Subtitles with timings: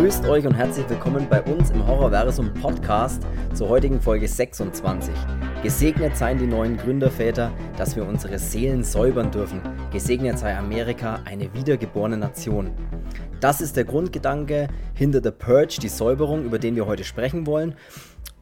[0.00, 5.12] Grüßt euch und herzlich willkommen bei uns im Horrorversum Podcast zur heutigen Folge 26.
[5.62, 9.60] Gesegnet seien die neuen Gründerväter, dass wir unsere Seelen säubern dürfen.
[9.92, 12.70] Gesegnet sei Amerika, eine wiedergeborene Nation.
[13.40, 17.74] Das ist der Grundgedanke hinter The Purge, die Säuberung, über den wir heute sprechen wollen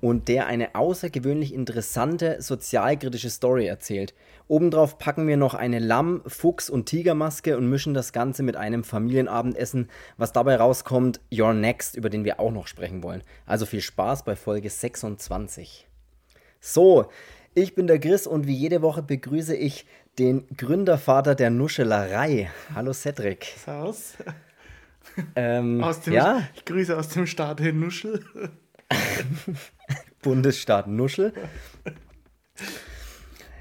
[0.01, 4.15] und der eine außergewöhnlich interessante sozialkritische Story erzählt.
[4.47, 8.85] Obendrauf packen wir noch eine Lamm-, Fuchs- und Tigermaske und mischen das Ganze mit einem
[8.85, 9.91] Familienabendessen.
[10.17, 13.23] Was dabei rauskommt, Your Next, über den wir auch noch sprechen wollen.
[13.47, 15.87] Also viel Spaß bei Folge 26.
[16.61, 17.09] So,
[17.55, 19.87] ich bin der Chris und wie jede Woche begrüße ich
[20.19, 22.51] den Gründervater der Nuschelerei.
[22.75, 23.55] Hallo Cedric.
[23.65, 24.15] Servus.
[25.35, 28.23] Ähm, Aus dem, ja, Ich grüße aus dem Staat Nuschel.
[30.23, 31.33] Bundesstaat Nuschel.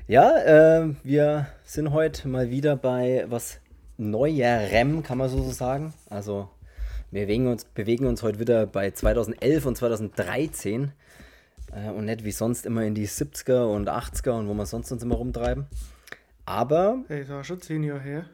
[0.08, 3.60] Ja, äh, wir sind heute mal wieder bei was
[3.98, 5.94] Neuerem, kann man so so sagen.
[6.10, 6.50] Also
[7.12, 10.92] wir bewegen uns, bewegen uns heute wieder bei 2011 und 2013
[11.74, 14.92] äh, und nicht wie sonst immer in die 70er und 80er und wo wir sonst
[14.92, 15.68] uns immer rumtreiben.
[16.46, 18.26] Aber Hey, das war schon zehn Jahre her.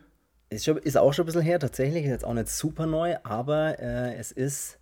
[0.50, 2.04] ist, schon, ist auch schon ein bisschen her, tatsächlich.
[2.04, 4.78] Ist jetzt auch nicht super neu, aber äh, es ist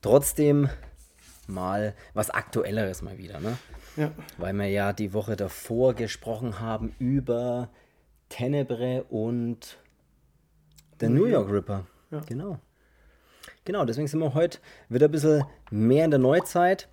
[0.00, 0.68] trotzdem
[1.46, 3.56] mal was Aktuelleres mal wieder, ne?
[3.96, 4.12] Ja.
[4.38, 7.68] Weil wir ja die Woche davor gesprochen haben über
[8.28, 9.78] Tenebre und
[11.00, 11.86] der New York Ripper.
[12.10, 12.20] Ja.
[12.20, 12.58] Genau.
[13.64, 16.88] Genau, deswegen sind wir heute wieder ein bisschen mehr in der Neuzeit.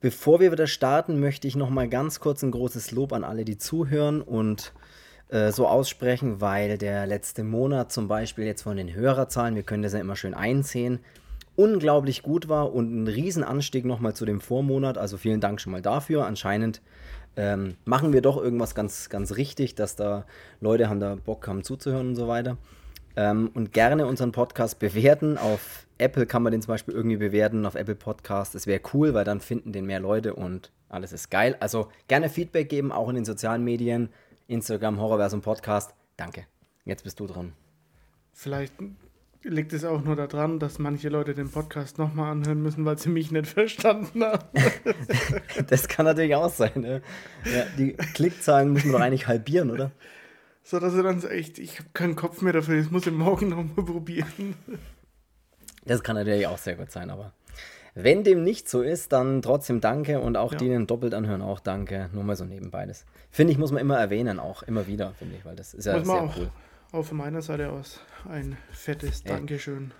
[0.00, 3.44] Bevor wir wieder starten, möchte ich noch mal ganz kurz ein großes Lob an alle,
[3.44, 4.72] die zuhören und
[5.28, 9.82] äh, so aussprechen, weil der letzte Monat zum Beispiel jetzt von den Hörerzahlen, wir können
[9.82, 11.00] das ja immer schön einsehen,
[11.56, 14.98] unglaublich gut war und ein Riesenanstieg nochmal zu dem Vormonat.
[14.98, 16.26] Also vielen Dank schon mal dafür.
[16.26, 16.80] Anscheinend
[17.36, 20.24] ähm, machen wir doch irgendwas ganz, ganz richtig, dass da
[20.60, 22.56] Leute haben da Bock haben zuzuhören und so weiter.
[23.16, 25.36] Ähm, und gerne unseren Podcast bewerten.
[25.36, 28.54] Auf Apple kann man den zum Beispiel irgendwie bewerten, auf Apple Podcast.
[28.54, 31.56] Das wäre cool, weil dann finden den mehr Leute und alles ist geil.
[31.60, 34.08] Also gerne Feedback geben, auch in den sozialen Medien,
[34.48, 35.94] Instagram, Horrorversum Podcast.
[36.16, 36.46] Danke.
[36.84, 37.52] Jetzt bist du dran.
[38.32, 38.74] Vielleicht
[39.44, 43.08] liegt es auch nur daran, dass manche Leute den Podcast nochmal anhören müssen, weil sie
[43.08, 44.44] mich nicht verstanden haben.
[45.68, 46.72] Das kann natürlich auch sein.
[46.76, 47.02] Ne?
[47.44, 49.90] Ja, die Klickzahlen müssen wir doch eigentlich halbieren, oder?
[50.64, 53.12] So dass sie dann so echt, ich habe keinen Kopf mehr dafür, das muss ich
[53.12, 54.54] morgen nochmal probieren.
[55.84, 57.32] Das kann natürlich auch sehr gut sein, aber
[57.94, 60.58] wenn dem nicht so ist, dann trotzdem danke und auch Ja.
[60.58, 62.08] die, die den doppelt anhören, auch danke.
[62.12, 62.86] Nur mal so nebenbei.
[62.86, 65.84] Das finde ich, muss man immer erwähnen, auch immer wieder, finde ich, weil das ist
[65.84, 66.50] ja muss sehr auch, cool.
[66.92, 69.32] Auch von meiner Seite aus ein fettes Ey.
[69.32, 69.92] Dankeschön.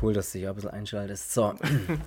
[0.00, 1.32] Cool, dass du dich auch ein bisschen einschaltest.
[1.32, 1.54] So,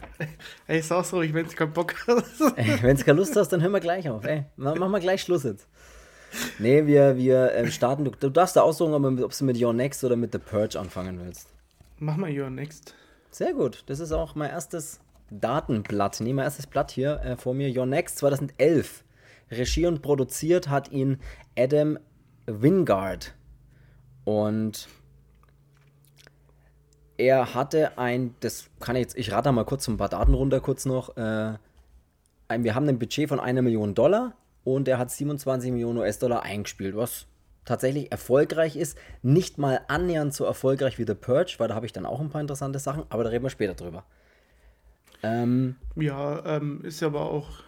[0.68, 2.40] Ey, sag's ruhig, wenn du keinen Bock hast.
[2.82, 4.24] wenn du keine Lust hast, dann hören wir gleich auf.
[4.24, 5.68] Ey, ma- machen wir gleich Schluss jetzt.
[6.60, 8.06] Nee, wir, wir ähm, starten.
[8.06, 10.80] Du, du darfst da aussuchen, ob, ob du mit Your Next oder mit The Purge
[10.80, 11.50] anfangen willst.
[12.00, 12.96] Mach mal your next.
[13.32, 13.84] Sehr gut.
[13.86, 15.00] Das ist auch mein erstes
[15.30, 16.22] Datenblatt.
[16.22, 17.70] Nee, mein erstes Blatt hier äh, vor mir.
[17.78, 19.04] Your Next 2011.
[19.52, 21.20] Regie und produziert hat ihn
[21.58, 22.00] Adam
[22.48, 23.36] Wingard.
[24.26, 24.88] Und
[27.18, 30.60] er hatte ein, das kann ich jetzt, ich rate mal kurz ein paar Daten runter,
[30.60, 31.16] kurz noch.
[31.18, 31.58] Äh,
[32.48, 36.44] ein, wir haben ein Budget von einer Million Dollar und er hat 27 Millionen US-Dollar
[36.44, 37.28] eingespielt, was
[37.66, 38.98] tatsächlich erfolgreich ist.
[39.22, 42.30] Nicht mal annähernd so erfolgreich wie The Purge, weil da habe ich dann auch ein
[42.30, 44.06] paar interessante Sachen, aber da reden wir später drüber.
[45.24, 47.64] Ähm, Ja, ähm, ist aber auch,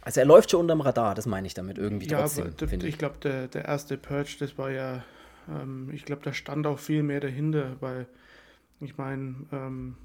[0.00, 2.84] also er läuft schon unterm Radar, das meine ich damit irgendwie ja, trotzdem, aber ich
[2.84, 2.98] ich.
[2.98, 5.04] glaube, der, der erste Purge, das war ja,
[5.48, 8.06] ähm, ich glaube, da stand auch viel mehr dahinter, weil
[8.80, 9.96] ich meine, ähm,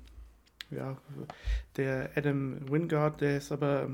[0.69, 0.97] ja,
[1.75, 3.89] der Adam Wingard, der ist aber,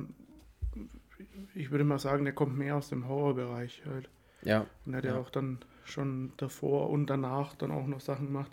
[1.56, 4.09] ich würde mal sagen, der kommt mehr aus dem Horrorbereich halt.
[4.44, 5.12] Ja, Und er hat ja.
[5.13, 5.19] Ja.
[5.19, 8.52] auch dann schon davor und danach dann auch noch Sachen gemacht.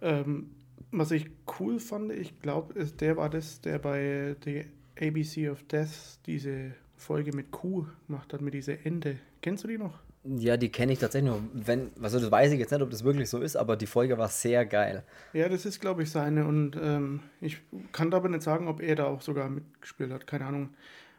[0.00, 0.50] Ähm,
[0.90, 1.28] was ich
[1.58, 4.64] cool fand, ich glaube, der war das, der bei The
[4.98, 9.18] ABC of Death diese Folge mit Q gemacht hat, mit dieser Ente.
[9.42, 9.98] Kennst du die noch?
[10.38, 11.42] Ja die kenne ich tatsächlich nur.
[11.52, 14.18] Wenn, also das weiß ich jetzt nicht, ob das wirklich so ist, aber die Folge
[14.18, 15.04] war sehr geil.
[15.32, 16.46] Ja, das ist, glaube ich, seine.
[16.46, 17.58] Und ähm, ich
[17.92, 20.26] kann aber nicht sagen, ob er da auch sogar mitgespielt hat.
[20.26, 20.70] Keine Ahnung.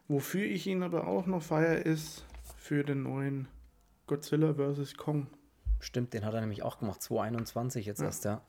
[0.08, 2.26] Wofür ich ihn aber auch noch feier, ist
[2.58, 3.48] für den neuen
[4.08, 4.96] Godzilla vs.
[4.96, 5.28] Kong.
[5.80, 8.06] Stimmt, den hat er nämlich auch gemacht, 2021 jetzt Ja.
[8.06, 8.42] erst, ja.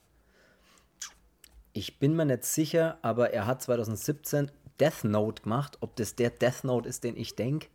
[1.73, 4.51] Ich bin mir nicht sicher, aber er hat 2017
[4.81, 5.79] Death Note gemacht.
[5.81, 7.69] Ob das der Death Note ist, den ich denke.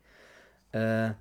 [0.72, 1.12] Äh,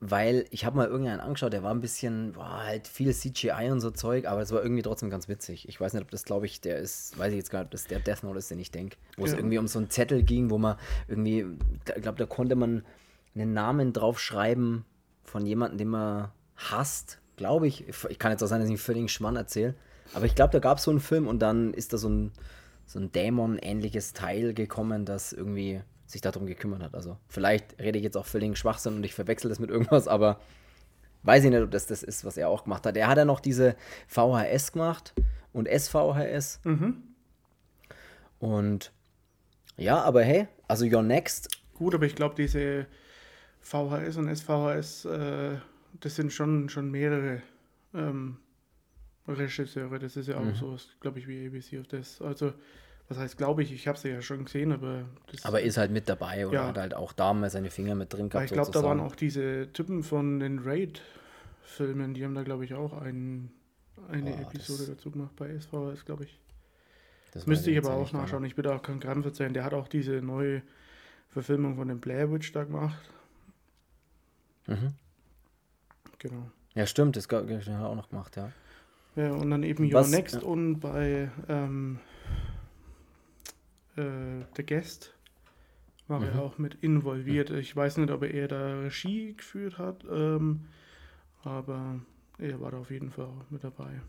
[0.00, 3.80] weil ich habe mal irgendeinen angeschaut, der war ein bisschen, boah, halt viel CGI und
[3.80, 5.68] so Zeug, aber es war irgendwie trotzdem ganz witzig.
[5.68, 7.70] Ich weiß nicht, ob das, glaube ich, der ist, weiß ich jetzt gar nicht, ob
[7.72, 8.96] das der Death Note ist, den ich denke.
[9.18, 9.36] Wo es Ja.
[9.38, 10.76] irgendwie um so einen Zettel ging, wo man
[11.06, 11.44] irgendwie,
[11.96, 12.82] ich glaube, da konnte man
[13.34, 14.84] einen Namen draufschreiben
[15.22, 17.86] von jemandem, den man hasst, glaube ich.
[18.08, 19.74] Ich kann jetzt auch sein, dass ich einen völligen Schmann erzähle.
[20.14, 22.32] Aber ich glaube, da gab es so einen Film und dann ist da so ein,
[22.86, 26.94] so ein Dämon-ähnliches Teil gekommen, das irgendwie sich darum gekümmert hat.
[26.94, 30.40] Also vielleicht rede ich jetzt auch völlig Schwachsinn und ich verwechsel das mit irgendwas, aber
[31.22, 32.96] weiß ich nicht, ob das das ist, was er auch gemacht hat.
[32.96, 33.76] Er hat ja noch diese
[34.08, 35.14] VHS gemacht
[35.52, 36.60] und SVHS.
[36.64, 37.02] Mhm.
[38.38, 38.92] Und
[39.76, 41.48] ja, aber hey, also Your Next.
[41.74, 42.86] Gut, aber ich glaube, diese
[43.60, 45.56] VHS und SVHS, äh,
[46.00, 47.42] das sind schon, schon mehrere
[47.94, 48.38] ähm,
[49.28, 49.98] Regisseure.
[49.98, 50.54] Das ist ja auch Mhm.
[50.54, 52.20] so, glaube ich, wie ABC of das.
[52.22, 52.52] Also,
[53.10, 55.04] was heißt, glaube ich, ich habe sie ja schon gesehen, aber
[55.42, 56.68] Aber ist halt mit dabei oder Ja.
[56.68, 58.46] hat halt auch da mal seine Finger mit drin gehabt.
[58.46, 62.74] ich glaube, da waren auch diese Typen von den Raid-Filmen, die haben da, glaube ich,
[62.74, 63.50] auch ein,
[64.08, 66.38] eine Boah, Episode dazu gemacht bei SVHS, glaube ich.
[67.32, 68.44] Das Müsste ich aber auch nachschauen.
[68.44, 69.54] Ich da auch kein Gramm verzeihen.
[69.54, 70.62] Der hat auch diese neue
[71.28, 73.10] Verfilmung von dem Blair Witch da gemacht.
[74.66, 74.94] Mhm.
[76.18, 76.50] Genau.
[76.74, 77.28] Ja, stimmt, das
[77.76, 78.52] hat er auch noch gemacht, ja.
[79.16, 80.42] Ja, und dann eben Your Was- Next ja.
[80.42, 81.98] und bei ähm,
[83.96, 85.14] äh, The Guest
[86.08, 86.26] war Mhm.
[86.26, 87.50] er auch mit involviert.
[87.50, 90.66] Ich weiß nicht, ob er da Regie geführt hat, ähm,
[91.42, 92.00] aber
[92.38, 94.00] er war da auf jeden Fall auch mit dabei.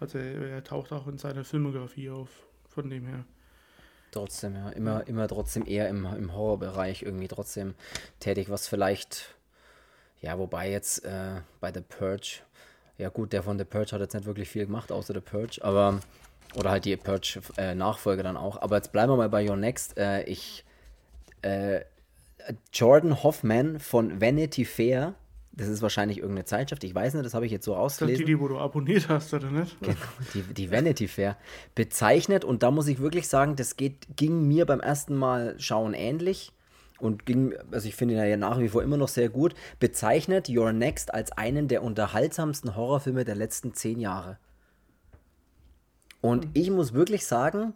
[0.00, 2.28] Also er, er taucht auch in seiner Filmografie auf,
[2.68, 3.24] von dem her.
[4.10, 4.70] Trotzdem, ja.
[4.70, 7.74] Immer, immer trotzdem eher im, im Horrorbereich irgendwie trotzdem
[8.20, 9.34] tätig, was vielleicht,
[10.22, 12.40] ja, wobei jetzt äh, bei The Purge,
[12.96, 15.58] ja gut, der von The Purge hat jetzt nicht wirklich viel gemacht, außer The Purge,
[15.62, 16.00] aber,
[16.56, 18.60] oder halt die Purge-Nachfolge dann auch.
[18.60, 19.98] Aber jetzt bleiben wir mal bei Your Next.
[19.98, 20.64] Äh, ich,
[21.42, 21.80] äh,
[22.72, 25.14] Jordan Hoffman von Vanity Fair,
[25.52, 28.24] das ist wahrscheinlich irgendeine Zeitschrift, ich weiß nicht, das habe ich jetzt so das die,
[28.24, 29.78] die, wo du abonniert hast, oder nicht?
[29.80, 29.96] Genau,
[30.34, 31.36] die, die Vanity Fair
[31.74, 35.94] bezeichnet und da muss ich wirklich sagen, das geht, ging mir beim ersten Mal schauen
[35.94, 36.52] ähnlich
[36.98, 40.48] und ging, also ich finde ihn ja nach wie vor immer noch sehr gut, bezeichnet
[40.48, 44.38] Your Next als einen der unterhaltsamsten Horrorfilme der letzten zehn Jahre.
[46.20, 47.74] Und ich muss wirklich sagen,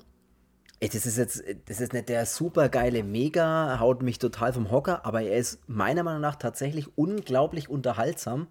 [0.80, 5.06] das ist jetzt, das ist nicht der super geile Mega, haut mich total vom Hocker,
[5.06, 8.48] aber er ist meiner Meinung nach tatsächlich unglaublich unterhaltsam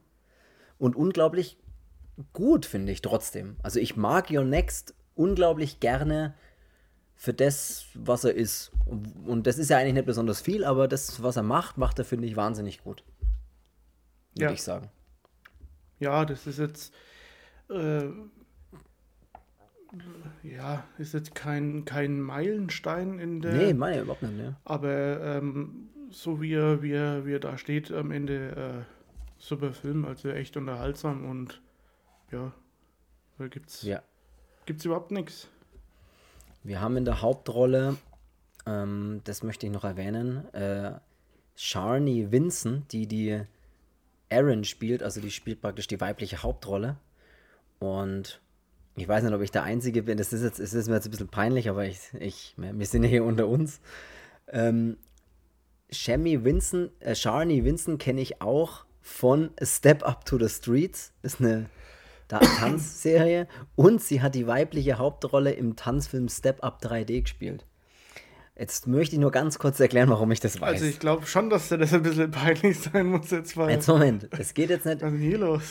[0.77, 1.57] und unglaublich
[2.31, 3.57] gut, finde ich trotzdem.
[3.63, 6.33] Also ich mag Your Next unglaublich gerne
[7.15, 8.71] für das, was er ist.
[8.85, 11.99] Und und das ist ja eigentlich nicht besonders viel, aber das, was er macht, macht
[11.99, 13.03] er, finde ich, wahnsinnig gut.
[14.35, 14.51] Würde Ja.
[14.53, 14.89] ich sagen.
[15.99, 16.93] Ja, das ist jetzt.
[17.69, 18.05] Äh,
[20.43, 23.53] ja, ist jetzt kein, kein Meilenstein in der.
[23.53, 24.35] nee, meine ich überhaupt nicht.
[24.37, 24.55] Ne?
[24.63, 28.93] Aber ähm, so wie er, wie, er, wie er da steht, am Ende äh,
[29.37, 31.61] super Film, also echt unterhaltsam und
[32.31, 32.53] ja,
[33.37, 34.01] da gibt's, Ja.
[34.65, 35.47] gibt's überhaupt nichts.
[36.63, 37.97] Wir haben in der Hauptrolle,
[38.65, 40.93] ähm, das möchte ich noch erwähnen, äh,
[41.55, 43.41] Sharni Vincent, die die
[44.29, 46.95] Erin spielt, also die spielt praktisch die weibliche Hauptrolle.
[47.79, 48.39] Und
[48.95, 51.05] ich weiß nicht, ob ich der Einzige bin, das ist jetzt, es ist mir jetzt
[51.07, 53.79] ein bisschen peinlich, aber ich, ich, wir sind ja hier unter uns.
[54.47, 54.97] Ähm,
[55.89, 61.11] Shammy Vincent, äh, Sharni Vincent kenne ich auch von A Step Up to the Streets.
[61.21, 61.69] Das ist eine
[62.27, 63.47] Ta- Tanzserie.
[63.75, 67.65] Und sie hat die weibliche Hauptrolle im Tanzfilm Step Up 3D gespielt.
[68.57, 70.73] Jetzt möchte ich nur ganz kurz erklären, warum ich das weiß.
[70.73, 73.71] Also ich glaube schon, dass dir das ein bisschen peinlich sein muss jetzt, weil.
[73.71, 75.01] Jetzt Moment, es geht jetzt nicht.
[75.01, 75.61] was ist denn hier los?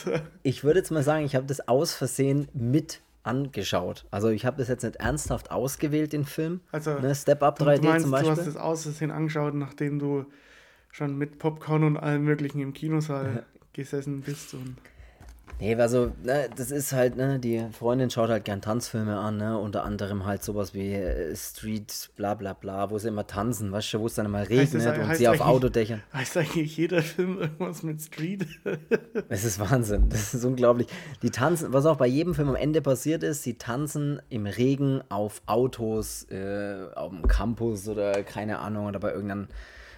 [0.43, 4.05] Ich würde jetzt mal sagen, ich habe das aus Versehen mit angeschaut.
[4.11, 6.61] Also ich habe das jetzt nicht ernsthaft ausgewählt, den Film.
[6.71, 8.45] Also, ne, Step Up Du, 3D du meinst, zum du hast Beispiel.
[8.45, 10.25] das aus Versehen angeschaut, nachdem du
[10.91, 14.75] schon mit Popcorn und allem möglichen im Kinosaal gesessen bist und
[15.61, 19.59] Nee, also, ne, das ist halt, ne, die Freundin schaut halt gern Tanzfilme an, ne,
[19.59, 23.93] unter anderem halt sowas wie äh, Street, bla bla bla, wo sie immer tanzen, weißt
[23.93, 26.01] du, wo es dann immer Heißt das- regnet und sie auf Autodächern.
[26.13, 28.47] heißt eigentlich jeder Film irgendwas mit Street?
[29.29, 30.87] Es ist Wahnsinn, das ist unglaublich.
[31.21, 35.01] Die tanzen, was auch bei jedem Film am Ende passiert ist, sie tanzen im Regen
[35.09, 39.47] auf Autos, äh, auf dem Campus oder keine Ahnung, oder bei irgendeiner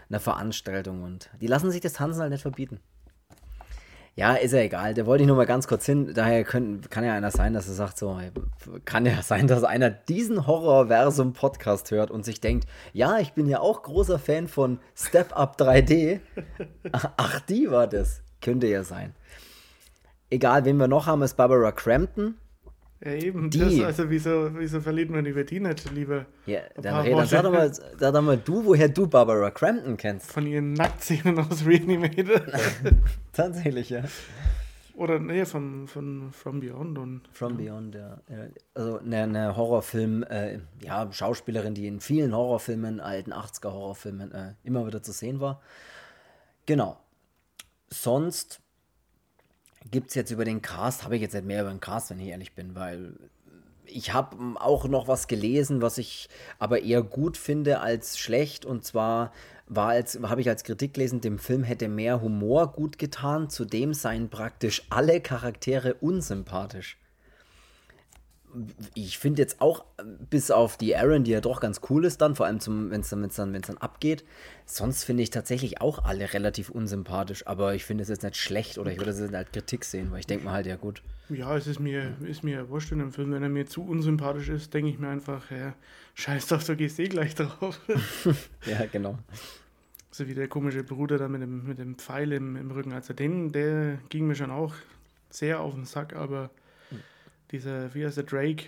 [0.09, 2.79] einer Veranstaltung und die lassen sich das Tanzen halt nicht verbieten.
[4.15, 4.93] Ja, ist ja egal.
[4.93, 6.13] Da wollte ich nur mal ganz kurz hin.
[6.13, 8.19] Daher können, kann ja einer sein, dass er sagt, so,
[8.85, 13.59] kann ja sein, dass einer diesen Horrorversum-Podcast hört und sich denkt, ja, ich bin ja
[13.59, 16.19] auch großer Fan von Step Up 3D.
[16.91, 18.21] Ach, die war das.
[18.39, 19.15] Könnte ja sein.
[20.29, 22.35] Egal, wen wir noch haben, ist Barbara Crampton.
[23.03, 23.49] Ja, eben.
[23.49, 23.59] Die.
[23.59, 27.43] Das, also, wieso, wieso verliert man über die nicht lieber Ja, dann, red, dann sag,
[27.43, 30.31] doch mal, sag doch mal du, woher du Barbara Crampton kennst.
[30.31, 32.29] von ihren Nacktszenen aus Reanimated?
[33.33, 34.03] Tatsächlich, ja.
[34.95, 38.21] Oder nee, von, von From Beyond und From Beyond, ja.
[38.29, 44.31] Ja, Also eine, eine Horrorfilm, äh, ja, Schauspielerin, die in vielen Horrorfilmen, alten 80er Horrorfilmen,
[44.31, 45.61] äh, immer wieder zu sehen war.
[46.67, 46.99] Genau.
[47.89, 48.61] Sonst,
[49.91, 52.19] gibt es jetzt über den Cast, habe ich jetzt nicht mehr über den Cast, wenn
[52.19, 53.13] ich ehrlich bin, weil
[53.85, 58.65] ich habe auch noch was gelesen, was ich aber eher gut finde als schlecht.
[58.65, 59.31] Und zwar
[59.67, 63.49] war als habe ich als Kritik gelesen, dem Film hätte mehr Humor gut getan.
[63.49, 66.97] Zudem seien praktisch alle Charaktere unsympathisch
[68.93, 69.85] ich finde jetzt auch,
[70.29, 72.59] bis auf die Aaron, die ja doch ganz cool ist dann, vor allem
[72.91, 74.23] wenn es dann, wenn's dann, wenn's dann abgeht,
[74.65, 78.77] sonst finde ich tatsächlich auch alle relativ unsympathisch, aber ich finde es jetzt nicht schlecht
[78.77, 81.01] oder ich würde es jetzt als Kritik sehen, weil ich denke mir halt, ja gut.
[81.29, 84.49] Ja, es ist mir, ist mir wurscht in dem Film, wenn er mir zu unsympathisch
[84.49, 85.73] ist, denke ich mir einfach, ja,
[86.15, 87.79] scheiß doch, du gehst eh gleich drauf.
[88.65, 89.17] ja, genau.
[90.11, 93.13] So wie der komische Bruder da mit dem, mit dem Pfeil im, im Rücken, also
[93.13, 94.73] den, der ging mir schon auch
[95.29, 96.51] sehr auf den Sack, aber
[97.53, 98.65] dieser, wie heißt der, Drake,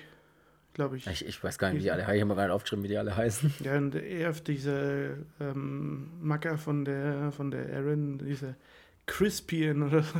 [0.73, 1.07] glaube ich.
[1.07, 1.25] ich.
[1.25, 1.43] ich.
[1.43, 2.15] weiß gar nicht, wie die alle heißen.
[2.15, 3.53] Ich habe gar nicht aufgeschrieben, wie die alle heißen.
[3.61, 5.09] Ja, und er, dieser
[5.41, 8.55] ähm, Macker von der, von der Aaron, dieser
[9.07, 10.05] Crispian oder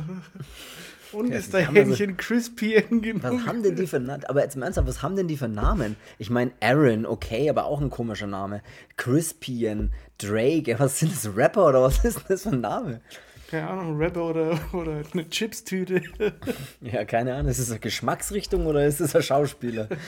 [1.12, 3.22] Und ja, ist da Hähnchen also, Crispian genug?
[3.22, 4.24] Was haben denn die für Namen?
[4.24, 5.96] Aber jetzt im Ernst, was haben denn die für Namen?
[6.18, 8.62] Ich meine, Aaron, okay, aber auch ein komischer Name.
[8.96, 13.00] Crispian, Drake, was sind das, Rapper oder was ist das für ein Name?
[13.50, 16.02] Keine Ahnung, Rapper oder, oder eine Chips-Tüte.
[16.80, 19.88] ja, keine Ahnung, ist es eine Geschmacksrichtung oder ist es ein Schauspieler?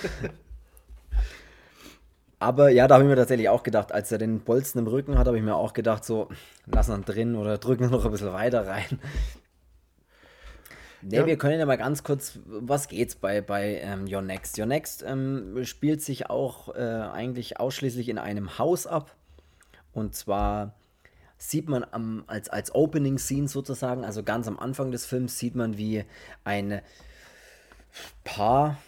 [2.40, 5.18] Aber ja, da habe ich mir tatsächlich auch gedacht, als er den Bolzen im Rücken
[5.18, 6.28] hat, habe ich mir auch gedacht, so,
[6.66, 9.00] lass ihn drin oder drücken wir noch ein bisschen weiter rein.
[11.02, 11.26] Ne, ja.
[11.26, 14.58] wir können ja mal ganz kurz, was geht's bei, bei ähm, Your Next?
[14.58, 19.14] Your Next ähm, spielt sich auch äh, eigentlich ausschließlich in einem Haus ab.
[19.92, 20.74] Und zwar
[21.38, 25.54] sieht man am, als, als Opening Scene sozusagen, also ganz am Anfang des Films, sieht
[25.54, 26.04] man, wie
[26.44, 26.82] ein
[28.24, 28.78] Paar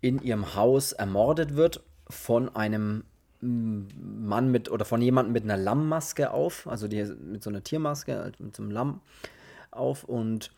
[0.00, 3.04] in ihrem Haus ermordet wird von einem
[3.40, 8.32] Mann mit oder von jemandem mit einer Lammmaske auf, also die mit so einer Tiermaske,
[8.38, 9.00] mit so einem Lamm
[9.70, 10.52] auf und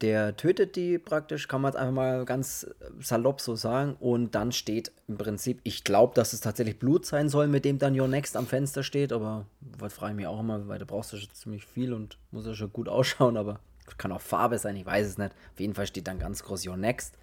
[0.00, 2.66] der tötet die praktisch, kann man jetzt einfach mal ganz
[3.00, 3.96] salopp so sagen.
[4.00, 7.78] Und dann steht im Prinzip, ich glaube, dass es tatsächlich Blut sein soll, mit dem
[7.78, 9.12] dann Your Next am Fenster steht.
[9.12, 12.16] Aber was frage ich mich auch immer, weil da brauchst du schon ziemlich viel und
[12.30, 13.36] muss ja schon gut ausschauen.
[13.36, 13.60] Aber
[13.98, 15.32] kann auch Farbe sein, ich weiß es nicht.
[15.52, 17.14] Auf jeden Fall steht dann ganz groß Your Next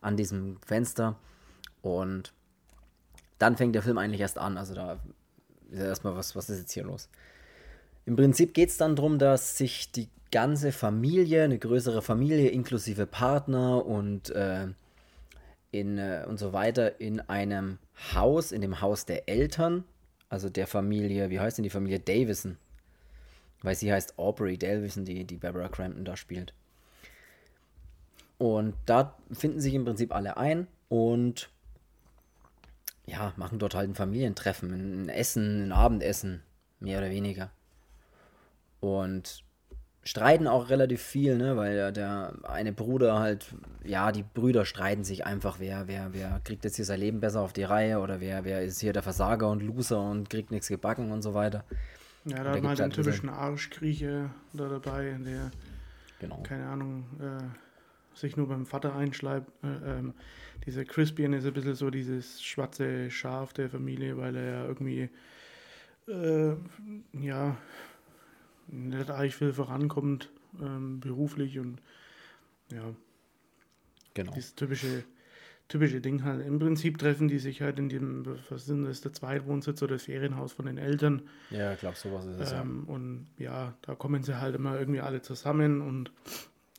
[0.00, 1.16] an diesem Fenster.
[1.82, 2.32] Und
[3.38, 4.56] dann fängt der Film eigentlich erst an.
[4.56, 4.94] Also da
[5.70, 7.08] ist ja erstmal, was, was ist jetzt hier los?
[8.06, 13.04] Im Prinzip geht es dann darum, dass sich die ganze Familie, eine größere Familie inklusive
[13.04, 14.68] Partner und, äh,
[15.72, 17.78] in, äh, und so weiter in einem
[18.14, 19.84] Haus, in dem Haus der Eltern,
[20.28, 22.56] also der Familie, wie heißt denn die Familie Davison?
[23.62, 26.54] Weil sie heißt Aubrey Davison, die, die Barbara Crampton da spielt.
[28.38, 31.48] Und da finden sich im Prinzip alle ein und
[33.06, 36.42] ja, machen dort halt ein Familientreffen, ein Essen, ein Abendessen,
[36.78, 37.50] mehr oder weniger.
[38.86, 39.44] Und
[40.06, 45.02] streiten auch relativ viel, ne, weil der, der eine Bruder halt, ja, die Brüder streiten
[45.02, 48.20] sich einfach, wer, wer, wer kriegt jetzt hier sein Leben besser auf die Reihe oder
[48.20, 51.64] wer, wer ist hier der Versager und Loser und kriegt nichts gebacken und so weiter.
[52.24, 55.50] Ja, da hat man halt den typischen Arschkrieche da dabei, der,
[56.20, 56.40] genau.
[56.44, 59.50] keine Ahnung, äh, sich nur beim Vater einschleibt.
[59.64, 60.14] Äh, ähm,
[60.66, 65.10] dieser Crispian ist ein bisschen so dieses schwarze Schaf der Familie, weil er ja irgendwie,
[66.08, 66.54] äh,
[67.12, 67.56] ja,
[68.68, 70.30] nicht eigentlich viel vorankommt,
[70.60, 71.80] ähm, beruflich und
[72.72, 72.94] ja.
[74.14, 74.32] Genau.
[74.32, 75.04] Dieses typische,
[75.68, 76.44] typische Ding halt.
[76.44, 80.04] Im Prinzip treffen die sich halt in dem, was sind das, der Zweitwohnsitz oder das
[80.04, 81.22] Ferienhaus von den Eltern.
[81.50, 82.52] Ja, ich glaube, sowas ist es.
[82.52, 82.94] Ähm, ja.
[82.94, 86.10] Und ja, da kommen sie halt immer irgendwie alle zusammen und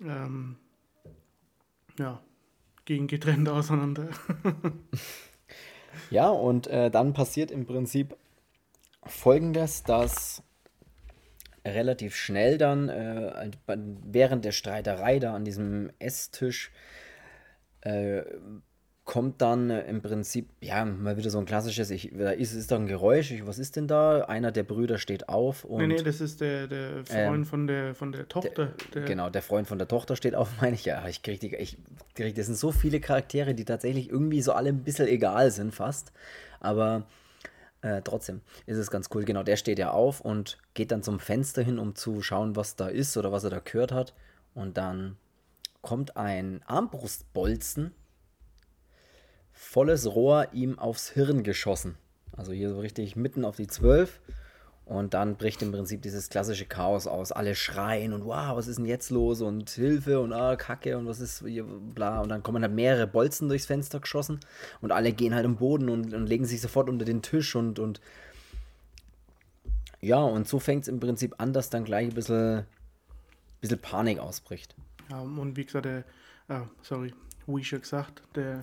[0.04, 0.56] ähm,
[2.00, 2.22] ja,
[2.86, 4.10] gehen getrennt auseinander.
[6.10, 8.16] ja, und äh, dann passiert im Prinzip
[9.06, 10.44] folgendes, dass
[11.74, 16.72] relativ schnell dann, äh, während der Streiterei da an diesem Esstisch,
[17.82, 18.24] äh,
[19.08, 22.70] kommt dann äh, im Prinzip, ja, mal wieder so ein klassisches, ich, da ist, ist
[22.70, 24.26] da ein Geräusch, ich, was ist denn da?
[24.26, 25.80] Einer der Brüder steht auf und...
[25.80, 28.74] Nee, nee, das ist der, der Freund ähm, von, der, von der Tochter.
[28.94, 31.56] Der, genau, der Freund von der Tochter steht auf, meine ich, ja, ich krieg die,
[31.56, 31.78] ich
[32.14, 35.74] krieg, das sind so viele Charaktere, die tatsächlich irgendwie so alle ein bisschen egal sind
[35.74, 36.12] fast,
[36.60, 37.08] aber
[37.82, 39.24] äh, trotzdem ist es ganz cool.
[39.24, 42.76] Genau, der steht ja auf und geht dann zum Fenster hin, um zu schauen, was
[42.76, 44.14] da ist oder was er da gehört hat.
[44.54, 45.18] Und dann
[45.82, 47.94] kommt ein Armbrustbolzen,
[49.52, 51.98] volles Rohr ihm aufs Hirn geschossen.
[52.36, 54.20] Also hier so richtig mitten auf die Zwölf.
[54.88, 57.34] Und dann bricht im Prinzip dieses klassische Chaos aus.
[57.34, 59.42] Alle schreien und wow, was ist denn jetzt los?
[59.42, 62.22] Und Hilfe und ah, Kacke und was ist hier, bla.
[62.22, 64.40] Und dann kommen halt mehrere Bolzen durchs Fenster geschossen
[64.80, 67.80] und alle gehen halt im Boden und, und legen sich sofort unter den Tisch und,
[67.80, 68.00] und
[70.00, 72.66] ja, und so fängt es im Prinzip an, dass dann gleich ein bisschen,
[73.60, 74.74] bisschen Panik ausbricht.
[75.10, 76.06] Ja, und wie gesagt, der,
[76.48, 77.14] ah, sorry,
[77.46, 78.62] wie schon gesagt, der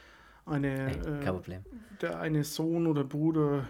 [0.46, 1.60] eine, Ey, kein äh,
[2.00, 3.68] der eine Sohn oder Bruder,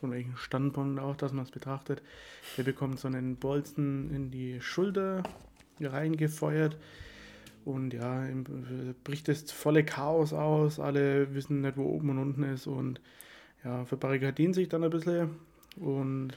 [0.00, 2.02] von welchem Standpunkt auch, dass man es betrachtet,
[2.56, 5.22] der bekommt so einen Bolzen in die Schulter
[5.80, 6.76] reingefeuert.
[7.64, 8.26] Und ja,
[9.04, 10.80] bricht das volle Chaos aus.
[10.80, 12.66] Alle wissen nicht, wo oben und unten ist.
[12.66, 13.00] Und
[13.64, 15.30] ja, verbarrikadieren sich dann ein bisschen.
[15.76, 16.32] Und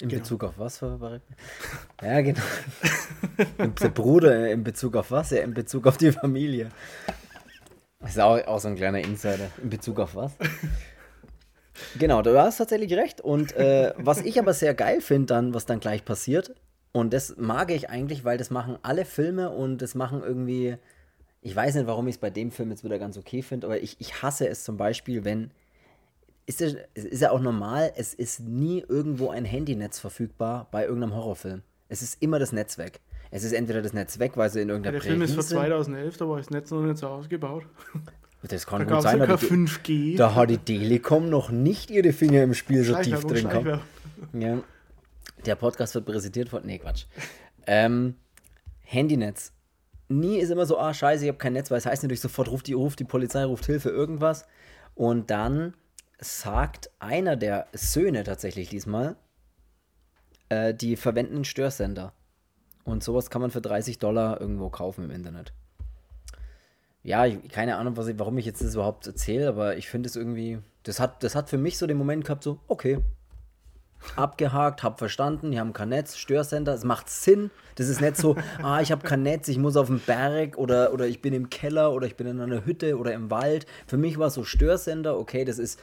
[0.00, 0.20] In Genau.
[0.22, 1.22] Bezug auf was Barrik-
[2.02, 2.40] Ja, genau.
[3.80, 5.30] Der Bruder in Bezug auf was?
[5.30, 6.68] Ja, in Bezug auf die Familie.
[7.98, 9.50] Das ist auch, auch so ein kleiner Insider.
[9.62, 10.32] In Bezug auf was?
[11.98, 13.20] Genau, du hast tatsächlich recht.
[13.20, 16.54] Und äh, was ich aber sehr geil finde, dann, was dann gleich passiert,
[16.92, 20.76] und das mag ich eigentlich, weil das machen alle Filme und das machen irgendwie.
[21.40, 23.82] Ich weiß nicht, warum ich es bei dem Film jetzt wieder ganz okay finde, aber
[23.82, 25.50] ich, ich hasse es zum Beispiel, wenn
[26.46, 30.84] ist ja, es ist ja auch normal, es ist nie irgendwo ein Handynetz verfügbar bei
[30.84, 31.62] irgendeinem Horrorfilm.
[31.88, 33.00] Es ist immer das Netz weg.
[33.30, 35.42] Es ist entweder das Netz weg, weil sie in ja, irgendeiner der Film ist von
[35.42, 35.58] sind.
[35.58, 37.64] 2011, da war das Netz noch nicht so ausgebaut.
[38.48, 39.18] Das Da kann gab gut sein.
[39.20, 40.16] Da, die- 5G.
[40.16, 43.84] da hat die Telekom noch nicht ihre Finger im Spiel so tief drin gehabt.
[44.34, 44.62] Ja.
[45.46, 46.64] Der Podcast wird präsentiert von.
[46.64, 47.04] Nee, Quatsch.
[47.66, 48.16] Ähm,
[48.82, 49.52] Handynetz.
[50.08, 52.48] Nie ist immer so, ah, scheiße, ich habe kein Netz, weil es heißt natürlich sofort,
[52.50, 54.44] ruft die, ruft die Polizei, ruft Hilfe, irgendwas.
[54.94, 55.74] Und dann
[56.18, 59.16] sagt einer der Söhne tatsächlich diesmal,
[60.50, 62.12] äh, die verwenden einen Störsender.
[62.84, 65.54] Und sowas kann man für 30 Dollar irgendwo kaufen im Internet.
[67.04, 70.08] Ja, ich, keine Ahnung, was ich, warum ich jetzt das überhaupt erzähle, aber ich finde
[70.08, 72.98] es irgendwie, das hat, das hat für mich so den Moment gehabt, so, okay,
[74.16, 77.50] abgehakt, hab verstanden, die haben kein Netz, Störsender, es macht Sinn.
[77.76, 80.92] Das ist nicht so, ah, ich habe kein Netz, ich muss auf den Berg oder,
[80.92, 83.66] oder ich bin im Keller oder ich bin in einer Hütte oder im Wald.
[83.86, 85.80] Für mich war so Störsender, okay, das ist,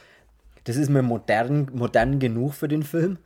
[0.64, 3.18] das ist mir modern, modern genug für den Film.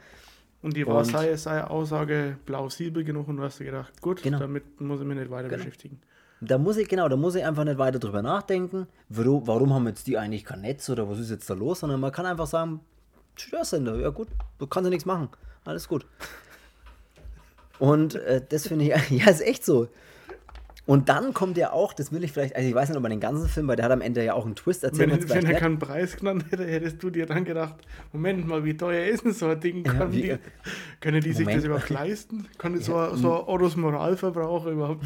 [0.62, 4.38] Und die war sei, sei Aussage plausibel genug und du hast dir gedacht, gut, Genau.
[4.38, 5.58] damit muss ich mich nicht weiter Genau.
[5.58, 6.00] beschäftigen.
[6.46, 9.86] Da muss ich, genau, da muss ich einfach nicht weiter drüber nachdenken, warum, warum haben
[9.86, 12.46] jetzt die eigentlich kein Netz oder was ist jetzt da los, sondern man kann einfach
[12.46, 12.80] sagen,
[13.34, 14.28] Störsender, ja gut,
[14.58, 15.28] du kannst ja nichts machen,
[15.64, 16.06] alles gut.
[17.78, 19.88] Und äh, das finde ich, ja, ist echt so.
[20.86, 23.10] Und dann kommt ja auch, das will ich vielleicht, also ich weiß nicht, ob man
[23.10, 25.10] den ganzen Film, weil der hat am Ende ja auch einen Twist erzählt.
[25.10, 25.58] Wenn, wenn er nicht.
[25.60, 27.74] keinen Preis genannt hätte, hättest du dir dann gedacht,
[28.12, 29.82] Moment mal, wie teuer ist denn so ein Ding?
[29.82, 30.38] Können, wie- die,
[31.00, 32.46] können die sich das überhaupt leisten?
[32.56, 35.04] Kann so, ein- so ein Ottos Moralverbraucher überhaupt?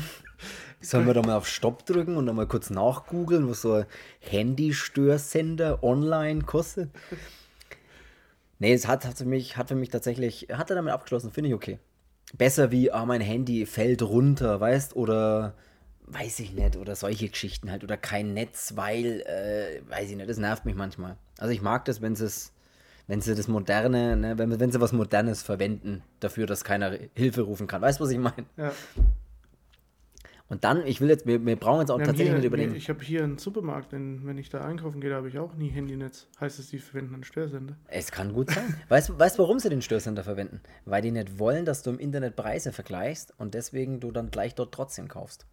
[0.82, 3.86] Sollen wir da mal auf Stopp drücken und dann mal kurz nachgoogeln, was so ein
[4.20, 6.90] Handy-Störsender online kostet?
[8.58, 11.48] Nee, es hat, hat, für mich, hat für mich tatsächlich, hat er damit abgeschlossen, finde
[11.48, 11.78] ich okay.
[12.36, 15.54] Besser wie, ah, mein Handy fällt runter, weißt, oder
[16.12, 20.28] weiß ich nicht, oder solche Geschichten halt, oder kein Netz, weil, äh, weiß ich nicht,
[20.28, 21.16] das nervt mich manchmal.
[21.38, 22.52] Also ich mag das, wenn sie es,
[23.06, 27.42] wenn sie das Moderne, ne, wenn, wenn sie was Modernes verwenden, dafür, dass keiner Hilfe
[27.42, 27.82] rufen kann.
[27.82, 28.46] Weißt du, was ich meine?
[28.56, 28.72] Ja.
[30.50, 32.56] Und dann, ich will jetzt, wir, wir brauchen jetzt auch haben tatsächlich hier, nicht über
[32.56, 32.74] den.
[32.74, 35.54] Ich habe hier einen Supermarkt, denn wenn ich da einkaufen gehe, da habe ich auch
[35.54, 36.26] nie Handynetz.
[36.40, 37.76] Heißt es, die verwenden einen Störsender?
[37.86, 38.74] Es kann gut sein.
[38.88, 40.60] Weißt du, weißt, warum sie den Störsender verwenden?
[40.86, 44.56] Weil die nicht wollen, dass du im Internet Preise vergleichst und deswegen du dann gleich
[44.56, 45.46] dort trotzdem kaufst.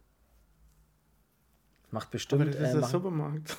[1.90, 2.54] Macht Aber bestimmt.
[2.54, 3.56] das ist äh, der Supermarkt.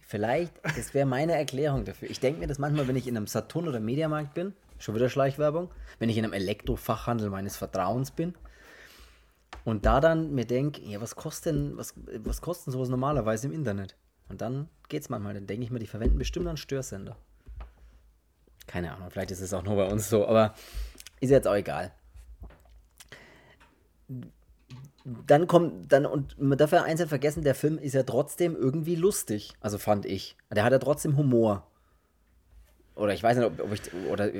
[0.00, 2.10] vielleicht, das wäre meine Erklärung dafür.
[2.10, 5.08] Ich denke mir das manchmal, wenn ich in einem Saturn oder Mediamarkt bin, schon wieder
[5.08, 8.34] Schleichwerbung, wenn ich in einem Elektrofachhandel meines Vertrauens bin
[9.64, 13.52] und da dann mir denke, ja, was kostet denn, was, was kostet sowas normalerweise im
[13.52, 13.96] Internet?
[14.28, 17.16] Und dann geht's manchmal, dann denke ich mir, die verwenden bestimmt einen Störsender.
[18.66, 20.54] Keine Ahnung, vielleicht ist es auch nur bei uns so, aber
[21.20, 21.92] ist jetzt auch egal.
[25.04, 28.54] Dann kommt, dann, und man darf ja eins nicht vergessen, der Film ist ja trotzdem
[28.54, 29.54] irgendwie lustig.
[29.60, 30.36] Also fand ich.
[30.54, 31.66] Der hat ja trotzdem Humor.
[32.94, 34.30] Oder ich weiß nicht, ob, ob ich, oder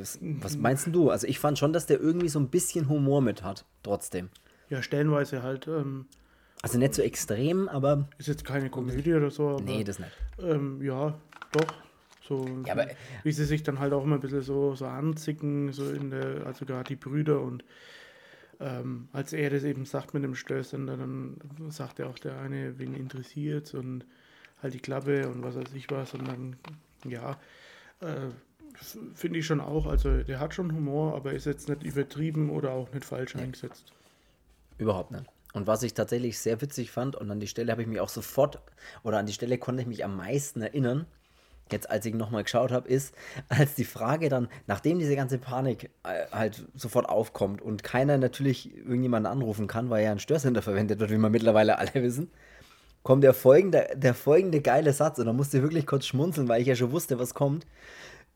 [0.40, 1.10] was meinst du?
[1.10, 4.28] Also ich fand schon, dass der irgendwie so ein bisschen Humor mit hat, trotzdem.
[4.68, 5.66] Ja, stellenweise halt.
[5.66, 6.06] Ähm,
[6.62, 10.12] Also nicht so extrem, aber ist jetzt keine Komödie oder so, aber nee, das nicht.
[10.38, 11.18] ähm, ja,
[11.52, 11.74] doch.
[12.28, 12.86] So, Ja, aber-
[13.24, 16.46] wie sie sich dann halt auch immer ein bisschen so, so anzicken, so in der,
[16.46, 17.64] also gerade die Brüder und
[18.62, 21.36] ähm, als er das eben sagt mit dem Störsender, dann
[21.68, 24.04] sagt er auch der eine, wen interessiert und
[24.62, 26.56] halt die Klappe und was weiß ich was und dann,
[27.04, 27.38] ja,
[28.00, 28.28] äh,
[29.14, 32.70] finde ich schon auch, also der hat schon Humor, aber ist jetzt nicht übertrieben oder
[32.70, 33.92] auch nicht falsch eingesetzt.
[34.78, 35.24] Überhaupt nicht.
[35.52, 38.08] Und was ich tatsächlich sehr witzig fand, und an die Stelle habe ich mich auch
[38.08, 38.60] sofort,
[39.02, 41.06] oder an die Stelle konnte ich mich am meisten erinnern,
[41.70, 43.14] jetzt als ich nochmal geschaut habe, ist,
[43.48, 48.76] als die Frage dann, nachdem diese ganze Panik äh, halt sofort aufkommt und keiner natürlich
[48.76, 52.30] irgendjemanden anrufen kann, weil ja ein Störsender verwendet wird, wie wir mittlerweile alle wissen,
[53.02, 56.60] kommt der folgende, der folgende geile Satz, und da musste ich wirklich kurz schmunzeln, weil
[56.60, 57.66] ich ja schon wusste, was kommt.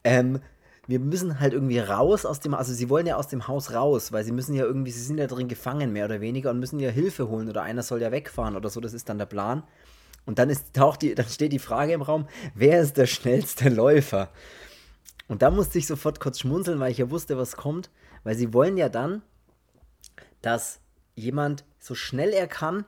[0.05, 0.41] Ähm,
[0.89, 4.12] wir müssen halt irgendwie raus aus dem, also sie wollen ja aus dem Haus raus,
[4.12, 6.79] weil sie müssen ja irgendwie, sie sind ja drin gefangen, mehr oder weniger, und müssen
[6.79, 9.65] ja Hilfe holen oder einer soll ja wegfahren oder so, das ist dann der Plan.
[10.27, 13.69] Und dann ist, taucht die, dann steht die Frage im Raum, wer ist der schnellste
[13.69, 14.31] Läufer?
[15.29, 17.91] Und da musste ich sofort kurz schmunzeln, weil ich ja wusste, was kommt,
[18.23, 19.23] weil sie wollen ja dann,
[20.43, 20.81] dass
[21.15, 22.85] jemand so schnell er kann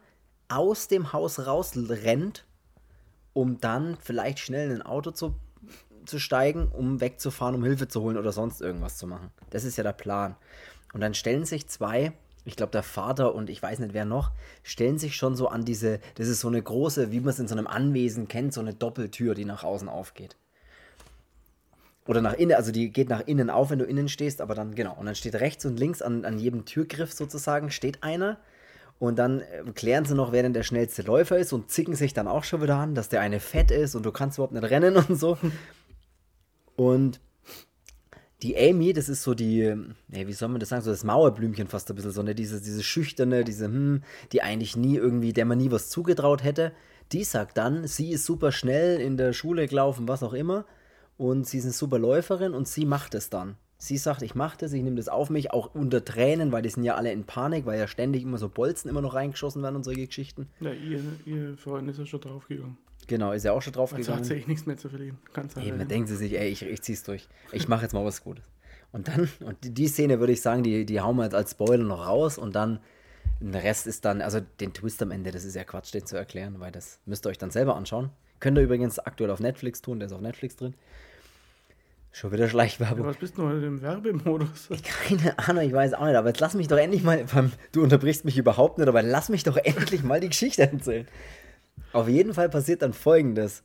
[0.48, 2.44] aus dem Haus rausrennt,
[3.33, 5.35] um dann vielleicht schnell in ein Auto zu
[6.09, 9.31] zu steigen, um wegzufahren, um Hilfe zu holen oder sonst irgendwas zu machen.
[9.51, 10.37] Das ist ja der Plan.
[10.92, 12.12] Und dann stellen sich zwei,
[12.48, 14.32] ich glaube der Vater und ich weiß nicht wer noch,
[14.62, 17.46] stellen sich schon so an diese, das ist so eine große, wie man es in
[17.46, 20.37] so einem Anwesen kennt, so eine Doppeltür, die nach außen aufgeht.
[22.06, 24.74] Oder nach innen, also die geht nach innen auf, wenn du innen stehst, aber dann,
[24.74, 24.96] genau.
[24.98, 28.38] Und dann steht rechts und links an, an jedem Türgriff sozusagen, steht einer.
[28.98, 32.14] Und dann äh, klären sie noch, wer denn der schnellste Läufer ist und zicken sich
[32.14, 34.70] dann auch schon wieder an, dass der eine fett ist und du kannst überhaupt nicht
[34.70, 35.37] rennen und so.
[36.76, 37.18] Und
[38.42, 39.74] die Amy, das ist so die,
[40.09, 42.61] nee, wie soll man das sagen, so das Mauerblümchen fast ein bisschen, so ne, diese,
[42.61, 46.72] diese schüchterne, diese, hm, die eigentlich nie irgendwie, der man nie was zugetraut hätte,
[47.12, 50.66] die sagt dann, sie ist super schnell in der Schule gelaufen, was auch immer,
[51.16, 53.57] und sie ist eine super Läuferin und sie macht es dann.
[53.81, 56.68] Sie sagt, ich mache das, ich nehme das auf mich, auch unter Tränen, weil die
[56.68, 59.77] sind ja alle in Panik, weil ja ständig immer so Bolzen immer noch reingeschossen werden
[59.77, 60.48] und solche Geschichten.
[60.61, 62.77] Ja, ihr, ihr Freund ist ja schon draufgegangen.
[63.09, 64.18] Genau, ist ja auch schon drauf gegangen.
[64.18, 65.18] hat sie eh nichts mehr zu verlieren.
[65.35, 67.29] Ganz Eben, dann denken sie sich, ey, ich, ich zieh's durch.
[67.53, 68.44] Ich mache jetzt mal was Gutes.
[68.92, 71.51] Und dann, und die, die Szene würde ich sagen, die, die hauen wir jetzt als
[71.51, 72.79] Spoiler noch raus und dann,
[73.40, 76.16] der Rest ist dann, also den Twist am Ende, das ist ja Quatsch, den zu
[76.16, 78.11] erklären, weil das müsst ihr euch dann selber anschauen.
[78.40, 80.75] Könnt ihr übrigens aktuell auf Netflix tun, der ist auf Netflix drin.
[82.12, 83.07] Schon wieder Ja, Schleichwerbung.
[83.07, 84.68] was bist du heute im Werbemodus?
[85.09, 87.25] Keine Ahnung, ich weiß auch nicht, aber jetzt lass mich doch endlich mal,
[87.73, 91.07] du unterbrichst mich überhaupt nicht, aber lass mich doch endlich mal die Geschichte erzählen.
[91.92, 93.62] Auf jeden Fall passiert dann folgendes.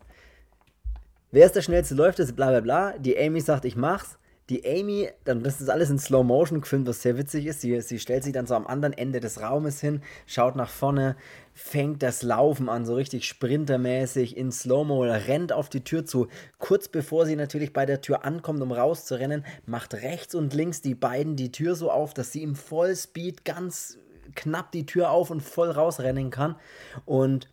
[1.32, 2.98] Wer ist der schnellste läuft, ist bla bla bla.
[2.98, 4.18] Die Amy sagt, ich mach's.
[4.50, 7.62] Die Amy, dann das ist alles in Slow Motion gefilmt, was sehr witzig ist.
[7.62, 11.16] Sie, sie stellt sich dann so am anderen Ende des Raumes hin, schaut nach vorne,
[11.54, 16.28] fängt das Laufen an, so richtig sprintermäßig in Slow-Mo, rennt auf die Tür zu.
[16.60, 20.96] Kurz bevor sie natürlich bei der Tür ankommt, um rauszurennen, macht rechts und links die
[20.96, 23.98] beiden die Tür so auf, dass sie im Vollspeed ganz
[24.36, 26.58] knapp die Tür auf und voll rausrennen kann.
[27.06, 27.48] Und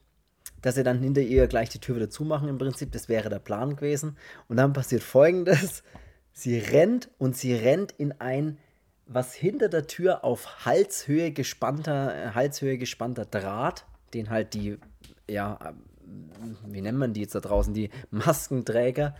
[0.62, 2.92] dass sie dann hinter ihr gleich die Tür wieder zumachen im Prinzip.
[2.92, 4.16] Das wäre der Plan gewesen.
[4.49, 5.83] Und dann passiert folgendes.
[6.33, 8.59] Sie rennt und sie rennt in ein,
[9.07, 14.79] was hinter der Tür auf Halshöhe gespannter, Halshöhe gespannter Draht, den halt die,
[15.29, 15.73] ja, äh,
[16.66, 19.16] wie nennt man die jetzt da draußen, die Maskenträger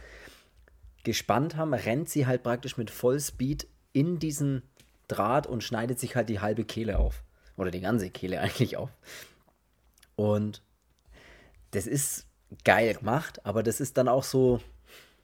[1.03, 4.63] gespannt haben, rennt sie halt praktisch mit Vollspeed in diesen
[5.09, 7.23] Draht und schneidet sich halt die halbe Kehle auf.
[7.57, 8.91] Oder die ganze Kehle eigentlich auf.
[10.15, 10.63] Und
[11.73, 12.27] das ist
[12.65, 14.61] geil gemacht, aber das ist dann auch so,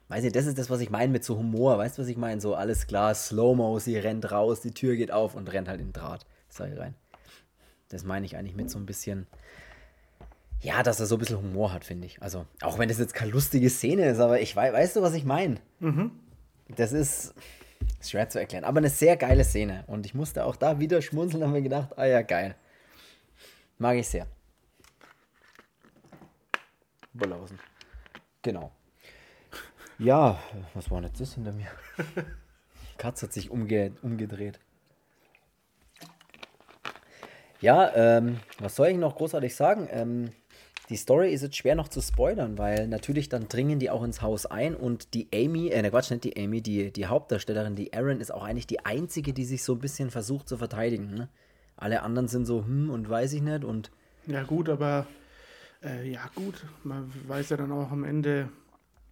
[0.09, 2.17] weiß nicht, das ist das, was ich meine mit so Humor, weißt du, was ich
[2.17, 2.41] meine?
[2.41, 5.87] So alles klar, Slow-Mo, sie rennt raus, die Tür geht auf und rennt halt in
[5.87, 6.25] den Draht.
[6.49, 6.95] Ich rein.
[7.89, 9.27] Das meine ich eigentlich mit so ein bisschen,
[10.61, 12.21] ja, dass er so ein bisschen Humor hat, finde ich.
[12.21, 15.13] Also, auch wenn das jetzt keine lustige Szene ist, aber ich weiß, weißt du, was
[15.13, 15.57] ich meine?
[16.75, 17.35] Das ist
[17.99, 19.83] ist schwer zu erklären, aber eine sehr geile Szene.
[19.87, 22.55] Und ich musste auch da wieder schmunzeln und habe mir gedacht, ah ja, geil.
[23.77, 24.27] Mag ich sehr.
[27.17, 27.59] Oberlausen.
[28.43, 28.71] Genau.
[29.97, 30.39] Ja,
[30.75, 31.67] was war denn jetzt das hinter mir?
[32.99, 34.59] Katz hat sich umge umgedreht.
[37.59, 39.87] Ja, ähm, was soll ich noch großartig sagen?
[39.91, 40.29] Ähm,
[40.89, 44.21] die Story ist jetzt schwer noch zu spoilern, weil natürlich dann dringen die auch ins
[44.21, 47.91] Haus ein und die Amy, äh, ne Quatsch, nicht die Amy, die, die Hauptdarstellerin, die
[47.91, 51.15] Erin, ist auch eigentlich die einzige, die sich so ein bisschen versucht zu verteidigen.
[51.15, 51.29] Ne?
[51.75, 53.89] Alle anderen sind so, hm, und weiß ich nicht und
[54.27, 55.07] Ja, gut, aber
[55.83, 56.65] äh, ja, gut.
[56.83, 58.49] Man weiß ja dann auch am Ende,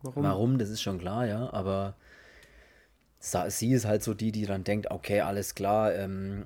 [0.01, 0.23] warum.
[0.23, 1.95] Warum, das ist schon klar, ja, aber
[3.19, 6.45] sie ist halt so die, die dann denkt, okay, alles klar, ähm,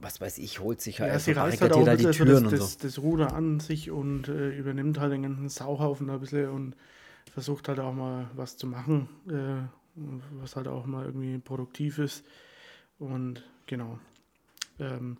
[0.00, 2.42] was weiß ich, holt sich halt, Ja, sie reißt halt auch halt die Türen das,
[2.42, 2.78] und das, so.
[2.82, 6.76] das Ruder an sich und äh, übernimmt halt den ganzen Sauhaufen da ein bisschen und
[7.32, 10.00] versucht halt auch mal was zu machen, äh,
[10.40, 12.24] was halt auch mal irgendwie produktiv ist.
[12.98, 13.98] Und genau.
[14.78, 15.18] Ähm,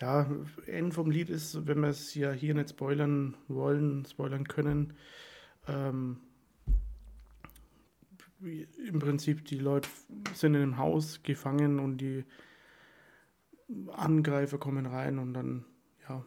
[0.00, 0.30] ja,
[0.66, 4.94] Ende vom Lied ist, wenn wir es ja hier nicht spoilern wollen, spoilern können,
[5.68, 6.18] ähm,
[8.40, 9.88] im Prinzip die Leute
[10.34, 12.24] sind in einem Haus gefangen und die
[13.92, 15.64] Angreifer kommen rein und dann,
[16.08, 16.24] ja,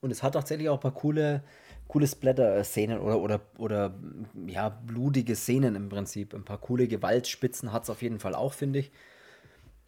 [0.00, 1.42] Und es hat tatsächlich auch ein paar coole,
[1.88, 3.98] coole Splatter-Szenen oder, oder, oder
[4.46, 6.34] ja, blutige Szenen im Prinzip.
[6.34, 8.92] Ein paar coole Gewaltspitzen hat es auf jeden Fall auch, finde ich.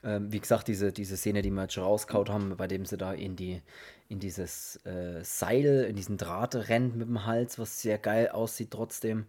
[0.07, 2.97] Ähm, wie gesagt, diese, diese Szene, die wir jetzt schon rauskaut haben, bei dem sie
[2.97, 3.61] da in, die,
[4.09, 8.71] in dieses äh, Seil, in diesen Draht rennt mit dem Hals, was sehr geil aussieht
[8.71, 9.27] trotzdem.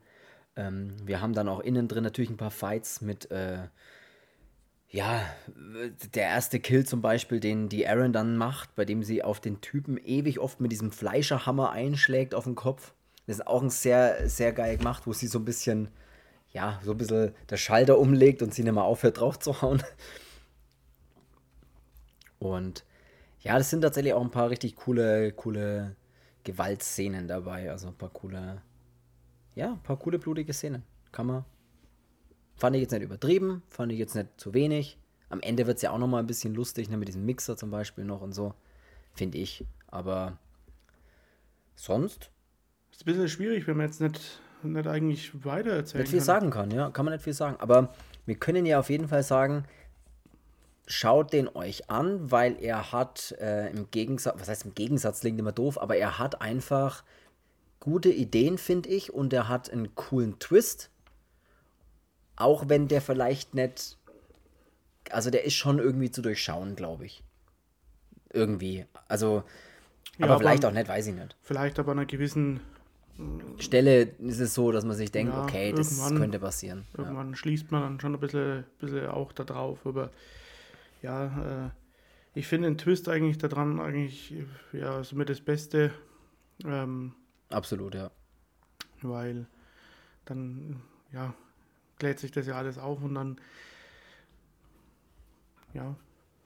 [0.56, 3.58] Ähm, wir haben dann auch innen drin natürlich ein paar Fights mit, äh,
[4.90, 5.22] ja,
[6.14, 9.62] der erste Kill zum Beispiel, den die Aaron dann macht, bei dem sie auf den
[9.62, 12.94] Typen ewig oft mit diesem Fleischerhammer einschlägt auf den Kopf.
[13.26, 15.90] Das ist auch ein sehr, sehr geil gemacht, wo sie so ein bisschen,
[16.54, 19.82] ja, so ein bisschen der Schalter umlegt und sie nicht mehr aufhört drauf zu hauen.
[22.40, 22.86] Und
[23.40, 25.96] ja, das sind tatsächlich auch ein paar richtig coole, coole
[26.44, 27.72] Gewaltszenen dabei.
[27.72, 28.62] Also ein paar coole,
[29.56, 30.84] ja, ein paar coole blutige Szenen.
[31.12, 31.46] Kann man.
[32.56, 34.98] Fand ich jetzt nicht übertrieben, fand ich jetzt nicht zu wenig.
[35.30, 37.70] Am Ende wird es ja auch nochmal ein bisschen lustig, ne, mit diesem Mixer zum
[37.70, 38.54] Beispiel noch und so.
[39.14, 39.66] Finde ich.
[39.88, 40.38] Aber
[41.76, 42.32] sonst.
[42.92, 46.26] Ist ein bisschen schwierig, wenn man jetzt nicht, nicht eigentlich weiter erzählen Nicht viel kann.
[46.26, 46.90] sagen kann, ja.
[46.90, 47.58] Kann man nicht viel sagen.
[47.60, 47.94] Aber
[48.26, 49.66] wir können ja auf jeden Fall sagen,
[50.88, 55.40] schaut den euch an, weil er hat äh, im Gegensatz, was heißt im Gegensatz, klingt
[55.40, 57.04] immer doof, aber er hat einfach
[57.80, 60.90] gute Ideen, finde ich, und er hat einen coolen Twist.
[62.36, 63.98] Auch wenn der vielleicht nicht,
[65.12, 67.24] also der ist schon irgendwie zu durchschauen, glaube ich.
[68.32, 68.86] Irgendwie.
[69.08, 69.44] Also,
[70.18, 71.36] Ja, aber aber- vielleicht auch nicht, weiß ich nicht.
[71.42, 72.60] Vielleicht aber an einer gewissen,
[73.58, 76.86] Stelle ist es so, dass man sich denkt, Ja, okay, das könnte passieren.
[76.98, 77.04] Ja.
[77.04, 79.80] irgendwann schließt man dann schon ein bisschen, bisschen auch da drauf.
[79.86, 80.12] Aber
[81.02, 81.70] ja, äh,
[82.36, 84.34] ich finde den Twist eigentlich daran eigentlich
[84.74, 85.92] ja, somit das Beste,
[86.66, 87.14] ähm,
[87.50, 88.12] Absolut, ja.
[89.02, 89.48] weil
[90.26, 90.82] dann
[91.14, 91.34] ja,
[92.00, 93.40] klärt sich das ja alles auf und dann
[95.74, 95.96] ja,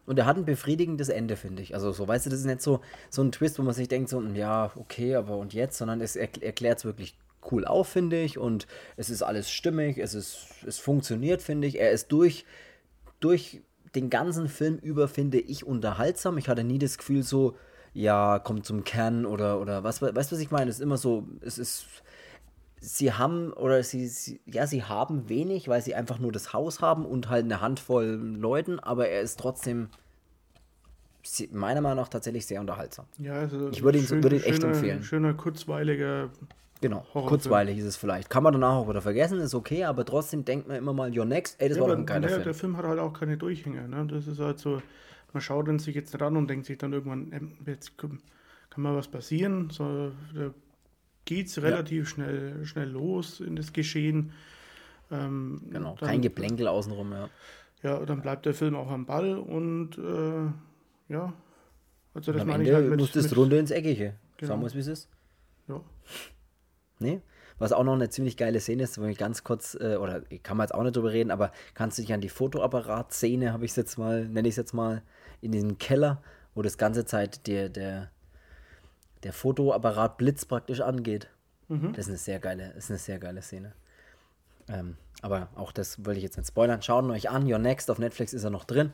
[0.05, 1.73] Und er hat ein befriedigendes Ende, finde ich.
[1.75, 4.09] Also so, weißt du, das ist nicht so, so ein Twist, wo man sich denkt,
[4.09, 7.17] so, hm, ja, okay, aber und jetzt, sondern es erk- erklärt es wirklich
[7.51, 8.37] cool auf, finde ich.
[8.37, 11.79] Und es ist alles stimmig, es ist, es funktioniert, finde ich.
[11.79, 12.45] Er ist durch,
[13.19, 13.61] durch
[13.95, 16.37] den ganzen Film über, finde ich, unterhaltsam.
[16.37, 17.55] Ich hatte nie das Gefühl so,
[17.93, 20.69] ja, kommt zum Kern oder, oder was, weißt du, was ich meine?
[20.69, 21.85] Es ist immer so, es ist,
[22.79, 26.79] sie haben oder sie, sie, ja, sie haben wenig, weil sie einfach nur das Haus
[26.81, 29.89] haben und halt eine Handvoll Leuten, aber er ist trotzdem
[31.23, 33.05] sie- meiner Meinung nach tatsächlich sehr unterhaltsam.
[33.17, 35.03] ja also Ich würde ihn- würde ihn echt schöner, empfehlen.
[35.03, 36.29] Schöner, kurzweiliger
[36.81, 37.27] Genau, Horrorfilm.
[37.27, 38.29] kurzweilig ist es vielleicht.
[38.29, 41.25] Kann man danach auch wieder vergessen, ist okay, aber trotzdem denkt man immer mal, your
[41.25, 42.43] next, ey, das Ja, war doch ein geiler der, Film.
[42.43, 43.87] der Film hat halt auch keine Durchhänge.
[43.87, 44.07] Ne?
[44.07, 44.81] Das ist halt so,
[45.31, 48.19] man schaut ihn sich jetzt nicht an und denkt sich dann irgendwann, ähm, jetzt kann
[48.77, 49.69] mal was passieren.
[49.69, 50.51] So, da
[51.25, 54.31] geht es relativ schnell, schnell los in das Geschehen.
[55.11, 57.29] Ähm, Genau, dann, kein Geplänkel außenrum, ja.
[57.83, 61.33] Ja, dann bleibt der Film auch am Ball und äh, ja,
[62.13, 64.13] also das Am meine Ende ich halt mit, muss das mit Runde ins Eckige.
[64.37, 64.49] Genau.
[64.49, 65.09] Sagen wir es, wie es ist.
[65.67, 65.79] ja.
[67.01, 67.21] Nee.
[67.59, 70.57] Was auch noch eine ziemlich geile Szene ist, wo ich ganz kurz, äh, oder kann
[70.57, 73.71] man jetzt auch nicht drüber reden, aber kannst du dich an die Fotoapparat-Szene, habe ich
[73.71, 75.03] es jetzt mal, nenne ich es jetzt mal,
[75.41, 76.23] in diesem Keller,
[76.55, 78.09] wo das ganze Zeit der, der,
[79.23, 81.29] der Fotoapparat Blitz praktisch angeht.
[81.67, 81.93] Mhm.
[81.93, 83.73] Das ist eine sehr geile, ist eine sehr geile Szene.
[84.67, 86.81] Ähm, aber auch das wollte ich jetzt nicht spoilern.
[86.81, 88.91] Schaut ihn euch an, Your Next auf Netflix ist er noch drin.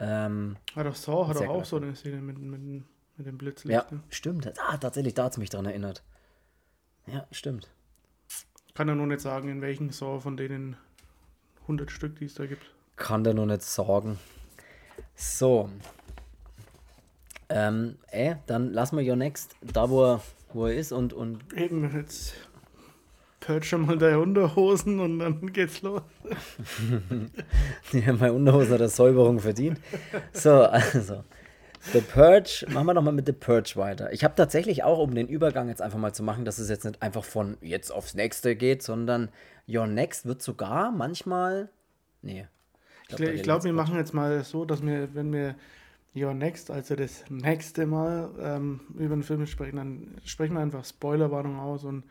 [0.00, 1.64] Ähm, Hat auch Saw hat auch geil.
[1.64, 3.74] so eine Szene mit, mit, mit dem Blitzlicht.
[3.74, 4.00] ja, Ne?
[4.08, 4.52] stimmt.
[4.68, 6.02] Ah, tatsächlich, da hat es mich dran erinnert.
[7.06, 7.68] Ja, stimmt.
[8.74, 10.76] Kann ja nur nicht sagen, in welchen Saw von denen
[11.62, 12.62] 100 Stück, die es da gibt.
[12.96, 14.18] Kann der nur nicht sagen.
[15.14, 15.70] So.
[17.48, 21.40] Ähm, äh, dann lassen wir Your Next da, wo er, wo er ist und, und
[21.54, 22.34] Eben, jetzt
[23.40, 26.02] pört schon mal deine Unterhosen und dann geht's los.
[27.92, 29.80] ja, meine Unterhose hat eine Säuberung verdient.
[30.32, 31.24] So, also.
[31.92, 34.12] The Purge, machen wir doch mal mit The Purge weiter.
[34.12, 36.84] Ich habe tatsächlich auch, um den Übergang jetzt einfach mal zu machen, dass es jetzt
[36.84, 39.30] nicht einfach von jetzt aufs nächste geht, sondern
[39.66, 41.70] Your Next wird sogar manchmal.
[42.22, 42.46] Nee.
[43.08, 45.56] Ich, glaube, wir jetzt machen jetzt mal so, dass wir, wenn wir
[46.14, 50.84] Your Next, also das nächste Mal ähm, über den Film sprechen, dann sprechen wir einfach
[50.84, 52.04] Spoilerwarnung aus und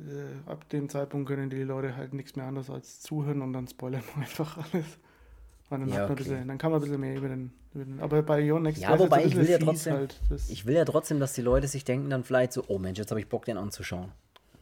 [0.00, 3.68] äh, ab dem Zeitpunkt können die Leute halt nichts mehr anderes als zuhören und dann
[3.68, 4.98] spoilern wir einfach alles.
[5.72, 6.14] Weil dann, Ja, okay.
[6.16, 8.82] bisschen, dann kann man ein bisschen mehr über den, über den aber bei Your Next
[8.82, 11.82] Ja, wobei ich will ja trotzdem- Halt, Ich will ja trotzdem, dass die Leute sich
[11.84, 14.12] denken dann vielleicht so, oh Mensch, jetzt habe ich Bock, den anzuschauen.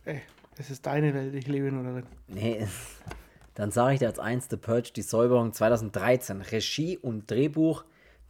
[0.05, 0.21] ey,
[0.57, 2.05] es ist deine Welt, ich lebe nur darin.
[2.29, 2.65] Nee,
[3.57, 6.43] dann sage ich dir als eins The Purge, die Säuberung 2013.
[6.43, 7.85] Regie und Drehbuch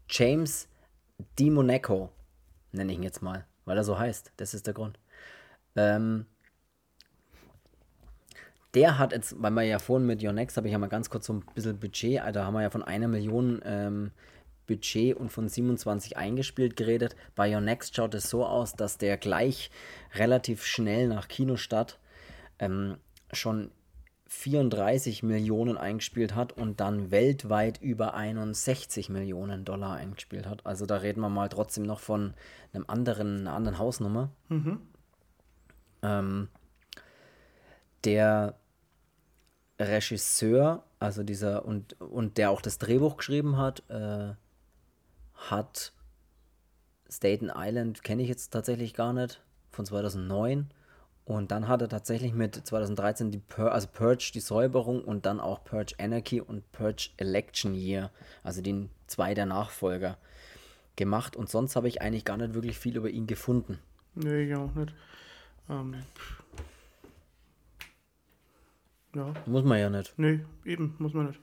[0.09, 0.67] James
[1.39, 2.09] DiMonaco,
[2.73, 4.33] nenne ich ihn jetzt mal, weil er so heißt.
[4.39, 4.99] Das ist der Grund.
[5.77, 6.25] Ähm,
[8.75, 11.11] der hat jetzt, weil wir ja vorhin mit Your Next, habe ich ja mal ganz
[11.11, 14.11] kurz so ein bisschen Budget, da haben wir ja von einer Million ähm,
[14.67, 17.17] Budget und von 27 eingespielt geredet.
[17.35, 19.71] Bei Your Next schaut es so aus, dass der gleich
[20.15, 21.99] relativ schnell nach Kinostart
[22.61, 22.97] ähm,
[23.33, 23.73] schon
[24.29, 30.65] 34 Millionen eingespielt hat und dann weltweit über 61 Millionen Dollar eingespielt hat.
[30.65, 32.35] Also da reden wir mal trotzdem noch von
[32.73, 34.31] einem anderen, einer anderen Hausnummer.
[36.03, 36.49] Ähm,
[38.05, 38.57] der
[39.79, 44.35] Regisseur also dieser, und, und der auch das Drehbuch geschrieben hat, äh,
[45.35, 45.93] hat
[47.09, 50.71] Staten Island, kenne ich jetzt tatsächlich gar nicht, von 2009.
[51.25, 55.41] Und dann hat er tatsächlich mit 2013 die Pur also Purge, die Säuberung und dann
[55.41, 58.11] auch Purge Anarchy und Purge Election Year,
[58.43, 60.19] also die zwei der Nachfolger,
[60.97, 61.35] gemacht.
[61.35, 63.79] Und sonst habe ich eigentlich gar nicht wirklich viel über ihn gefunden.
[64.15, 64.93] Nee, ich auch nicht.
[65.71, 65.95] Ähm,
[69.15, 69.35] ja.
[69.47, 70.13] Muss man ja nicht.
[70.17, 71.41] Nee, eben, muss man nicht.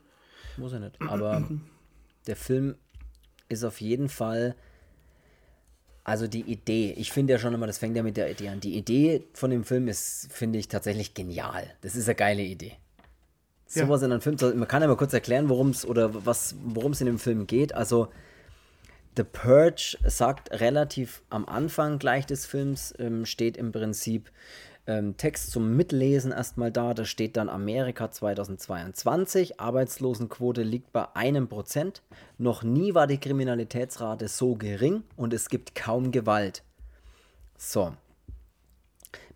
[0.57, 1.01] Muss er nicht.
[1.01, 1.47] Aber
[2.27, 2.75] der Film
[3.49, 4.55] ist auf jeden Fall.
[6.03, 8.61] Also die Idee, ich finde ja schon immer, das fängt ja mit der Idee an.
[8.61, 11.69] Die Idee von dem Film ist, finde ich, tatsächlich genial.
[11.81, 12.77] Das ist eine geile Idee.
[13.73, 13.85] Ja.
[13.85, 16.93] Sowas in einem Film, man kann ja mal kurz erklären, worum es oder was, worum
[16.93, 17.73] es in dem Film geht.
[17.73, 18.07] Also
[19.17, 24.31] The Purge sagt relativ am Anfang gleich des Films, ähm, steht im Prinzip
[24.87, 26.93] ähm, Text zum Mitlesen erstmal da.
[26.93, 29.59] Da steht dann Amerika 2022.
[29.59, 32.01] Arbeitslosenquote liegt bei einem Prozent.
[32.37, 36.63] Noch nie war die Kriminalitätsrate so gering und es gibt kaum Gewalt.
[37.57, 37.93] So.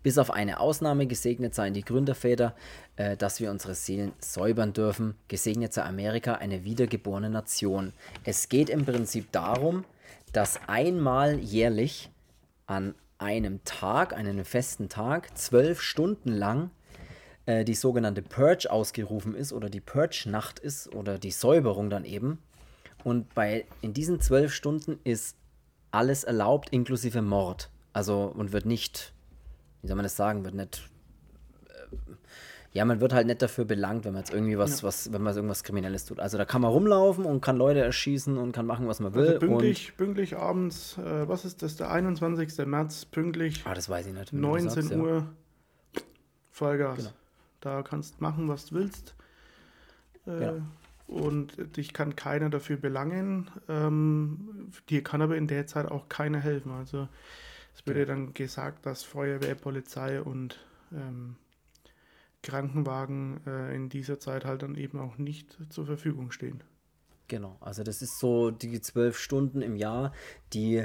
[0.02, 2.56] Bis auf eine Ausnahme gesegnet seien die Gründerväter,
[2.96, 5.14] äh, dass wir unsere Seelen säubern dürfen.
[5.28, 7.92] Gesegnet sei Amerika, eine wiedergeborene Nation.
[8.24, 9.84] Es geht im Prinzip darum,
[10.32, 12.10] dass einmal jährlich
[12.66, 16.70] an einem Tag, einem festen Tag, zwölf Stunden lang
[17.46, 22.38] äh, die sogenannte Purge ausgerufen ist oder die Purge-Nacht ist oder die Säuberung dann eben.
[23.04, 25.36] Und bei, in diesen zwölf Stunden ist
[25.90, 27.70] alles erlaubt, inklusive Mord.
[27.92, 29.12] Also und wird nicht,
[29.82, 30.88] wie soll man das sagen, wird nicht.
[31.68, 31.96] Äh,
[32.72, 34.88] ja, man wird halt nicht dafür belangt, wenn man jetzt irgendwie was, Ja.
[34.88, 36.18] was, wenn man irgendwas Kriminelles tut.
[36.20, 39.26] Also da kann man rumlaufen und kann Leute erschießen und kann machen, was man will.
[39.26, 42.66] Also pünktlich, pünktlich abends, äh, was ist das, der 21.
[42.66, 44.32] März, pünktlich ah, das weiß ich nicht.
[44.32, 44.96] wenn du 19 sagst, ja.
[44.98, 45.26] Uhr,
[46.50, 46.96] Vollgas.
[46.98, 47.10] Genau.
[47.60, 49.14] Da kannst machen, was du willst.
[50.26, 50.62] Äh, Genau.
[51.08, 53.50] Und dich kann keiner dafür belangen.
[53.68, 56.72] Ähm, dir kann aber in der Zeit auch keiner helfen.
[56.72, 57.06] Also
[57.74, 60.58] es wird ja dann gesagt, dass Feuerwehr, Polizei und
[60.90, 61.36] ähm,
[62.42, 66.62] Krankenwagen äh, in dieser Zeit halt dann eben auch nicht zur Verfügung stehen.
[67.28, 70.12] Genau, also das ist so die zwölf Stunden im Jahr,
[70.52, 70.84] die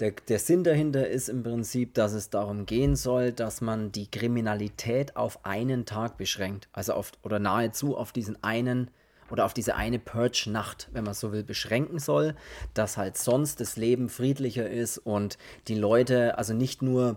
[0.00, 4.10] der, der Sinn dahinter ist im Prinzip, dass es darum gehen soll, dass man die
[4.10, 6.68] Kriminalität auf einen Tag beschränkt.
[6.72, 8.90] Also auf, oder nahezu auf diesen einen
[9.30, 12.34] oder auf diese eine Purge-Nacht, wenn man so will, beschränken soll,
[12.74, 17.16] dass halt sonst das Leben friedlicher ist und die Leute, also nicht nur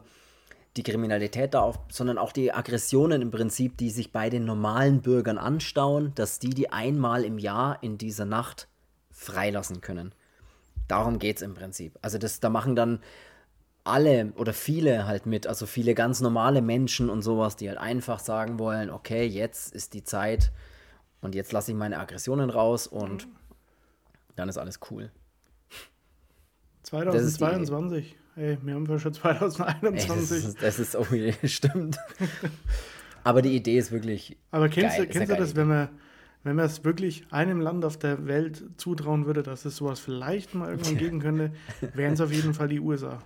[0.77, 5.01] die Kriminalität da auf, sondern auch die Aggressionen im Prinzip, die sich bei den normalen
[5.01, 8.67] Bürgern anstauen, dass die die einmal im Jahr in dieser Nacht
[9.11, 10.13] freilassen können.
[10.87, 11.97] Darum geht es im Prinzip.
[12.01, 12.99] Also das, da machen dann
[13.83, 18.19] alle oder viele halt mit, also viele ganz normale Menschen und sowas, die halt einfach
[18.19, 20.51] sagen wollen, okay, jetzt ist die Zeit
[21.21, 23.27] und jetzt lasse ich meine Aggressionen raus und
[24.35, 25.11] dann ist alles cool.
[27.23, 28.15] ist die 2022.
[28.39, 30.45] Ey, wir haben ja schon Ey, das 2021.
[30.45, 31.97] ist, das ist, oh je, stimmt.
[33.25, 35.89] Aber die Idee ist wirklich Aber kennst, geil, du, kennst du das, wenn man,
[36.45, 40.55] wenn man es wirklich einem Land auf der Welt zutrauen würde, dass es sowas vielleicht
[40.55, 41.51] mal irgendwann geben könnte,
[41.93, 43.21] wären es auf jeden Fall die USA.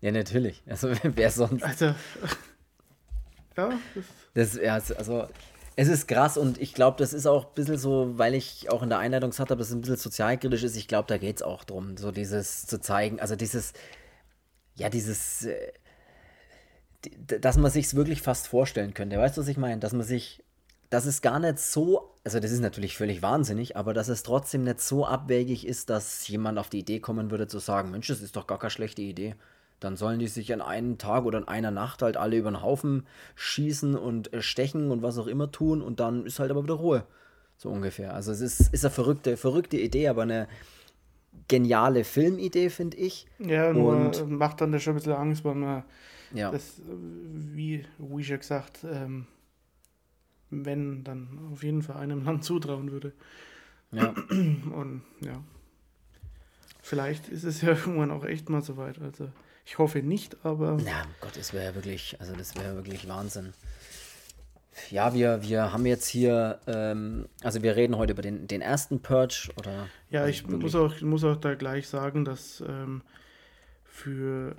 [0.00, 0.62] Ja, natürlich.
[0.66, 1.62] Also wer sonst.
[1.62, 1.94] Also,
[3.56, 3.70] ja,
[4.34, 5.26] das, ja, es- also,
[5.76, 8.82] es ist krass und ich glaube, das ist auch ein bisschen so, weil ich auch
[8.82, 10.76] in der Einleitung gesagt habe, dass es ein bisschen sozialkritisch ist.
[10.76, 13.72] Ich glaube, da geht es auch drum, so dieses zu zeigen, also dieses,
[14.76, 15.72] ja, dieses, äh,
[17.40, 19.18] dass man sich es wirklich fast vorstellen könnte.
[19.18, 19.80] Weißt du, was ich meine?
[19.80, 20.42] Dass man sich,
[20.90, 24.64] dass es gar nicht so, also das ist natürlich völlig wahnsinnig, aber dass es trotzdem
[24.64, 28.22] nicht so abwegig ist, dass jemand auf die Idee kommen würde zu sagen, Mensch, das
[28.22, 29.34] ist doch gar keine schlechte Idee.
[29.80, 32.62] Dann sollen die sich an einem Tag oder in einer Nacht halt alle über den
[32.62, 36.62] Haufen schießen und äh, stechen und was auch immer tun und dann ist halt aber
[36.62, 37.04] wieder Ruhe.
[37.56, 38.14] So ungefähr.
[38.14, 40.48] Also es ist, ist eine verrückte, verrückte Idee, aber eine
[41.48, 43.26] geniale Filmidee, finde ich.
[43.38, 45.84] ja, nur Und- macht dann schon ein bisschen Angst, weil man
[46.32, 46.50] Ja.
[46.50, 49.26] das, wie, wie schon gesagt, ähm,
[50.50, 53.12] wenn, dann auf jeden Fall einem Land zutrauen würde.
[53.92, 54.10] ja.
[54.30, 55.42] Und ja,
[56.82, 59.00] vielleicht ist es ja irgendwann auch echt mal soweit.
[59.00, 59.28] Also
[59.64, 63.52] ich hoffe nicht, aber Na, Gott, das wäre ja wirklich, also das wäre wirklich Wahnsinn.
[64.90, 69.00] Ja, wir, wir haben jetzt hier, ähm, also wir reden heute über den, den ersten
[69.00, 69.88] Purge oder.
[70.10, 73.02] Ja, also ich wirklich- muss auch, muss auch da gleich sagen, dass ähm,
[73.84, 74.56] für,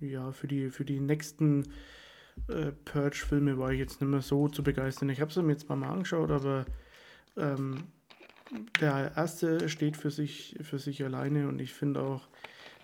[0.00, 1.64] äh, ja, für, die, für die nächsten
[2.48, 5.08] äh, Purge-Filme war ich jetzt nicht mehr so zu begeistern.
[5.10, 6.66] Ich habe sie mir jetzt mal angeschaut, aber
[7.36, 7.84] ähm,
[8.80, 12.28] der erste steht für sich, für sich alleine und ich finde auch,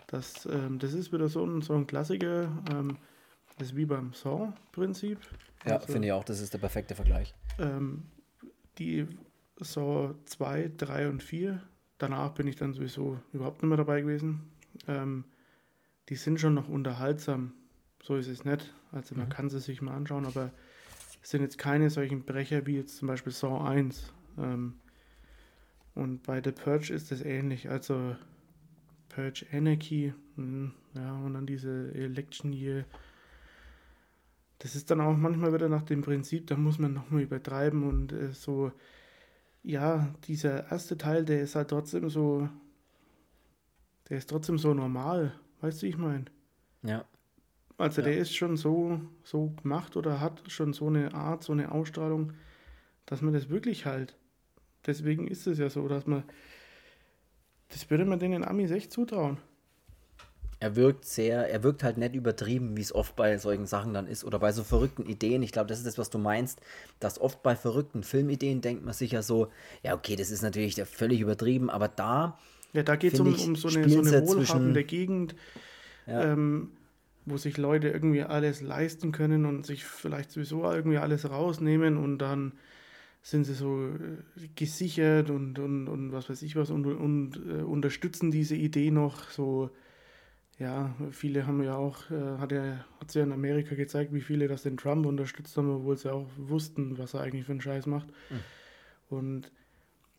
[0.06, 2.48] dass ähm, das ist wieder so ein, so ein Klassiker.
[2.70, 2.96] Ähm,
[3.62, 5.18] das ist wie beim Saw-Prinzip.
[5.64, 7.32] Ja, Also- finde ich auch, das ist der perfekte Vergleich.
[7.58, 8.02] ähm,
[8.78, 9.06] die
[9.58, 11.62] so 2, 3 und 4,
[11.98, 14.50] danach bin ich dann sowieso überhaupt nicht mehr dabei gewesen.
[14.88, 15.24] Ähm,
[16.08, 17.52] die sind schon noch unterhaltsam.
[18.02, 18.74] So ist es nicht.
[18.90, 19.30] Also man mhm.
[19.30, 20.50] kann sie sich mal anschauen, aber
[21.22, 24.12] es sind jetzt keine solchen Brecher wie jetzt zum Beispiel Saw 1.
[24.38, 24.74] Ähm,
[25.94, 27.68] und bei The Purge ist es ähnlich.
[27.70, 28.16] Also
[29.10, 32.86] Purge Anarchy, mh, ja, und dann diese Election Year.
[34.62, 38.12] Das ist dann auch manchmal wieder nach dem Prinzip, da muss man nochmal übertreiben und
[38.12, 38.70] äh, so,
[39.64, 42.48] ja, dieser erste Teil, der ist halt trotzdem so,
[44.08, 46.26] der ist trotzdem so normal, weißt du, wie ich meine?
[46.84, 47.04] Ja.
[47.76, 48.06] Also ja.
[48.06, 52.32] der ist schon so, so gemacht oder hat schon so eine Art, so eine Ausstrahlung,
[53.04, 54.16] dass man das wirklich halt.
[54.86, 56.22] Deswegen ist es ja so, dass man,
[57.68, 59.38] das würde man den Amis echt zutrauen.
[60.62, 64.06] Er wirkt sehr, er wirkt halt nicht übertrieben, wie es oft bei solchen Sachen dann
[64.06, 65.42] ist oder bei so verrückten Ideen.
[65.42, 66.60] Ich glaube, das ist das, was du meinst,
[67.00, 69.48] dass oft bei verrückten Filmideen denkt man sich ja so,
[69.82, 72.38] ja, okay, das ist natürlich völlig übertrieben, aber da.
[72.74, 75.34] Ja, da geht es um, um so eine, so eine wohlhabende Gegend.
[76.06, 76.32] Ja.
[76.32, 76.70] Ähm,
[77.26, 82.18] wo sich Leute irgendwie alles leisten können und sich vielleicht sowieso irgendwie alles rausnehmen und
[82.18, 82.52] dann
[83.20, 87.62] sind sie so äh, gesichert und, und, und was weiß ich was und, und äh,
[87.62, 89.70] unterstützen diese Idee noch so.
[90.62, 94.46] Ja, viele haben ja auch, äh, hat ja, hat ja in Amerika gezeigt, wie viele
[94.46, 97.86] das den Trump unterstützt haben, obwohl sie auch wussten, was er eigentlich für einen Scheiß
[97.86, 98.06] macht.
[98.30, 99.16] Mhm.
[99.16, 99.52] Und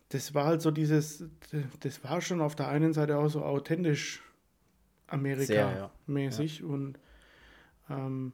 [0.10, 1.24] das war halt so dieses,
[1.80, 4.22] das war schon auf der einen Seite auch so authentisch
[5.08, 6.60] Amerika-mäßig.
[6.60, 6.66] Ja.
[6.66, 7.00] Und
[7.90, 8.34] ähm,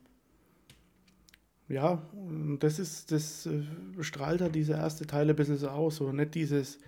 [1.68, 3.62] ja, und das ist, das äh,
[4.02, 5.98] strahlt halt diese erste Teil ein bisschen so aus.
[5.98, 6.80] So nicht dieses,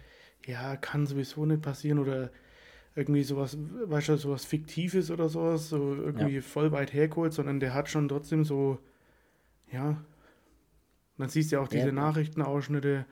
[0.47, 2.31] ja, kann sowieso nicht passieren oder
[2.95, 6.41] irgendwie sowas, weißt du, sowas Fiktives oder sowas, so irgendwie ja.
[6.41, 8.79] voll weit hergeholt, sondern der hat schon trotzdem so,
[9.71, 10.03] ja,
[11.17, 11.91] dann siehst du ja auch diese ja.
[11.93, 13.05] Nachrichtenausschnitte,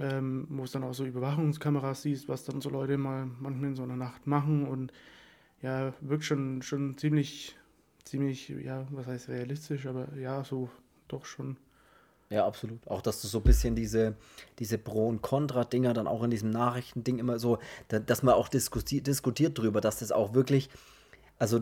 [0.00, 3.76] ähm, wo es dann auch so Überwachungskameras siehst, was dann so Leute mal manchmal in
[3.76, 4.92] so einer Nacht machen und
[5.60, 7.56] ja, wirkt schon, schon ziemlich,
[8.04, 10.70] ziemlich, ja, was heißt realistisch, aber ja, so
[11.08, 11.56] doch schon.
[12.32, 12.86] Ja, absolut.
[12.88, 14.14] Auch, dass du so ein bisschen diese,
[14.58, 17.58] diese Pro- und Contra-Dinger dann auch in diesem Nachrichtending immer so,
[17.88, 20.70] da, dass man auch diskutiert, diskutiert drüber, dass das auch wirklich,
[21.38, 21.60] also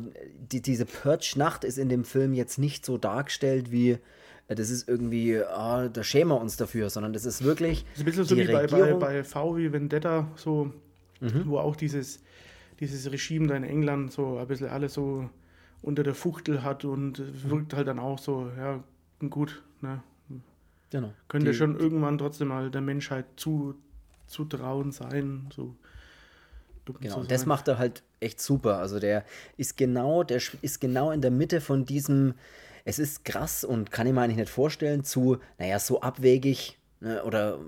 [0.52, 3.98] die, diese Purge-Nacht ist in dem Film jetzt nicht so dargestellt wie,
[4.46, 7.82] äh, das ist irgendwie, ah, da schämen wir uns dafür, sondern das ist wirklich.
[7.82, 10.72] Das ist ein bisschen so wie bei, bei, bei V wie Vendetta, so,
[11.18, 11.46] mhm.
[11.46, 12.22] wo auch dieses,
[12.78, 15.28] dieses Regime da in England so ein bisschen alles so
[15.82, 18.84] unter der Fuchtel hat und wirkt halt dann auch so, ja,
[19.28, 20.00] gut, ne?
[20.90, 21.12] Genau.
[21.28, 23.74] Könnte die, schon irgendwann trotzdem mal der Menschheit zu,
[24.26, 25.74] zutrauen sein, so.
[27.00, 28.78] Genau, das macht er halt echt super.
[28.78, 29.24] Also der
[29.56, 32.34] ist genau, der ist genau in der Mitte von diesem,
[32.84, 37.22] es ist krass und kann ich mir eigentlich nicht vorstellen, zu, naja, so abwegig ne,
[37.22, 37.60] oder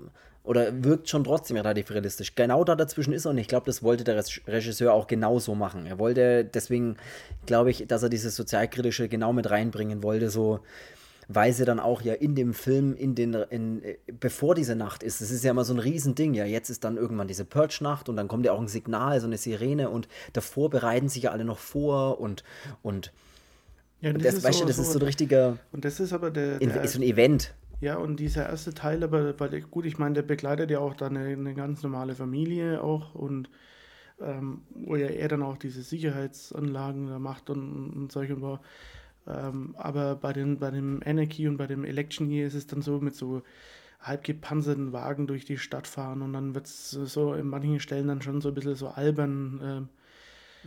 [0.43, 2.35] oder wirkt schon trotzdem relativ realistisch.
[2.35, 5.85] Genau da dazwischen ist er und ich glaube, das wollte der Regisseur auch genauso machen.
[5.85, 6.97] Er wollte, deswegen
[7.45, 10.59] glaube ich, dass er dieses Sozialkritische genau mit reinbringen wollte, so
[11.27, 13.81] weil sie dann auch ja in dem Film, in den, in,
[14.19, 16.97] bevor diese Nacht ist, das ist ja immer so ein Riesending, ja, jetzt ist dann
[16.97, 20.69] irgendwann diese Purge-Nacht und dann kommt ja auch ein Signal, so eine Sirene und davor
[20.69, 22.43] bereiten sich ja alle noch vor und,
[22.81, 23.11] und
[24.01, 25.57] ja, das, das, weißt so, du, das so, ist so ein richtiger.
[25.71, 26.59] Und das ist aber der.
[26.59, 27.53] der ist so ein Event.
[27.79, 31.17] Ja, und dieser erste Teil, aber weil, gut, ich meine, der begleitet ja auch dann
[31.17, 33.49] eine, eine ganz normale Familie auch und
[34.21, 38.61] ähm, wo ja er dann auch diese Sicherheitsanlagen da macht und, und solche war.
[39.27, 42.81] Ähm, aber bei, den, bei dem Anarchy und bei dem Election hier ist es dann
[42.81, 43.41] so mit so
[43.99, 48.07] halb gepanzerten Wagen durch die Stadt fahren und dann wird es so in manchen Stellen
[48.07, 49.61] dann schon so ein bisschen so albern.
[49.63, 49.89] Ähm,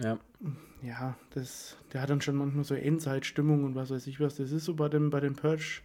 [0.03, 0.19] ja.
[0.83, 4.37] Ja, das, der hat dann schon manchmal so Endzeitstimmung und was weiß ich was.
[4.37, 5.83] Das ist so bei dem, bei dem Purge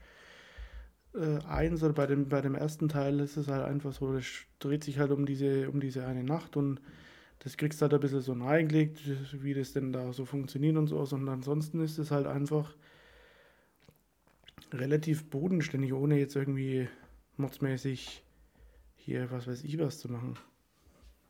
[1.14, 4.26] äh, eins oder bei dem, bei dem ersten Teil ist es halt einfach so, das
[4.60, 6.82] dreht sich halt um diese, um diese eine Nacht und
[7.44, 9.00] das kriegst du halt ein bisschen so reingelegt,
[9.42, 10.98] wie das denn da so funktioniert und so.
[10.98, 12.76] Und ansonsten ist es halt einfach
[14.72, 16.88] relativ bodenständig, ohne jetzt irgendwie
[17.38, 18.24] modsmäßig
[18.96, 20.38] hier was weiß ich was zu machen.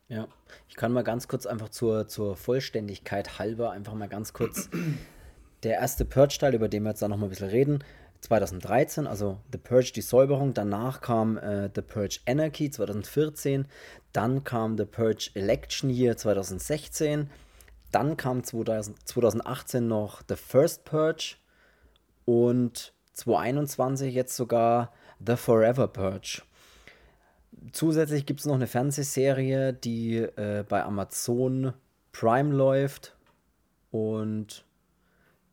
[0.10, 0.28] Ja,
[0.68, 4.70] ich kann mal ganz kurz einfach zur, zur Vollständigkeit halber einfach mal ganz kurz
[5.64, 7.80] der erste Purge-Teil, über den wir jetzt da nochmal ein bisschen reden,
[8.22, 10.54] 2013, also The Purge, die Säuberung.
[10.54, 13.66] Danach kam äh, The Purge Anarchy 2014.
[14.14, 17.30] Dann kam The Purge Election Year 2016.
[17.92, 21.36] Dann kam 2000, 2018 noch The First Purge.
[22.26, 24.94] Und 2021 jetzt sogar
[25.26, 26.44] The Forever Purge.
[27.72, 31.74] Zusätzlich gibt es noch eine Fernsehserie, die äh, bei Amazon
[32.12, 33.16] Prime läuft.
[33.92, 34.64] Und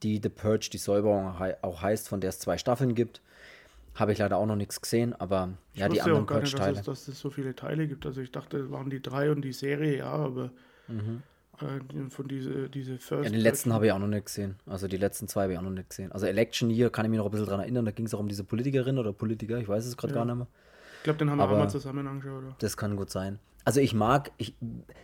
[0.03, 3.20] die The Purge, die Säuberung auch heißt, von der es zwei Staffeln gibt.
[3.94, 6.53] Habe ich leider auch noch nichts gesehen, aber Ich ja, die anderen auch gar nicht,
[6.55, 6.80] dass Purge-Teile.
[6.80, 8.07] es, dass es so viele Teile gibt.
[8.07, 10.51] Also ich dachte, es waren die drei und die Serie, ja, aber
[11.61, 13.24] äh, von diese, diese First Mhm.
[13.24, 14.55] Ja, den letzten habe ich auch noch nicht gesehen.
[14.66, 16.12] Also die letzten zwei habe ich auch noch nicht gesehen.
[16.12, 17.84] Also Election Year kann ich mich noch ein bisschen dran erinnern.
[17.84, 20.20] Da ging es auch um diese Politikerin oder Politiker, ich weiß es gerade Ja.
[20.20, 20.46] gar nicht mehr.
[20.99, 22.44] Ich glaube, den haben wir auch aber- mal zusammen angeschaut.
[22.44, 22.57] Oder?
[22.61, 23.40] Das kann gut sein.
[23.68, 24.54] Also ich mag, ich,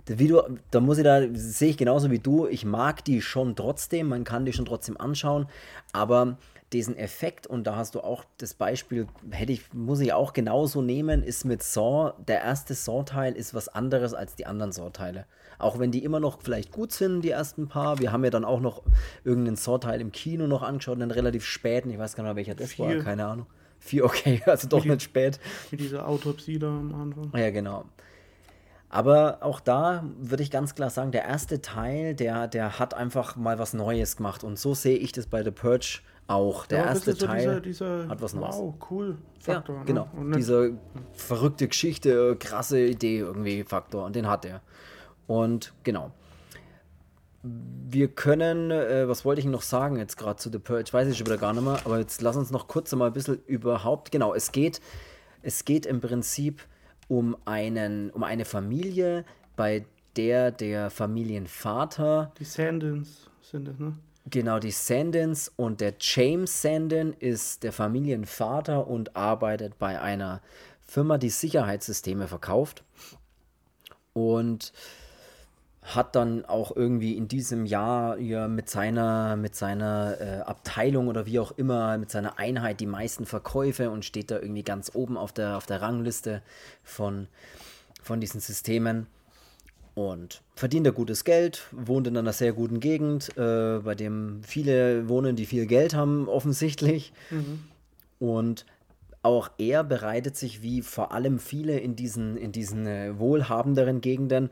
[0.06, 0.40] wie du,
[0.70, 4.24] da muss ich da, sehe ich genauso wie du, ich mag die schon trotzdem, man
[4.24, 5.48] kann die schon trotzdem anschauen,
[5.92, 6.38] aber
[6.72, 10.80] diesen Effekt, und da hast du auch das Beispiel, hätte ich, muss ich auch genauso
[10.80, 15.26] nehmen, ist mit Saw, der erste Saw-Teil ist was anderes als die anderen Saw-Teile.
[15.58, 17.98] Auch wenn die immer noch vielleicht gut sind, die ersten paar.
[17.98, 18.82] Wir haben ja dann auch noch
[19.24, 22.54] irgendeinen Saw-Teil im Kino noch angeschaut, einen relativ späten, ich weiß gar nicht mehr, welcher
[22.54, 23.04] das war, Vier.
[23.04, 23.46] keine Ahnung.
[23.78, 25.38] Vier, okay, also doch die- nicht spät.
[25.70, 27.30] Mit dieser Autopsie da am Anfang.
[27.38, 27.84] Ja, genau.
[28.94, 33.34] Aber auch da würde ich ganz klar sagen, der erste Teil, der, der hat einfach
[33.34, 34.44] mal was Neues gemacht.
[34.44, 36.64] Und so sehe ich das bei The Purge auch.
[36.66, 38.54] Der Ja, erste so Teil dieser, dieser hat was Neues.
[38.56, 39.78] Wow, cool Ja, Faktor.
[39.80, 39.84] ne?
[39.84, 40.08] genau.
[40.16, 40.74] Nicht- Diese
[41.12, 44.04] verrückte Geschichte, krasse Idee irgendwie Faktor.
[44.04, 44.60] Und den hat er.
[45.26, 46.12] Und genau.
[47.42, 50.92] Wir können, äh, was wollte ich noch sagen jetzt gerade zu The Purge?
[50.92, 53.12] Weiß ich schon wieder gar nicht mehr, aber jetzt lass uns noch kurz mal ein
[53.12, 54.80] bisschen überhaupt, genau, es geht,
[55.42, 56.62] es geht im Prinzip
[57.08, 59.24] um einen, um eine Familie,
[59.56, 59.84] bei
[60.16, 63.96] der der Familienvater Die Sandins sind das, ne?
[64.30, 70.40] Genau, die Sandins und der James Sandin ist der Familienvater und arbeitet bei einer
[70.86, 72.84] Firma, die Sicherheitssysteme verkauft.
[74.14, 74.72] Und
[75.84, 81.26] hat dann auch irgendwie in diesem Jahr ja mit seiner, mit seiner äh, Abteilung oder
[81.26, 85.18] wie auch immer, mit seiner Einheit die meisten Verkäufe und steht da irgendwie ganz oben
[85.18, 86.42] auf der, auf der Rangliste
[86.82, 87.28] von,
[88.02, 89.06] von diesen Systemen
[89.94, 95.08] und verdient er gutes Geld, wohnt in einer sehr guten Gegend, äh, bei dem viele
[95.08, 97.12] wohnen, die viel Geld haben, offensichtlich.
[98.18, 98.66] Und
[99.22, 104.50] auch er bereitet sich, wie vor allem viele in diesen, in diesen äh, wohlhabenderen Gegenden,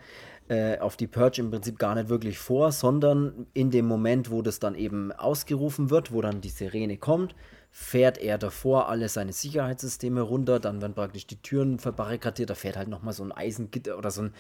[0.53, 4.43] äh, auf die Purge im Prinzip gar nicht wirklich vor, sondern in dem Moment, wo
[4.43, 7.35] das dann eben ausgerufen wird, wo dann die Sirene kommt,
[7.71, 12.77] fährt er davor alle seine Sicherheitssysteme runter, dann werden praktisch die Türen verbarrikadiert, da fährt
[12.77, 14.35] halt nochmal so ein Eisengitter oder so ein,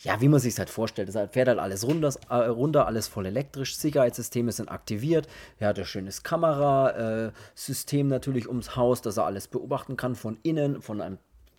[0.00, 1.10] ja, wie man sich halt vorstellt.
[1.10, 5.28] Es fährt halt alles runter, äh, runter, alles voll elektrisch, Sicherheitssysteme sind aktiviert.
[5.58, 10.80] Er hat ein schönes Kamerasystem natürlich ums Haus, dass er alles beobachten kann von innen,
[10.80, 11.18] von einem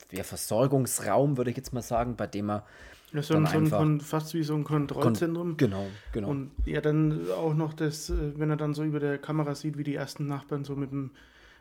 [0.10, 2.66] ja, Versorgungsraum, würde ich jetzt mal sagen, bei dem er
[3.14, 5.56] Das ist so ein, Kon fast wie so ein Kontrollzentrum.
[5.58, 6.30] Genau, genau.
[6.30, 9.78] Und ja, dann auch noch das, äh, wenn er dann so über der Kamera sieht,
[9.78, 11.12] wie die ersten Nachbarn so mit dem,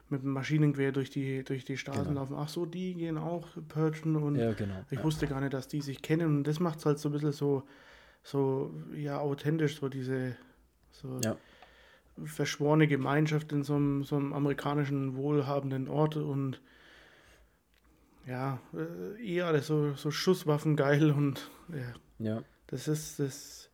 [0.09, 2.37] mit dem Maschinengewehr durch die, durch die Straßen laufen.
[2.39, 4.47] Ach so, die gehen auch purgen und Genau.
[4.47, 5.05] Ja, genau, ich ja.
[5.05, 7.33] wusste gar nicht, dass die sich kennen und das macht es halt so ein bisschen
[7.33, 7.65] so,
[8.23, 10.37] so ja, authentisch, so diese
[10.91, 11.37] so ja.
[12.25, 16.61] verschworene Gemeinschaft in so einem, so einem amerikanischen wohlhabenden Ort und
[18.27, 22.43] ja, äh, eher alles so, so Schusswaffen und ja, ja.
[22.69, 23.71] das ist das.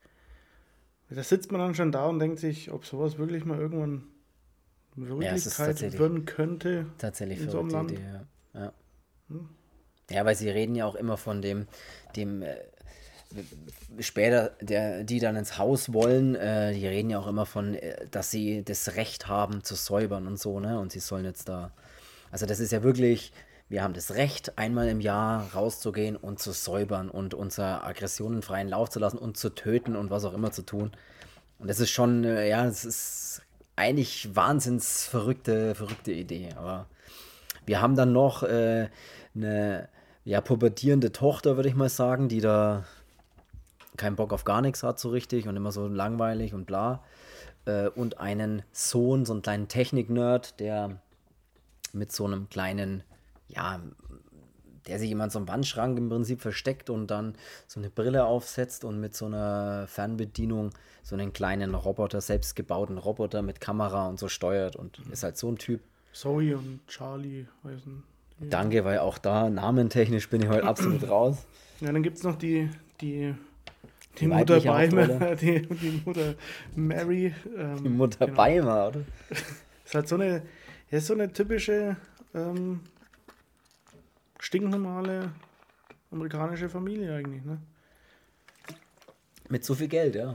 [1.11, 4.05] Da sitzt man dann schon da und denkt sich, ob sowas wirklich mal irgendwann
[4.96, 6.86] Ja, Wirklichkeit tatsächlich- werden könnte.
[6.99, 7.92] Tatsächlich in so einem Land.
[7.92, 8.26] Idee, ja.
[8.61, 8.72] Ja.
[10.11, 11.66] ja, weil sie reden ja auch immer von dem,
[12.14, 12.57] dem äh,
[14.01, 18.07] später, der, die dann ins Haus wollen, äh, die reden ja auch immer von, äh,
[18.11, 20.78] dass sie das Recht haben zu säubern und so, ne?
[20.78, 21.72] Und sie sollen jetzt da.
[22.30, 23.32] Also das ist ja wirklich,
[23.68, 28.68] wir haben das Recht, einmal im Jahr rauszugehen und zu säubern und unsere Aggressionen freien
[28.68, 30.92] Lauf zu lassen und zu töten und was auch immer zu tun.
[31.58, 33.42] Und das ist schon, äh, ja, es ist
[33.76, 36.50] eigentlich wahnsinns verrückte, verrückte Idee.
[36.56, 36.86] Aber
[37.66, 38.88] wir haben dann noch äh,
[39.34, 39.88] eine
[40.24, 42.84] ja, pubertierende Tochter, würde ich mal sagen, die da
[43.96, 47.02] keinen Bock auf gar nichts hat so richtig und immer so langweilig und bla.
[47.66, 51.00] Äh, und einen Sohn, so einen kleinen Technik-Nerd, der
[51.92, 53.02] mit so einem kleinen,
[53.49, 53.80] ja,
[54.86, 57.34] der sich in so einem Wandschrank im Prinzip versteckt und dann
[57.66, 60.70] so eine Brille aufsetzt und mit so einer Fernbedienung
[61.03, 65.51] so einen kleinen Roboter, selbstgebauten Roboter mit Kamera und so steuert und ist halt so
[65.51, 65.80] ein Typ.
[66.12, 68.03] Zoe und Charlie heißen.
[68.40, 68.49] die.
[68.49, 71.46] Danke, weil auch da namentechnisch bin ich heute absolut raus.
[71.80, 72.70] Ja, dann gibt es noch die,
[73.01, 73.34] die,
[74.14, 76.34] die, Die Mutter Beimer, die, die Mutter
[76.74, 77.34] Mary.
[77.57, 78.36] Ähm, Die Mutter genau.
[78.36, 79.01] Beimer, oder?
[79.84, 80.42] Ist halt so eine,
[80.90, 81.96] ist so eine typische
[82.34, 82.80] ähm,
[84.39, 85.32] stinknormale
[86.11, 87.59] amerikanische Familie eigentlich, ne?
[89.49, 90.34] Mit so viel Geld, ja.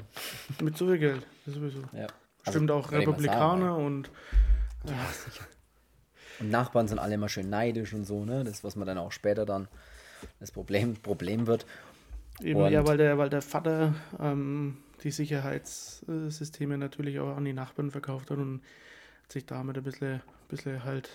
[0.61, 1.81] Mit so viel Geld, das sowieso.
[1.93, 2.07] ja.
[2.47, 4.11] Stimmt Also, auch ich mal Republikaner sagen, und
[4.85, 4.95] ja.
[6.39, 8.43] Und Nachbarn sind alle immer schön neidisch und so, ne?
[8.43, 9.67] Das, was man dann auch später dann
[10.39, 11.65] das Problem, Problem wird.
[12.41, 17.53] Eben, Und- ja, weil der, weil der Vater ähm, die Sicherheitssysteme natürlich auch an die
[17.53, 18.61] Nachbarn verkauft hat und
[19.29, 21.09] sich damit ein bisschen, bisschen halt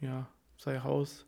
[0.00, 1.26] ja, sein Haus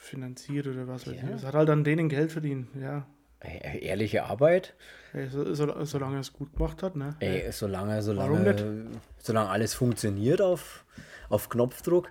[0.00, 1.22] finanziert oder was weiß Ja.
[1.24, 1.30] ich.
[1.30, 3.06] Das hat halt an denen Geld verdient, ja.
[3.40, 4.74] Ey, ehrliche Arbeit.
[5.12, 7.14] Ey, so, so, solange er es gut gemacht hat, ne?
[7.20, 8.86] Ey, solange, Warum solange,
[9.18, 10.84] solange alles funktioniert auf,
[11.28, 12.10] auf Knopfdruck.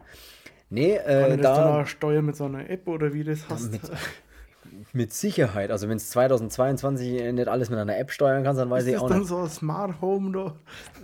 [0.70, 3.72] Nee, Kann äh, dann da auch steuern mit so einer App oder wie das heißt?
[3.72, 3.82] mit,
[4.94, 5.72] mit Sicherheit.
[5.72, 8.94] Also wenn es 2022 nicht alles mit einer App steuern kannst, dann weiß Ist ich
[8.96, 9.30] das auch dann nicht.
[9.30, 10.32] so ein Smart Home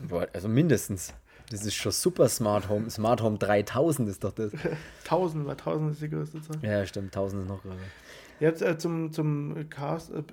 [0.10, 0.18] da?
[0.34, 1.14] Also mindestens.
[1.52, 2.90] Das ist schon super Smart Home.
[2.90, 4.52] Smart Home 3000 ist doch das.
[5.04, 6.58] 1000, weil 1000 ist die größte Zahl.
[6.62, 7.76] Ja, stimmt, 1000 ist noch größer.
[8.40, 10.24] Jetzt äh, zum, zum Cast, äh,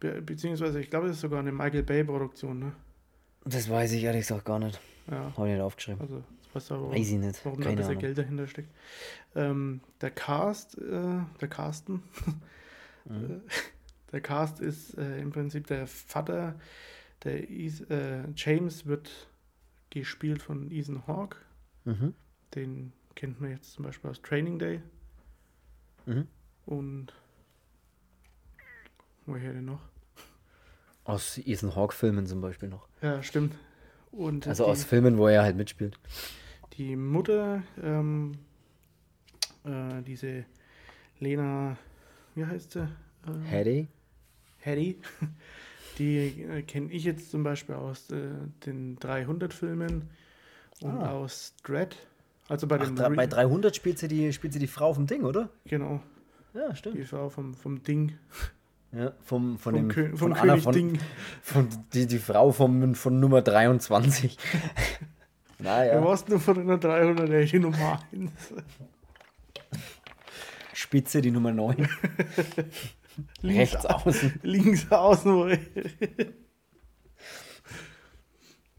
[0.00, 2.72] be, beziehungsweise ich glaube, das ist sogar eine Michael Bay-Produktion, ne?
[3.44, 4.80] Das weiß ich ehrlich gesagt gar nicht.
[5.10, 6.00] Ja, Habe ich nicht aufgeschrieben.
[6.00, 7.44] also das weißt du aber, Weiß ich nicht.
[7.44, 7.98] warum da ein Keine bisschen.
[8.00, 8.70] Geld dahinter steckt.
[9.36, 12.02] Ähm, der Cast, äh, der Carsten,
[13.08, 13.42] Mhm.
[14.10, 16.56] der Cast ist äh, im Prinzip der Vater,
[17.22, 19.08] der Is, äh, James wird
[20.00, 21.38] gespielt von Ethan Hawke.
[21.84, 22.14] Mhm.
[22.54, 24.80] Den kennt man jetzt zum Beispiel aus Training Day.
[26.06, 26.28] Mhm.
[26.66, 27.12] Und
[29.26, 29.80] woher denn noch?
[31.04, 32.88] Aus Ethan Hawke-Filmen zum Beispiel noch.
[33.00, 33.54] Ja, stimmt.
[34.10, 35.98] Und Also die, aus Filmen, wo er halt mitspielt.
[36.74, 38.32] die Mutter, ähm,
[39.64, 40.44] äh, diese
[41.20, 41.76] Lena,
[42.34, 42.80] wie heißt sie?
[43.26, 43.88] Äh, Hattie?
[44.64, 44.98] Hattie.
[45.98, 48.16] Die äh, kenne ich jetzt zum Beispiel aus äh,
[48.66, 50.08] den 300-Filmen
[50.82, 51.12] und Ah.
[51.12, 51.96] aus Dread.
[52.48, 55.06] Also bei Ach, dem Re- bei 300 spielt sie, die, spielt sie die Frau vom
[55.06, 55.48] Ding, oder?
[55.64, 56.00] Genau,
[56.54, 56.96] Ja, stimmt.
[56.98, 58.12] die Frau vom, vom Ding.
[58.92, 60.98] Ja, vom, von Vom, dem, Kö von vom Anna König von, Ding.
[61.42, 64.36] von die, die Frau vom, von Nummer 23.
[65.58, 68.30] Du naja, warst nur von einer 300 ey, die Nummer 1.
[70.74, 71.88] Spitze, die Nummer 9.
[73.42, 74.38] Links, Rechts außen.
[74.42, 75.58] links außen.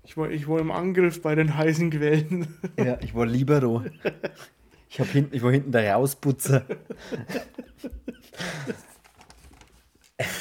[0.04, 2.48] ich- war, ich war im Angriff bei den heißen Quellen.
[2.78, 3.84] Ja, ich war Libero.
[4.90, 6.66] Ich, hab hinten, ich war hinten der Rausputzer.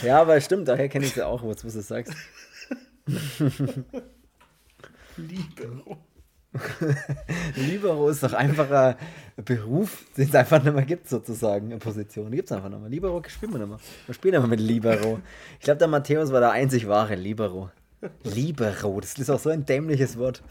[0.03, 2.14] Ja, aber stimmt, daher kenne ich sie auch, was du sagst.
[5.16, 5.99] Libero.
[7.57, 8.96] Libero ist doch einfach ein
[9.44, 12.30] Beruf, den es einfach nicht mehr gibt, sozusagen, eine Position.
[12.30, 12.88] Die gibt es einfach nicht mehr.
[12.90, 13.78] Libero spielen wir nicht mehr.
[14.07, 15.20] Wir spielen einfach mit Libero.
[15.59, 17.70] Ich glaube, der Matthäus war der einzig wahre Libero.
[18.24, 20.42] Libero, das ist auch so ein dämliches Wort.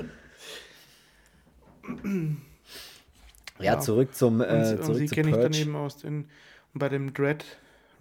[3.59, 3.79] Ja, Ja.
[3.79, 6.27] zurück zum Und, äh, und zurück sie kenne ich dann eben aus den,
[6.73, 7.45] bei dem Dread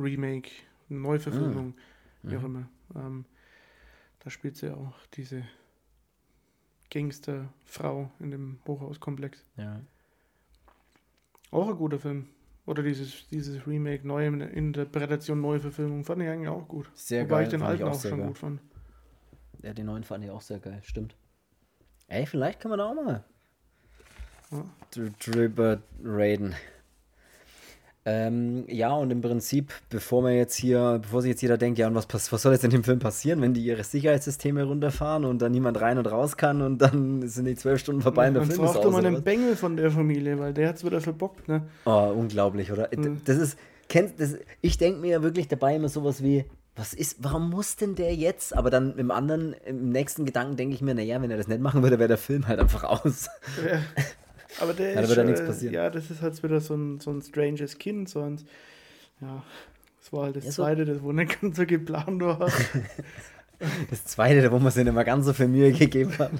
[0.01, 0.51] Remake,
[0.89, 1.81] Neuverfilmung, Ah.
[2.23, 2.69] wie auch immer.
[2.97, 3.25] Ähm,
[4.25, 5.43] da spielt sie auch diese
[6.95, 9.45] Gangsterfrau in dem Hochhauskomplex.
[9.57, 9.81] Ja.
[11.51, 12.29] Auch ein guter Film.
[12.67, 16.91] Oder dieses, dieses Remake, neue Interpretation, Neuverfilmung, fand ich eigentlich auch gut.
[16.95, 17.43] Sehr Wobei geil.
[17.45, 18.29] ich den alten auch auch sehr schon geil.
[18.29, 18.61] gut fand.
[19.63, 21.15] Ja, den neuen fand ich auch sehr geil, stimmt.
[22.09, 23.25] Ey, vielleicht kann man da auch mal
[24.51, 24.65] Ja.
[24.93, 26.55] dr- drüber raiden.
[28.07, 31.87] Ähm, ja, und im Prinzip, bevor man jetzt hier, bevor sich jetzt jeder denkt, ja,
[31.87, 35.41] und was, was soll jetzt in dem Film passieren, wenn die ihre Sicherheitssysteme runterfahren und
[35.41, 38.43] dann niemand rein und raus kann und dann sind die zwölf Stunden vorbei und der
[38.43, 38.85] Dann Film ist aus.
[38.85, 39.23] mal oder den was?
[39.23, 41.63] Bengel von der Familie, weil der hat's wieder verbockt, ne?
[41.87, 42.91] Oh, unglaublich, oder?
[42.95, 43.23] Mhm.
[43.25, 46.45] Das ist, kennst, das, ich denke mir ja wirklich dabei immer sowas wie,
[46.77, 48.55] was ist, warum muss denn der jetzt?
[48.55, 51.61] Aber dann im anderen, im nächsten Gedanken denke ich mir, naja, wenn er das nicht
[51.61, 53.29] machen würde, wäre der Film halt einfach aus.
[53.65, 53.79] Ja.
[54.61, 55.75] Aber der Ja, da ist wird ja schon, nichts äh, passieren.
[55.75, 58.41] Ja, das ist halt wieder so ein, so ein stranges Kind, so ein,
[59.21, 59.43] ja,
[60.01, 62.51] das war halt das Ja, so- zweite, das wo nicht ganz so geplant war.
[63.89, 66.33] Das zweite, wo man sich nicht mehr ganz so viel Mühe gegeben hat.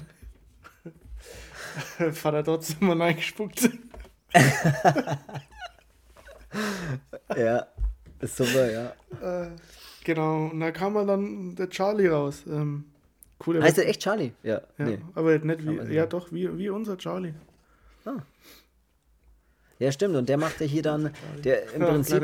[2.13, 3.69] Vater trotzdem mal reingespuckt.
[7.35, 7.67] Ja,
[8.19, 8.93] ist super, ja.
[9.21, 9.49] Äh,
[10.03, 12.43] genau, und da kam er dann der Charlie raus.
[12.47, 12.85] Ähm,
[13.45, 14.31] cool, Heißt der echt Charlie?
[14.43, 14.99] Ja, ja, nee.
[15.15, 17.33] aber nicht wie, ja doch, wie, wie unser Charlie.
[19.79, 20.15] Ja, stimmt.
[20.15, 21.11] Und der macht ja hier dann,
[21.43, 22.15] der im Ja, Prinzip,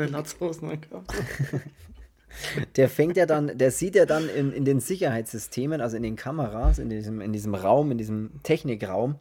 [2.76, 6.16] der fängt ja dann, der sieht ja dann in, in den Sicherheitssystemen, also in den
[6.16, 9.16] Kameras, in diesem, in diesem Raum, in diesem Technikraum,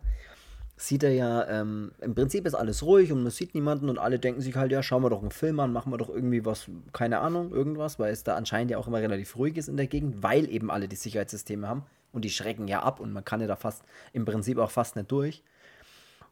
[0.78, 4.18] sieht er ja, ähm, im Prinzip ist alles ruhig und man sieht niemanden und alle
[4.18, 6.68] denken sich halt, ja, schauen wir doch einen Film an, machen wir doch irgendwie was,
[6.94, 9.88] keine Ahnung, irgendwas, weil es da anscheinend ja auch immer relativ ruhig ist in der
[9.88, 11.84] Gegend, weil eben alle die Sicherheitssysteme haben
[12.14, 13.84] und die schrecken ja ab und man kann ja da fast,
[14.14, 15.44] im Prinzip auch fast nicht durch.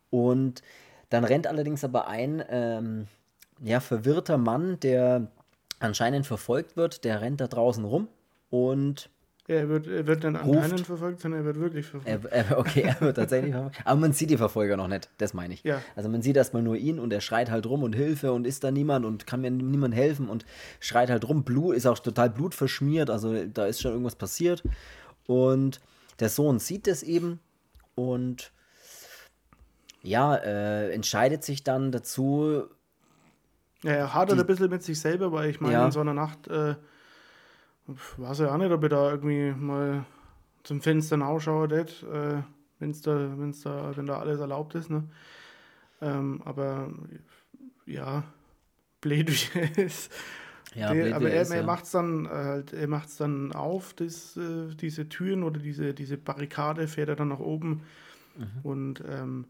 [0.10, 0.62] Und
[1.10, 3.08] dann rennt allerdings aber ein ähm,
[3.62, 5.28] ja, verwirrter Mann, der
[5.80, 8.08] anscheinend verfolgt wird, der rennt da draußen rum
[8.50, 9.10] und
[9.48, 10.58] Er wird, er wird dann Ruft.
[10.60, 12.26] anscheinend verfolgt, sondern er wird wirklich verfolgt.
[12.26, 13.78] er, er, okay, er wird tatsächlich verfolgt.
[13.86, 15.64] Aber man sieht die Verfolger noch nicht, das meine ich.
[15.64, 15.82] Ja.
[15.96, 18.64] Also man sieht erstmal nur ihn und er schreit halt rum und Hilfe und ist
[18.64, 20.46] da niemand und kann mir niemand helfen und
[20.80, 21.44] schreit halt rum.
[21.44, 24.64] Blut ist auch total blutverschmiert, also da ist schon irgendwas passiert.
[25.28, 25.80] Und
[26.20, 27.40] der Sohn sieht das eben
[27.96, 28.52] und
[30.02, 32.64] ja, äh, entscheidet sich dann dazu.
[33.84, 35.86] Ja, er hadert ein bisschen mit sich selber, weil ich meine, Ja.
[35.86, 36.76] in so einer Nacht äh,
[38.18, 40.06] weiß er auch nicht, ob er da irgendwie mal
[40.64, 42.42] zum Fenster ausschaut, äh,
[42.80, 44.90] wenn's da, wenn's da, wenn da alles erlaubt ist.
[44.90, 45.04] Ne?
[46.02, 46.90] Ähm, aber
[47.86, 48.24] ja,
[49.02, 50.12] blöd wie er ist.
[50.76, 51.66] Ja, Der, aber er, ist, er ja.
[51.66, 56.18] macht es dann halt, er macht's dann auf, das, äh, diese Türen oder diese, diese
[56.18, 57.82] Barrikade, fährt er dann nach oben
[58.64, 59.46] und ähm,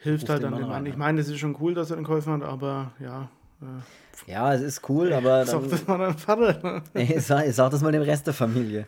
[0.00, 0.70] hilft halt dann dem Mann.
[0.70, 3.28] rein, Ich meine, das ist schon cool, dass er den Käufer hat, aber ja,
[3.60, 6.82] äh, Ja, es ist cool, aber sag das mal deinem Vater.
[6.94, 8.86] ich sag, ich sag das mal dem Rest der Familie.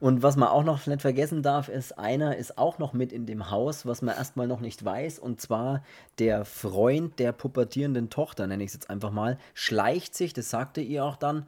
[0.00, 3.26] Und was man auch noch nicht vergessen darf, ist, einer ist auch noch mit in
[3.26, 5.18] dem Haus, was man erstmal noch nicht weiß.
[5.18, 5.82] Und zwar
[6.18, 10.80] der Freund der pubertierenden Tochter, nenne ich es jetzt einfach mal, schleicht sich, das sagte
[10.80, 11.46] ihr auch dann,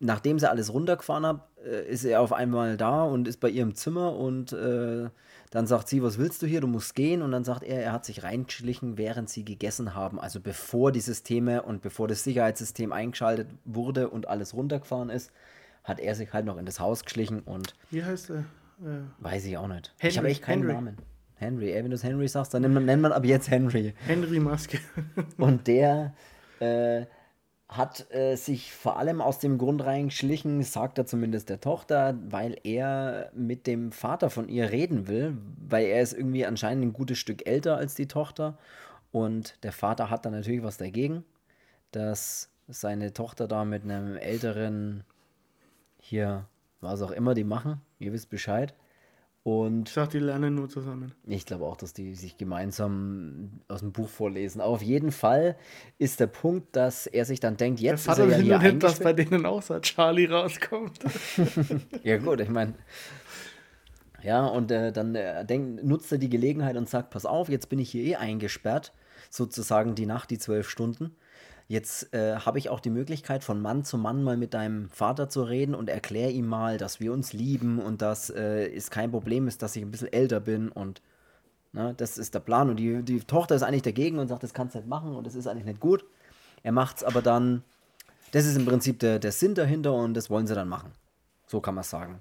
[0.00, 3.62] nachdem sie alles runtergefahren hat, äh, ist er auf einmal da und ist bei ihr
[3.62, 5.08] im Zimmer und äh,
[5.52, 7.92] dann sagt sie, was willst du hier, du musst gehen und dann sagt er, er
[7.92, 12.90] hat sich reingeschlichen, während sie gegessen haben, also bevor die Systeme und bevor das Sicherheitssystem
[12.90, 15.30] eingeschaltet wurde und alles runtergefahren ist,
[15.84, 18.38] hat er sich halt noch in das Haus geschlichen und Wie heißt er?
[18.80, 19.92] Äh, weiß ich auch nicht.
[19.98, 20.72] ich Henry, habe echt keinen Henry.
[20.72, 20.96] Namen.
[21.34, 23.92] Henry, ey, wenn du es Henry sagst, dann nennt man, nennt man ab jetzt Henry.
[24.06, 24.78] Henry Maske.
[25.36, 26.14] Und der
[26.60, 27.04] äh,
[27.76, 32.56] hat äh, sich vor allem aus dem Grund reingeschlichen, sagt er zumindest der Tochter, weil
[32.64, 35.36] er mit dem Vater von ihr reden will,
[35.68, 38.58] weil er ist irgendwie anscheinend ein gutes Stück älter als die Tochter.
[39.10, 41.24] Und der Vater hat dann natürlich was dagegen,
[41.90, 45.04] dass seine Tochter da mit einem älteren,
[45.98, 46.46] hier,
[46.80, 48.74] was auch immer die machen, ihr wisst Bescheid.
[49.44, 51.12] Und Ich sag, die lernen nur zusammen.
[51.26, 54.60] ich glaube auch, dass die sich gemeinsam aus dem Buch vorlesen.
[54.60, 55.56] Aber auf jeden Fall
[55.98, 58.82] ist der Punkt, dass er sich dann denkt, jetzt ist Vater er ja hier nicht,
[58.84, 61.00] dass bei denen auch so ein Charlie rauskommt.
[62.04, 62.74] Ja gut, ich meine,
[64.22, 67.68] ja und äh, dann äh, denk, nutzt er die Gelegenheit und sagt, pass auf, jetzt
[67.68, 68.92] bin ich hier eh eingesperrt,
[69.28, 71.16] sozusagen die Nacht, die zwölf Stunden.
[71.68, 75.28] Jetzt äh, habe ich auch die Möglichkeit, von Mann zu Mann mal mit deinem Vater
[75.28, 79.10] zu reden und erkläre ihm mal, dass wir uns lieben und dass äh, es kein
[79.10, 81.00] Problem ist, dass ich ein bisschen älter bin und
[81.72, 82.68] Ne, das ist der Plan.
[82.68, 85.26] Und die, die Tochter ist eigentlich dagegen und sagt, das kannst du nicht machen und
[85.26, 86.04] das ist eigentlich nicht gut.
[86.62, 87.64] Er macht es aber dann,
[88.32, 90.92] das ist im Prinzip der, der Sinn dahinter und das wollen sie dann machen.
[91.46, 92.20] So kann man sagen.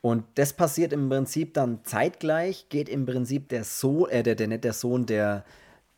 [0.00, 4.48] Und das passiert im Prinzip dann zeitgleich, geht im Prinzip der Sohn, äh, der, der,
[4.48, 5.44] nicht der Sohn, der,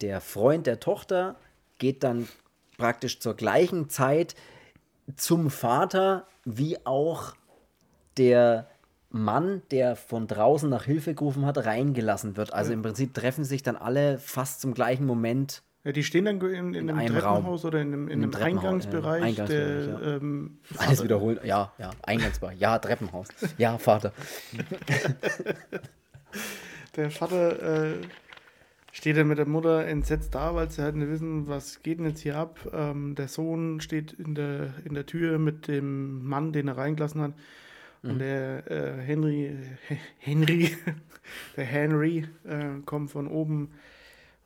[0.03, 1.37] der Freund der Tochter,
[1.81, 2.29] geht dann
[2.79, 4.37] praktisch zur gleichen Zeit
[5.17, 7.35] zum Vater, wie auch
[8.17, 8.69] der
[9.11, 12.53] Mann, der von draußen nach Hilfe gerufen hat, reingelassen wird.
[12.53, 15.63] Also im Prinzip treffen sich dann alle fast zum gleichen Moment.
[15.83, 18.43] Ja, die stehen dann in, in, einem einem Treppenhaus oder in einem, in In einem
[18.59, 19.23] Eingangsbereich.
[19.23, 20.17] Eingangsbereich, der, ja.
[20.17, 21.43] ähm, Alles wiederholt.
[21.45, 22.61] Ja, ja, Eingangsbereich.
[22.61, 23.29] Ja, Treppenhaus.
[23.59, 24.13] Ja, Vater.
[26.97, 28.01] Der Vater äh,
[28.93, 32.07] steht dann mit der Mutter entsetzt da, weil sie halt nicht wissen, was geht denn
[32.07, 32.59] jetzt hier ab.
[32.73, 37.21] Ähm, der Sohn steht in der, in der Tür mit dem Mann, den er reingelassen
[37.21, 37.33] hat.
[38.03, 39.57] Und der äh, Henry,
[40.19, 40.71] Henry,
[41.57, 43.73] der Henry äh, kommt von oben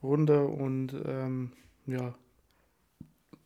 [0.02, 1.52] runter und ähm,
[1.86, 2.14] ja,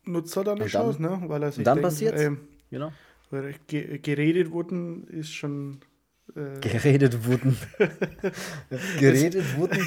[0.05, 1.23] nutzt er dann die Chance, ne?
[1.27, 2.23] Weil er sich dann denkt, passiert's.
[2.23, 2.39] ähm,
[2.71, 2.93] Genau.
[3.31, 5.79] weil ge geredet wurden ist schon
[6.35, 7.57] äh, Geredet wurden.
[9.01, 9.79] Geredet wurden.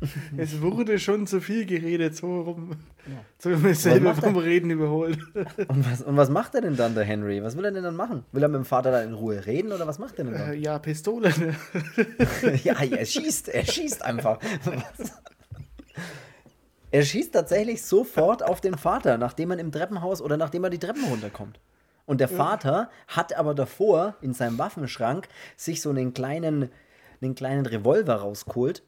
[0.36, 2.70] Es wurde schon zu viel geredet, so rum.
[3.06, 3.12] Ja.
[3.38, 4.30] So mir selber macht er?
[4.30, 5.18] vom Reden überholt.
[5.68, 7.42] Und was, und was macht er denn dann, der Henry?
[7.42, 8.24] Was will er denn dann machen?
[8.32, 10.38] Will er mit dem Vater dann in Ruhe reden oder was macht er denn Äh,
[10.38, 10.60] dann?
[10.60, 11.30] ja, Pistole.
[11.38, 11.54] Ne?
[12.64, 14.38] ja, er schießt, er schießt einfach.
[14.64, 15.12] Was?
[16.90, 20.78] Er schießt tatsächlich sofort auf den Vater, nachdem man im Treppenhaus oder nachdem er die
[20.78, 21.58] Treppen runterkommt.
[22.06, 25.26] Und der Vater hat aber davor in seinem Waffenschrank
[25.56, 26.68] sich so einen kleinen,
[27.22, 28.82] einen kleinen Revolver rausgeholt,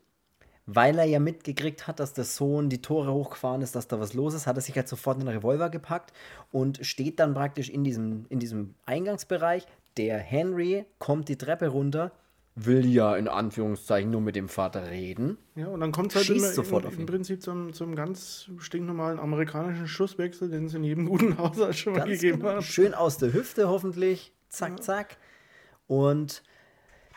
[0.67, 4.15] weil er ja mitgekriegt hat, dass der Sohn die Tore hochgefahren ist, dass da was
[4.15, 6.13] los ist, hat er sich halt sofort einen Revolver gepackt
[6.51, 9.67] und steht dann praktisch in diesem, in diesem Eingangsbereich.
[9.97, 12.13] Der Henry kommt die Treppe runter,
[12.57, 15.37] will ja in Anführungszeichen nur mit dem Vater reden.
[15.55, 17.07] Ja, und dann kommt es halt Schießt immer sofort im, auf im ihn.
[17.07, 22.01] Prinzip zum, zum ganz stinknormalen amerikanischen Schusswechsel, den es in jedem guten Haushalt schon mal
[22.01, 22.55] Ganz gegeben genau.
[22.57, 22.65] hat.
[22.65, 24.33] Schön aus der Hüfte hoffentlich.
[24.49, 25.19] Zack, zack.
[25.87, 26.43] Und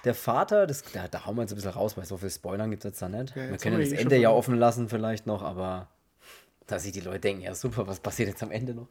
[0.06, 2.70] der Vater, das, da, da hauen wir jetzt ein bisschen raus, weil so viel Spoilern
[2.70, 3.36] gibt es jetzt da nicht.
[3.36, 5.88] Ja, wir jetzt wir das eh Ende ja offen lassen vielleicht noch, aber
[6.68, 8.88] da sich die Leute denken, ja super, was passiert jetzt am Ende noch?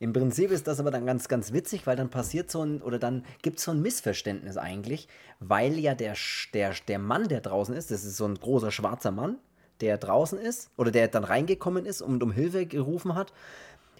[0.00, 2.98] Im Prinzip ist das aber dann ganz, ganz witzig, weil dann passiert so ein, oder
[2.98, 5.08] dann gibt es so ein Missverständnis eigentlich,
[5.38, 6.14] weil ja der,
[6.52, 9.38] der, der Mann, der draußen ist, das ist so ein großer schwarzer Mann,
[9.80, 13.32] der draußen ist, oder der dann reingekommen ist und um Hilfe gerufen hat,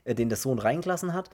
[0.05, 1.31] äh, den der Sohn reingelassen hat,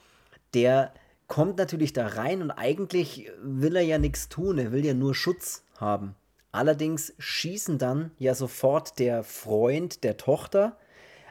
[0.53, 0.93] der
[1.31, 5.15] kommt natürlich da rein und eigentlich will er ja nichts tun, er will ja nur
[5.15, 6.17] Schutz haben.
[6.53, 10.77] Allerdings schießen dann ja sofort der Freund der Tochter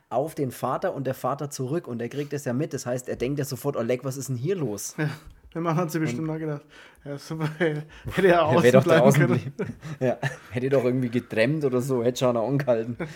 [0.10, 2.74] auf den Vater und der Vater zurück und er kriegt es ja mit.
[2.74, 4.96] Das heißt, er denkt ja sofort, Oleg, was ist denn hier los?
[4.98, 5.10] Ja,
[5.54, 6.62] der Mann hat sich bestimmt mal gedacht,
[7.04, 9.54] ja, super, hätte er außen wäre doch bleiben außen können.
[10.00, 10.18] Ja,
[10.52, 12.96] hätte doch irgendwie getrennt oder so, hätte schon angehalten.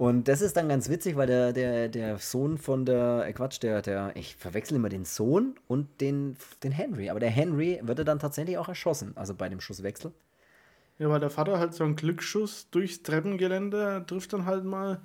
[0.00, 3.62] Und das ist dann ganz witzig, weil der, der, der Sohn von der, äh Quatsch,
[3.62, 7.10] der, der, ich verwechsel immer den Sohn und den, den Henry.
[7.10, 10.14] Aber der Henry wird dann tatsächlich auch erschossen, also bei dem Schusswechsel.
[10.98, 15.02] Ja, weil der Vater halt so einen Glücksschuss durchs Treppengeländer trifft dann halt mal.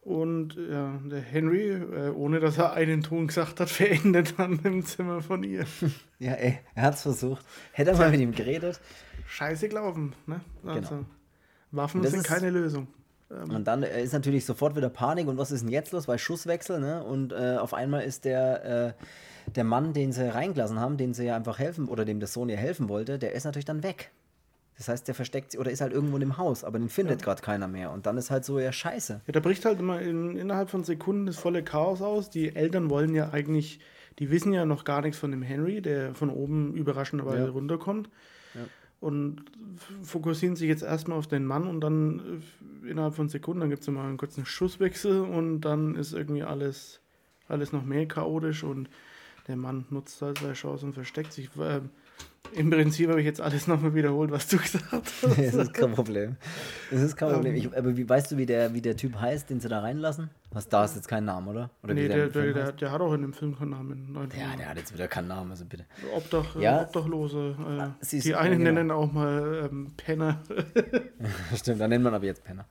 [0.00, 4.84] Und ja, der Henry, äh, ohne dass er einen Ton gesagt hat, verendet dann im
[4.84, 5.64] Zimmer von ihr.
[6.18, 7.46] ja, ey, er hat es versucht.
[7.70, 8.80] Hätte er mal mit ihm geredet.
[9.28, 10.40] Scheiße glauben, ne?
[10.66, 11.04] Also, genau.
[11.70, 12.88] Waffen sind keine Lösung.
[13.32, 13.54] Ähm.
[13.54, 16.08] Und dann ist natürlich sofort wieder Panik und was ist denn jetzt los?
[16.08, 17.02] Weil Schusswechsel, ne?
[17.02, 21.24] Und äh, auf einmal ist der, äh, der Mann, den sie reingelassen haben, den sie
[21.24, 24.10] ja einfach helfen oder dem der Sohn ihr helfen wollte, der ist natürlich dann weg.
[24.78, 27.24] Das heißt, der versteckt sich oder ist halt irgendwo im Haus, aber den findet ja.
[27.26, 27.92] gerade keiner mehr.
[27.92, 29.20] Und dann ist halt so, ja, scheiße.
[29.26, 32.30] Ja, da bricht halt immer in, innerhalb von Sekunden das volle Chaos aus.
[32.30, 33.80] Die Eltern wollen ja eigentlich,
[34.18, 37.50] die wissen ja noch gar nichts von dem Henry, der von oben überraschenderweise ja.
[37.50, 38.08] runterkommt.
[38.54, 38.62] Ja
[39.02, 39.42] und
[40.04, 42.40] fokussieren sich jetzt erstmal auf den Mann und dann
[42.84, 47.00] äh, innerhalb von Sekunden, gibt es mal einen kurzen Schusswechsel und dann ist irgendwie alles,
[47.48, 48.88] alles noch mehr chaotisch und
[49.48, 51.50] der Mann nutzt halt seine Chance und versteckt sich.
[51.56, 51.80] Äh,
[52.54, 55.22] im Prinzip habe ich jetzt alles nochmal wiederholt, was du gesagt hast.
[55.22, 56.36] das ist kein Problem.
[56.90, 57.54] Das ist kein Problem.
[57.54, 60.30] Ich, aber wie, weißt du, wie der, wie der Typ heißt, den sie da reinlassen?
[60.50, 61.70] Was, da ist jetzt kein Name, oder?
[61.82, 64.14] oder nee, der, der, der, der, hat auch in dem Film keinen Namen.
[64.38, 65.86] Ja, der hat jetzt wieder keinen Namen, also bitte.
[66.14, 66.82] Obdach, ja.
[66.82, 67.94] Obdachlose.
[68.02, 68.72] Äh, die einen genau.
[68.72, 70.42] nennen auch mal ähm, Penner.
[71.56, 72.66] Stimmt, da nennt man aber jetzt Penner.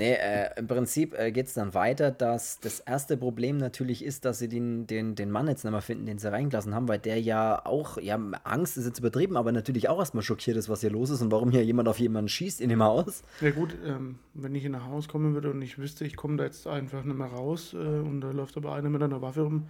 [0.00, 4.24] Nee, äh, im Prinzip äh, geht es dann weiter, dass das erste Problem natürlich ist,
[4.24, 6.98] dass sie den, den, den Mann jetzt nicht mehr finden, den sie reingelassen haben, weil
[6.98, 10.80] der ja auch, ja, Angst ist jetzt übertrieben, aber natürlich auch erstmal schockiert ist, was
[10.80, 13.22] hier los ist und warum hier jemand auf jemanden schießt in dem Haus.
[13.42, 16.38] Ja gut, ähm, wenn ich in ein Haus kommen würde und ich wüsste, ich komme
[16.38, 19.42] da jetzt einfach nicht mehr raus äh, und da läuft aber einer mit einer Waffe
[19.42, 19.68] rum,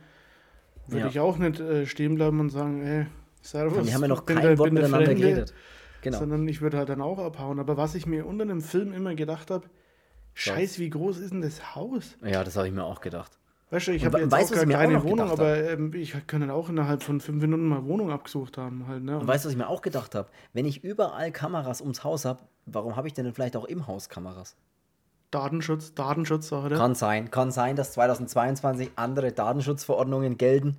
[0.87, 1.09] würde ja.
[1.09, 3.07] ich auch nicht äh, stehen bleiben und sagen, ey,
[3.43, 3.85] Servus.
[3.85, 5.55] Wir haben ja noch kein der, Wort miteinander Fremde, geredet.
[6.03, 6.19] Genau.
[6.19, 7.59] Sondern ich würde halt dann auch abhauen.
[7.59, 9.67] Aber was ich mir unter dem Film immer gedacht habe,
[10.35, 12.17] Scheiß, wie groß ist denn das Haus?
[12.25, 13.33] Ja, das habe ich mir auch gedacht.
[13.71, 16.51] Weißt du, ich habe jetzt weißt, auch gar keine Wohnung, aber ähm, ich kann dann
[16.51, 18.89] auch innerhalb von fünf Minuten mal Wohnung abgesucht haben.
[18.89, 19.19] Halt, ne?
[19.19, 20.29] Und weißt du, was ich mir auch gedacht habe?
[20.53, 24.09] Wenn ich überall Kameras ums Haus habe, warum habe ich denn vielleicht auch im Haus
[24.09, 24.57] Kameras?
[25.31, 26.77] Datenschutz, Datenschutz, oder?
[26.77, 30.79] Kann sein, kann sein, dass 2022 andere Datenschutzverordnungen gelten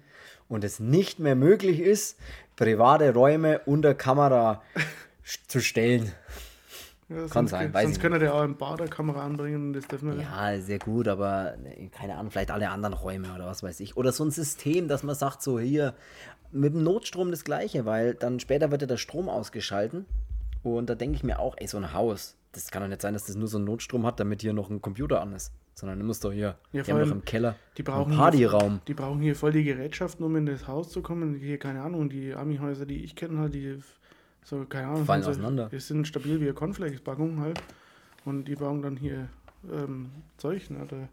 [0.49, 2.19] und es nicht mehr möglich ist,
[2.57, 4.61] private Räume unter Kamera
[5.47, 6.11] zu stellen.
[7.13, 9.73] Ja, Kann sein, weiß Sonst könnte der auch ein Baderkamera anbringen.
[9.73, 13.45] Das dürfen wir ja, sehr gut, aber ne, keine Ahnung, vielleicht alle anderen Räume oder
[13.47, 13.97] was weiß ich.
[13.97, 15.93] Oder so ein System, dass man sagt, so hier,
[16.51, 20.05] mit dem Notstrom das Gleiche, weil dann später wird ja der Strom ausgeschalten.
[20.63, 23.13] Und da denke ich mir auch, ey, so ein Haus, das kann doch nicht sein,
[23.13, 25.51] dass das nur so einen Notstrom hat, damit hier noch ein Computer an ist.
[25.73, 28.71] Sondern du musst doch hier, ja, die haben doch im Keller die brauchen einen Partyraum.
[28.73, 31.35] Hier, die brauchen hier voll die Gerätschaften, um in das Haus zu kommen.
[31.35, 33.79] Hier, keine Ahnung, die Ami-Häuser, die ich kenne, halt, die
[34.43, 35.05] so, keine Ahnung.
[35.05, 35.69] Fallen so, auseinander.
[35.69, 37.61] Die sind stabil wie Cornflakes-Packung halt.
[38.25, 39.29] Und die bauen dann hier
[39.71, 40.69] ähm, Zeug.
[40.69, 40.85] Ne?
[40.87, 41.07] Da,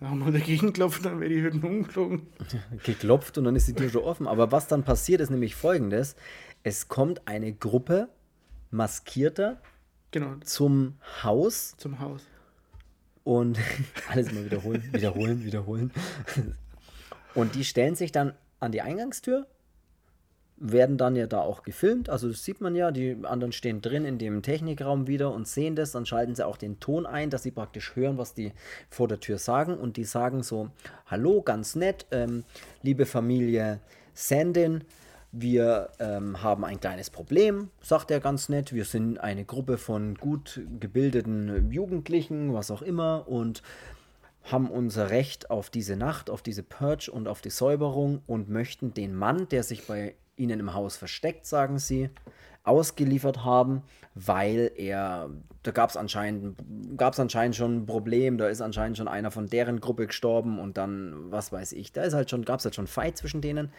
[0.00, 2.26] wir dagegen klopft, dann wäre die Hütten umgeflogen.
[2.84, 4.26] Geklopft und dann ist die Tür schon offen.
[4.26, 6.16] Aber was dann passiert, ist nämlich folgendes:
[6.62, 8.08] Es kommt eine Gruppe
[8.70, 9.60] maskierter
[10.10, 10.36] genau.
[10.44, 11.74] zum Haus.
[11.78, 12.22] Zum Haus.
[13.24, 13.58] Und
[14.08, 15.92] alles mal wiederholen, wiederholen, wiederholen.
[17.34, 19.46] Und die stellen sich dann an die Eingangstür
[20.58, 22.08] werden dann ja da auch gefilmt.
[22.08, 25.76] Also das sieht man ja, die anderen stehen drin in dem Technikraum wieder und sehen
[25.76, 25.92] das.
[25.92, 28.52] Dann schalten sie auch den Ton ein, dass sie praktisch hören, was die
[28.88, 29.74] vor der Tür sagen.
[29.76, 30.70] Und die sagen so,
[31.06, 32.44] hallo, ganz nett, ähm,
[32.82, 33.80] liebe Familie
[34.14, 34.84] Sandin,
[35.32, 38.72] wir ähm, haben ein kleines Problem, sagt er ganz nett.
[38.72, 43.62] Wir sind eine Gruppe von gut gebildeten Jugendlichen, was auch immer, und
[44.44, 48.94] haben unser Recht auf diese Nacht, auf diese Purge und auf die Säuberung und möchten
[48.94, 52.10] den Mann, der sich bei ihnen im Haus versteckt, sagen sie,
[52.66, 53.82] ausgeliefert haben,
[54.14, 55.30] weil er,
[55.62, 56.58] da gab es anscheinend,
[56.96, 60.76] gab's anscheinend schon ein Problem, da ist anscheinend schon einer von deren Gruppe gestorben und
[60.76, 63.72] dann, was weiß ich, da ist halt schon, gab es halt schon Fight zwischen denen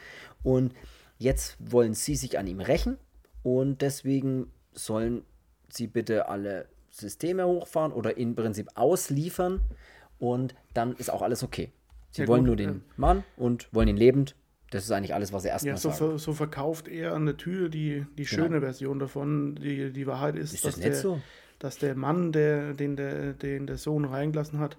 [0.44, 0.74] und
[1.18, 2.98] jetzt wollen sie sich an ihm rächen
[3.44, 5.24] und deswegen sollen
[5.70, 9.62] sie bitte alle Systeme hochfahren oder im Prinzip ausliefern
[10.18, 11.72] und dann ist auch alles okay.
[12.12, 12.82] Sie ja, wollen gut, nur den ja.
[12.96, 14.36] Mann und wollen ihn lebend
[14.70, 16.20] das ist eigentlich alles, was er erstmal ja, so, sagt.
[16.20, 18.44] so verkauft er an der Tür die, die genau.
[18.44, 19.56] schöne Version davon.
[19.56, 21.22] Die, die Wahrheit ist, ist das dass, der, so?
[21.60, 24.78] dass der Mann, der, den, der, den der Sohn reingelassen hat,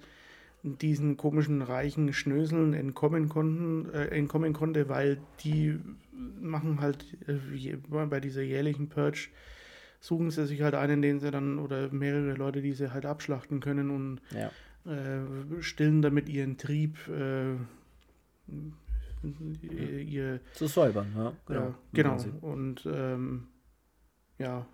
[0.62, 5.78] diesen komischen reichen Schnöseln entkommen, konnten, äh, entkommen konnte, weil die
[6.40, 7.76] machen halt äh,
[8.06, 9.28] bei dieser jährlichen Purge
[10.00, 13.60] suchen sie sich halt einen, den sie dann, oder mehrere Leute, die sie halt abschlachten
[13.60, 14.50] können und Ja.
[14.90, 17.54] äh, stillen damit ihren Trieb, äh,
[19.22, 21.32] ihr, Zu säubern, ja.
[21.54, 22.10] ja, Im genau.
[22.10, 22.42] Prinzip.
[22.42, 23.48] Und ähm,
[24.38, 24.66] ja,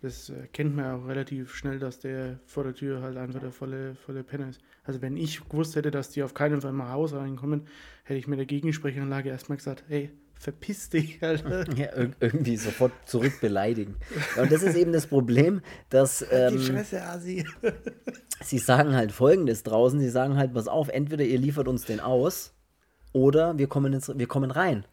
[0.00, 3.52] das erkennt man ja auch relativ schnell, dass der vor der Tür halt einfach der
[3.52, 4.60] volle, volle Penner ist.
[4.84, 7.66] Also wenn ich gewusst hätte, dass die auf keinen Fall mal Haus reinkommen,
[8.04, 11.70] hätte ich mit der Gegensprechanlage erstmal gesagt, hey, verpiss dich, Alter.
[11.76, 13.94] Ja, ir- irgendwie sofort zurück beleidigen.
[14.36, 17.46] Ja, und das ist eben das Problem, dass Die ähm, Fresse, Asi.
[18.42, 22.00] sie sagen halt folgendes draußen, sie sagen halt, pass auf, entweder ihr liefert uns den
[22.00, 22.54] aus
[23.12, 24.84] oder wir kommen, ins, wir kommen rein.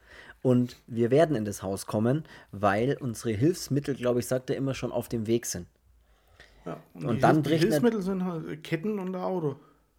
[0.42, 4.74] Und wir werden in das Haus kommen, weil unsere Hilfsmittel, glaube ich, sagt er immer
[4.74, 5.68] schon auf dem Weg sind.
[6.66, 9.58] Ja, und Und dann die bricht Hilfsmittel sind halt Ketten und ein Auto.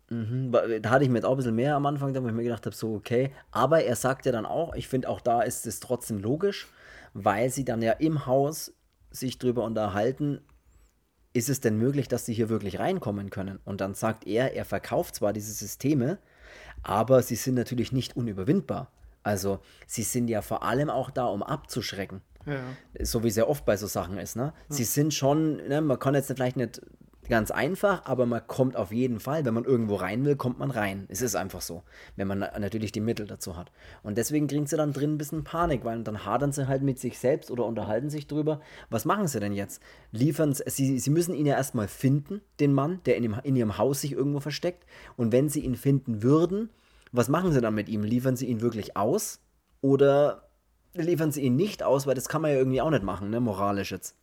[0.08, 0.50] Mhm,
[0.82, 2.42] Da hatte ich mir jetzt auch ein bisschen mehr am Anfang, da wo ich mir
[2.42, 3.32] gedacht habe, so okay.
[3.50, 6.68] Aber er sagt ja dann auch, ich finde auch da ist es trotzdem logisch,
[7.14, 8.72] weil sie dann ja im Haus
[9.10, 10.40] sich drüber unterhalten,
[11.32, 13.60] ist es denn möglich, dass sie hier wirklich reinkommen können?
[13.64, 16.18] Und dann sagt er, er verkauft zwar diese Systeme,
[16.82, 18.90] aber sie sind natürlich nicht unüberwindbar.
[19.22, 22.62] Also sie sind ja vor allem auch da, um abzuschrecken Ja,
[23.02, 24.52] so wie es ja oft bei so Sachen ist, ne?
[24.68, 26.80] Sie sind schon, ne, man kann jetzt vielleicht nicht
[27.28, 30.70] ganz einfach, aber man kommt auf jeden Fall, wenn man irgendwo rein will, kommt man
[30.70, 31.06] rein.
[31.08, 31.82] Es ist einfach so,
[32.16, 33.70] wenn man na- natürlich die Mittel dazu hat.
[34.02, 36.98] Und deswegen kriegen sie dann drin ein bisschen Panik, weil dann hadern sie halt mit
[36.98, 38.60] sich selbst oder unterhalten sich drüber.
[38.88, 39.82] Was machen sie denn jetzt?
[40.12, 43.56] Liefern sie, sie, sie müssen ihn ja erstmal finden, den Mann, der in, dem, in
[43.56, 44.84] ihrem Haus sich irgendwo versteckt.
[45.16, 46.70] Und wenn sie ihn finden würden,
[47.12, 48.02] was machen sie dann mit ihm?
[48.02, 49.40] Liefern sie ihn wirklich aus?
[49.80, 50.48] Oder
[50.94, 53.40] liefern sie ihn nicht aus, weil das kann man ja irgendwie auch nicht machen, ne,
[53.40, 54.16] moralisch jetzt.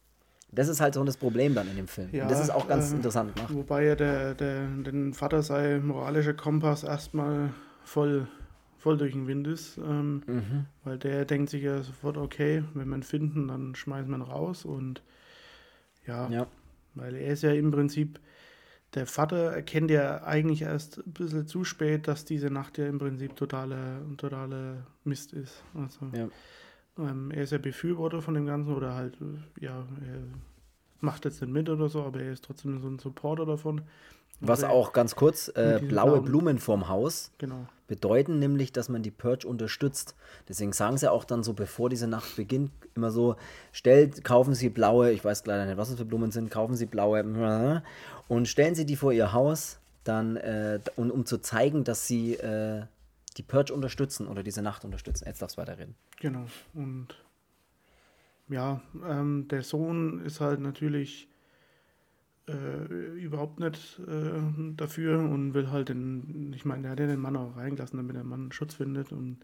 [0.52, 2.10] Das ist halt so das Problem dann in dem Film.
[2.14, 3.54] Ja, und das ist auch ganz äh, interessant gemacht.
[3.54, 7.50] Wobei ja der, der, den Vater sei moralischer Kompass erstmal
[7.84, 8.28] voll,
[8.78, 9.78] voll durch den Wind ist.
[9.78, 10.66] Ähm, Mhm.
[10.84, 14.22] Weil der denkt sich ja sofort, okay, wenn wir ihn finden, dann schmeißen wir ihn
[14.22, 14.64] raus.
[14.66, 15.02] Und
[16.06, 16.48] ja, Ja,
[16.96, 18.20] weil er ist ja im Prinzip,
[18.94, 23.00] der Vater erkennt ja eigentlich erst ein bisschen zu spät, dass diese Nacht ja im
[23.00, 25.62] Prinzip totaler, totaler Mist ist.
[25.76, 26.30] Also, ja.
[27.00, 30.20] Ähm, er ist ja Befürworter von dem Ganzen oder halt, äh, ja, er
[31.00, 33.82] macht jetzt nicht mit oder so, aber er ist trotzdem so ein Supporter davon.
[34.40, 37.66] Was Aber- auch ganz kurz, äh, blaue Blumen vorm Haus Genau.
[37.88, 40.16] bedeuten nämlich, dass man die Purge unterstützt.
[40.48, 43.36] Deswegen sagen sie auch dann so, bevor diese Nacht beginnt, immer so,
[43.72, 46.86] stellt, kaufen Sie blaue, ich weiß leider nicht, was es für Blumen sind, kaufen Sie
[46.86, 47.82] blaue
[48.28, 52.36] und stellen Sie die vor Ihr Haus, dann, äh, und, um zu zeigen, dass Sie
[52.36, 52.84] äh,
[53.38, 55.26] die Purge unterstützen oder diese Nacht unterstützen.
[55.28, 55.96] Jetzt darfst du weiterreden.
[56.20, 56.46] Genau.
[56.74, 57.16] Und
[58.50, 61.28] ja, ähm, der Sohn ist halt natürlich
[62.48, 62.86] äh,
[63.18, 64.42] überhaupt nicht äh,
[64.76, 68.16] dafür und will halt den, ich meine, der hat ja den Mann auch reingelassen, damit
[68.16, 69.40] der Mann Schutz findet und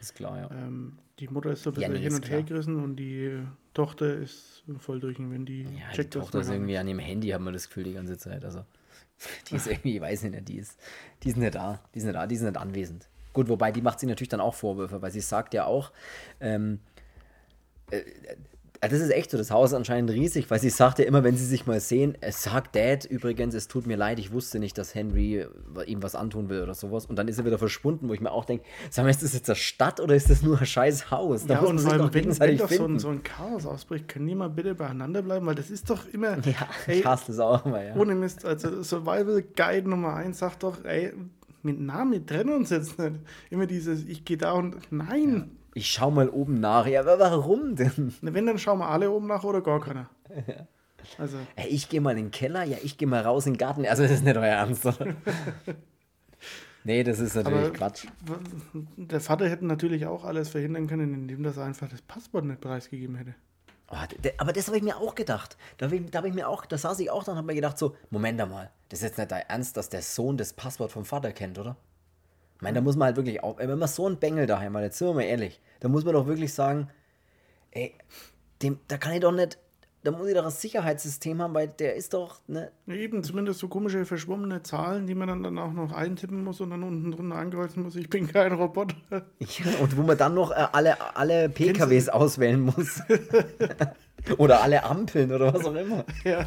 [0.00, 0.50] Ist klar, ja.
[0.50, 3.40] ähm, die Mutter ist so ein Ja, bisschen nee, hin und her gerissen und die
[3.74, 6.88] Tochter ist voll durch den Wind, die Ja, die checkt das Tochter ist irgendwie an
[6.88, 8.44] ihrem Handy, hat man das Gefühl die ganze Zeit.
[8.44, 8.64] Also,
[9.48, 10.78] die ist irgendwie, ich weiß nicht, die ist,
[11.22, 11.80] die ist nicht da.
[11.94, 13.08] Die ist nicht da, die ist nicht anwesend.
[13.32, 15.92] Gut, wobei, die macht sich natürlich dann auch Vorwürfe, weil sie sagt ja auch,
[16.40, 16.80] ähm,
[17.90, 18.02] äh,
[18.80, 21.36] das ist echt so, das Haus ist anscheinend riesig, weil sie sagt ja immer, wenn
[21.36, 24.78] sie sich mal sehen, es sagt Dad übrigens, es tut mir leid, ich wusste nicht,
[24.78, 25.46] dass Henry
[25.86, 27.04] ihm was antun will oder sowas.
[27.04, 29.34] Und dann ist er wieder verschwunden, wo ich mir auch denke, sag mal, ist das
[29.34, 31.46] jetzt eine Stadt oder ist das nur ein scheiß Haus?
[31.46, 33.66] Da Ja, muss und vor sich allem, wenn, wenn doch so ein, so ein Chaos
[33.66, 37.04] ausbricht, können die mal bitte beieinander bleiben, weil das ist doch immer, ja, ey, ich
[37.04, 37.96] hasse das auch immer, ja.
[37.96, 41.12] ohne Mist, also Survival Guide Nummer 1 sagt doch, ey,
[41.64, 43.20] mit Namen, wir trennen uns jetzt nicht.
[43.50, 46.86] Immer dieses, ich gehe da und, nein, Ich schau mal oben nach.
[46.86, 48.12] Ja, aber warum denn?
[48.22, 50.08] Na, wenn, dann schauen wir alle oben nach oder gar keiner.
[51.16, 53.58] Also, Ey, ich gehe mal in den Keller, ja, ich gehe mal raus in den
[53.58, 53.86] Garten.
[53.86, 55.14] Also, das ist nicht euer Ernst, oder?
[56.84, 58.06] nee, das ist natürlich Aber- Quatsch.
[58.96, 63.16] der Vater hätte natürlich auch alles verhindern können, indem das einfach das Passwort nicht preisgegeben
[63.16, 63.34] hätte.
[63.92, 63.96] Oh,
[64.38, 65.56] aber das habe ich mir auch gedacht.
[65.78, 67.76] Da habe ich, da mir auch, da saß ich auch dann und habe mir gedacht
[67.76, 71.04] so, Moment mal, das ist jetzt nicht dein Ernst, dass der Sohn das Passwort vom
[71.04, 71.76] Vater kennt, oder?
[72.56, 74.84] Ich meine, da muss man halt wirklich auch, wenn man so einen Bengel daheim hat,
[74.84, 76.88] jetzt sind wir mal ehrlich, da muss man doch wirklich sagen,
[77.72, 77.94] ey,
[78.62, 79.58] dem, da kann ich doch nicht,
[80.02, 83.68] da muss ich doch ein Sicherheitssystem haben, weil der ist doch, ne, Eben, zumindest so
[83.68, 87.36] komische verschwommene Zahlen, die man dann, dann auch noch eintippen muss und dann unten drunter
[87.36, 88.96] ankreuzen muss, ich bin kein Roboter.
[89.10, 93.02] Ja, und wo man dann noch äh, alle, alle PKWs auswählen muss.
[94.38, 96.04] oder alle Ampeln oder was auch immer.
[96.24, 96.46] Ja.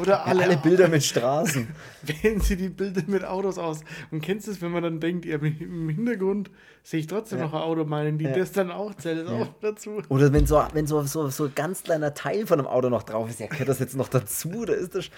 [0.00, 1.68] Oder Ja, alle, alle Bilder mit Straßen.
[2.02, 3.80] wählen sie die Bilder mit Autos aus.
[4.10, 6.50] Und kennst du es, wenn man dann denkt, ja, im Hintergrund
[6.82, 7.44] sehe ich trotzdem Ja.
[7.46, 8.32] noch ein Auto meinen, die Ja.
[8.36, 10.02] das dann auch zählt, auch dazu.
[10.08, 13.02] Oder wenn so, wenn so, so, so ein ganz kleiner Teil von einem Auto noch
[13.02, 14.64] drauf ist, ja, gehört das jetzt noch dazu?
[14.64, 15.10] Da ist das sch-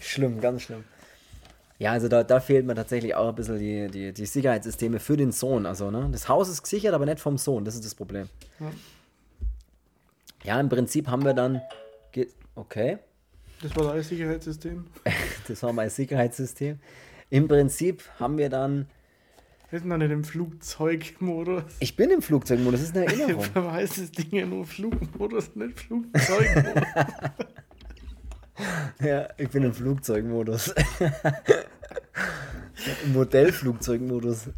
[0.00, 0.84] schlimm, ganz schlimm.
[1.80, 5.16] Ja, also da, da fehlt mir tatsächlich auch ein bisschen die, die, die Sicherheitssysteme für
[5.16, 5.64] den Sohn.
[5.64, 6.08] Also, ne?
[6.10, 7.64] Das Haus ist gesichert, aber nicht vom Sohn.
[7.64, 8.28] Das ist das Problem.
[10.44, 10.58] Ja.
[10.60, 11.60] Im Prinzip haben wir dann
[12.56, 12.98] okay.
[13.62, 14.84] Das war das Sicherheitssystem.
[15.48, 16.78] das war mein Sicherheitssystem.
[17.30, 18.86] Im Prinzip haben wir dann.
[19.70, 21.64] Wir sind dann in dem Flugzeugmodus.
[21.80, 23.44] Ich bin im Flugzeugmodus, das ist eine Erinnerung.
[23.44, 26.82] Ich weiß das Ding ja nur Flugmodus, nicht Flugzeugmodus.
[29.00, 30.74] ja, ich bin im Flugzeugmodus.
[33.04, 34.50] Im Modellflugzeugmodus.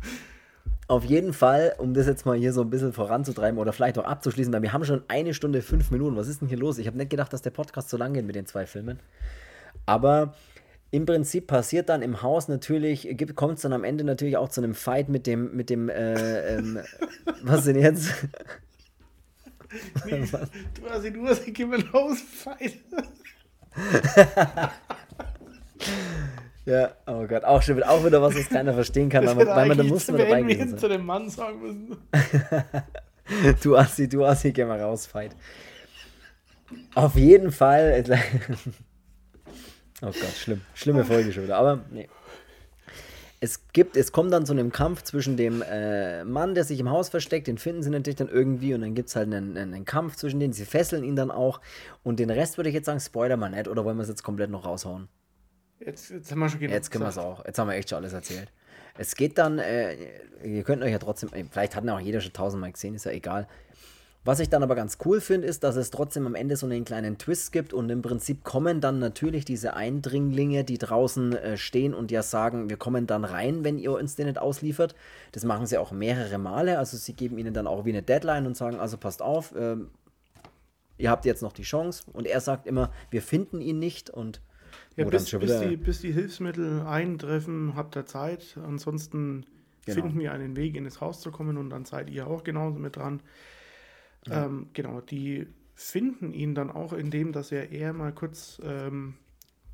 [0.90, 4.04] Auf jeden Fall, um das jetzt mal hier so ein bisschen voranzutreiben oder vielleicht auch
[4.04, 6.16] abzuschließen, weil wir haben schon eine Stunde, fünf Minuten.
[6.16, 6.78] Was ist denn hier los?
[6.78, 8.98] Ich habe nicht gedacht, dass der Podcast so lang geht mit den zwei Filmen.
[9.86, 10.34] Aber
[10.90, 14.62] im Prinzip passiert dann im Haus natürlich, kommt es dann am Ende natürlich auch zu
[14.62, 16.80] einem Fight mit dem, mit dem, äh, ähm,
[17.44, 18.10] was denn jetzt?
[20.06, 22.78] Nee, du hast du hast gib ein Hausfight.
[26.66, 29.68] Ja, oh Gott, auch schon wieder, auch wieder was, was keiner verstehen kann, aber, weil
[29.68, 31.96] man da muss man dabei gewesen zu dem Mann sagen müssen.
[33.62, 35.34] du Assi, du Assi, geh mal raus, Fight.
[36.94, 38.04] Auf jeden Fall.
[40.02, 40.60] oh Gott, schlimm.
[40.74, 42.08] Schlimme Folge schon wieder, aber nee.
[43.42, 46.90] Es gibt, es kommt dann zu einem Kampf zwischen dem äh, Mann, der sich im
[46.90, 49.86] Haus versteckt, den finden sie natürlich dann irgendwie und dann gibt es halt einen, einen,
[49.86, 51.62] Kampf zwischen denen, sie fesseln ihn dann auch
[52.02, 54.22] und den Rest würde ich jetzt sagen, spoiler mal nicht, oder wollen wir es jetzt
[54.22, 55.08] komplett noch raushauen?
[55.80, 57.44] Jetzt, jetzt haben wir schon Jetzt können wir es auch.
[57.46, 58.52] Jetzt haben wir echt schon alles erzählt.
[58.98, 59.96] Es geht dann, äh,
[60.44, 63.12] ihr könnt euch ja trotzdem, äh, vielleicht hat auch jeder schon tausendmal gesehen, ist ja
[63.12, 63.48] egal.
[64.22, 66.84] Was ich dann aber ganz cool finde, ist, dass es trotzdem am Ende so einen
[66.84, 71.94] kleinen Twist gibt und im Prinzip kommen dann natürlich diese Eindringlinge, die draußen äh, stehen
[71.94, 74.94] und ja sagen, wir kommen dann rein, wenn ihr uns den nicht ausliefert.
[75.32, 78.46] Das machen sie auch mehrere Male, also sie geben ihnen dann auch wie eine Deadline
[78.46, 79.76] und sagen, also passt auf, äh,
[80.98, 84.42] ihr habt jetzt noch die Chance und er sagt immer, wir finden ihn nicht und
[84.96, 88.58] ja, bis, bis, die, bis die Hilfsmittel eintreffen, habt ihr Zeit.
[88.62, 89.46] Ansonsten
[89.84, 90.02] genau.
[90.02, 92.78] finden wir einen Weg, in das Haus zu kommen und dann seid ihr auch genauso
[92.78, 93.22] mit dran.
[94.26, 94.46] Ja.
[94.46, 99.14] Ähm, genau, die finden ihn dann auch, indem dass er eher mal kurz ähm,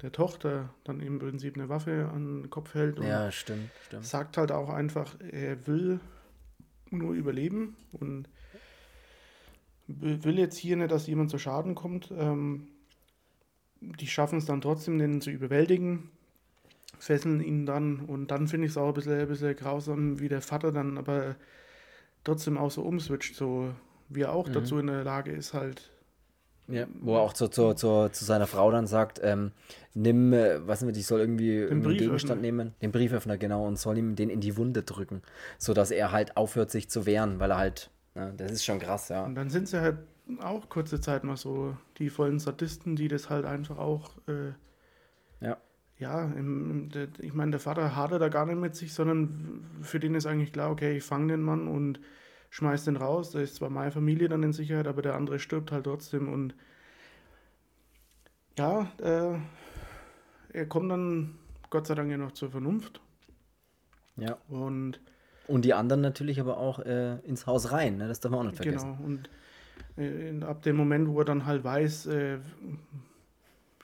[0.02, 4.04] der Tochter dann im Prinzip eine Waffe an den Kopf hält und ja, stimmt, stimmt.
[4.04, 6.00] sagt halt auch einfach, er will
[6.90, 8.28] nur überleben und
[9.88, 12.12] will jetzt hier nicht, dass jemand zu Schaden kommt.
[12.16, 12.68] Ähm,
[14.00, 16.10] die schaffen es dann trotzdem, den zu überwältigen,
[16.98, 20.28] fesseln ihn dann und dann finde ich es auch ein bisschen, ein bisschen grausam, wie
[20.28, 21.36] der Vater dann aber
[22.24, 23.72] trotzdem auch so umswitcht, so
[24.08, 24.52] wie er auch mhm.
[24.52, 25.90] dazu in der Lage ist, halt.
[26.68, 29.52] Ja, wo er auch zu, zu, zu, zu seiner Frau dann sagt, ähm,
[29.94, 33.98] nimm, äh, was nicht, ich soll irgendwie einen Gegenstand nehmen, den Brieföffner, genau, und soll
[33.98, 35.22] ihm den in die Wunde drücken,
[35.58, 39.10] sodass er halt aufhört, sich zu wehren, weil er halt, na, das ist schon krass,
[39.10, 39.24] ja.
[39.24, 39.98] Und dann sind sie halt
[40.40, 44.10] auch kurze Zeit mal so die vollen Sadisten, die das halt einfach auch.
[44.26, 44.52] Äh,
[45.44, 45.56] ja.
[45.98, 49.98] Ja, im, der, ich meine, der Vater hadert da gar nicht mit sich, sondern für
[49.98, 52.00] den ist eigentlich klar, okay, ich fange den Mann und
[52.50, 53.30] schmeiß den raus.
[53.30, 56.54] Da ist zwar meine Familie dann in Sicherheit, aber der andere stirbt halt trotzdem und
[58.58, 59.38] ja, äh,
[60.52, 61.38] er kommt dann
[61.70, 63.00] Gott sei Dank ja noch zur Vernunft.
[64.16, 64.38] Ja.
[64.48, 65.00] Und,
[65.46, 68.08] und die anderen natürlich aber auch äh, ins Haus rein, ne?
[68.08, 68.96] das darf man auch nicht vergessen.
[68.96, 69.30] Genau, und
[69.96, 72.38] äh, ab dem Moment, wo er dann halt weiß, äh,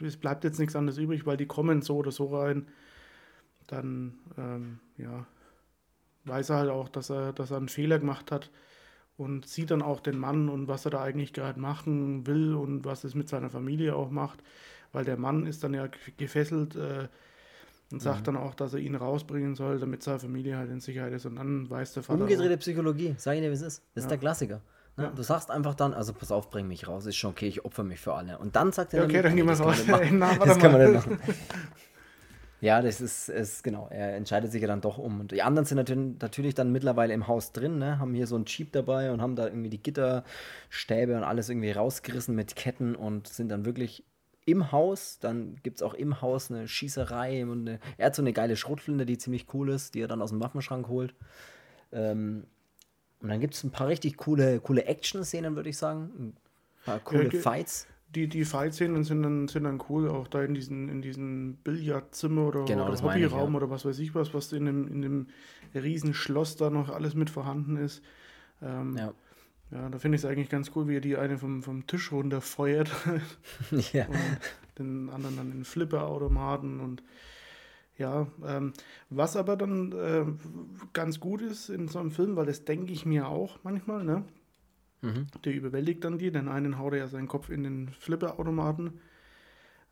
[0.00, 2.66] es bleibt jetzt nichts anderes übrig, weil die kommen so oder so rein,
[3.66, 5.26] dann ähm, ja,
[6.24, 8.50] weiß er halt auch, dass er, dass er einen Fehler gemacht hat
[9.16, 12.84] und sieht dann auch den Mann und was er da eigentlich gerade machen will und
[12.84, 14.42] was es mit seiner Familie auch macht,
[14.92, 17.08] weil der Mann ist dann ja gefesselt äh,
[17.92, 18.24] und sagt mhm.
[18.24, 21.36] dann auch, dass er ihn rausbringen soll, damit seine Familie halt in Sicherheit ist und
[21.36, 22.20] dann weiß der Vater.
[22.20, 23.82] Umgedrehte auch, Psychologie, sag ich dir, wie es ist.
[23.94, 24.06] Das ja.
[24.06, 24.60] ist der Klassiker.
[24.96, 25.04] Ne?
[25.04, 25.10] Ja.
[25.10, 27.82] Du sagst einfach dann, also pass auf, bring mich raus, ist schon okay, ich opfer
[27.82, 28.38] mich für alle.
[28.38, 29.84] Und dann sagt er, ja, okay, dann gehen wir raus.
[29.86, 31.20] Na, das kann man nicht machen.
[32.62, 35.18] Ja, das ist, ist, genau, er entscheidet sich ja dann doch um.
[35.18, 37.98] Und die anderen sind natürlich, natürlich dann mittlerweile im Haus drin, ne?
[37.98, 41.72] haben hier so einen Jeep dabei und haben da irgendwie die Gitterstäbe und alles irgendwie
[41.72, 44.04] rausgerissen mit Ketten und sind dann wirklich
[44.44, 45.18] im Haus.
[45.18, 48.54] Dann gibt es auch im Haus eine Schießerei und eine, er hat so eine geile
[48.54, 51.16] Schrotflinte, die ziemlich cool ist, die er dann aus dem Waffenschrank holt.
[51.90, 52.46] Ähm,
[53.22, 56.10] und dann gibt es ein paar richtig coole, coole Action-Szenen, würde ich sagen.
[56.18, 56.36] Ein
[56.84, 57.86] paar coole ja, Fights.
[58.14, 62.48] Die, die Fight-Szenen sind dann, sind dann cool, auch da in diesen, in diesen Billardzimmer
[62.48, 63.56] oder, genau, oder Hobbyraum ja.
[63.56, 65.26] oder was weiß ich was, was in dem, in dem
[65.74, 68.02] riesen Schloss da noch alles mit vorhanden ist.
[68.60, 69.14] Ähm, ja.
[69.70, 72.12] Ja, da finde ich es eigentlich ganz cool, wie er die eine vom, vom Tisch
[72.12, 72.90] runterfeuert.
[73.92, 74.06] ja.
[74.06, 77.02] Und den anderen dann in Flipper-Automaten und
[77.98, 78.72] ja, ähm,
[79.10, 80.24] was aber dann äh,
[80.92, 84.24] ganz gut ist in so einem Film, weil das denke ich mir auch manchmal, ne?
[85.02, 85.26] Mhm.
[85.44, 89.00] Der überwältigt dann die, den einen haut er ja seinen Kopf in den Flipperautomaten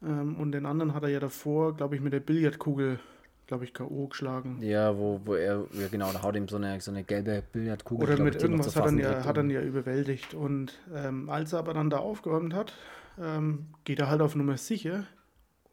[0.03, 3.01] ähm, und den anderen hat er ja davor, glaube ich, mit der Billardkugel,
[3.47, 4.07] glaube ich, K.O.
[4.07, 4.59] geschlagen.
[4.63, 8.09] Ja, wo, wo er, ja genau, da haut ihm so eine, so eine gelbe Billardkugel.
[8.09, 10.35] Oder mit ich, irgendwas hat er, ja, hat er ja überwältigt.
[10.35, 12.73] Und ähm, als er aber dann da aufgeräumt hat,
[13.21, 15.07] ähm, geht er halt auf Nummer sicher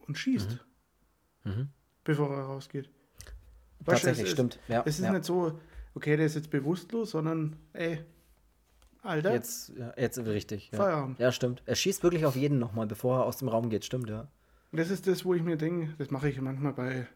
[0.08, 0.60] und schießt,
[1.48, 1.70] Mhm.
[2.08, 2.90] Bevor er rausgeht.
[3.80, 4.60] Weißt Tatsächlich, es ist- stimmt.
[4.68, 5.12] Ja, Es ist ja.
[5.12, 5.60] nicht so,
[5.94, 8.00] okay, der ist jetzt bewusstlos, sondern, ey,
[9.04, 10.70] Alter, Jetzt, ja, jetzt richtig.
[10.72, 10.78] Ja.
[10.80, 11.20] Feierabend.
[11.20, 11.62] ja, stimmt.
[11.66, 14.28] Er schießt wirklich auf jeden nochmal, bevor er aus dem Raum geht, stimmt, ja.
[14.74, 17.08] Das ist das, wo ich mir denke, das mache ich manchmal bei,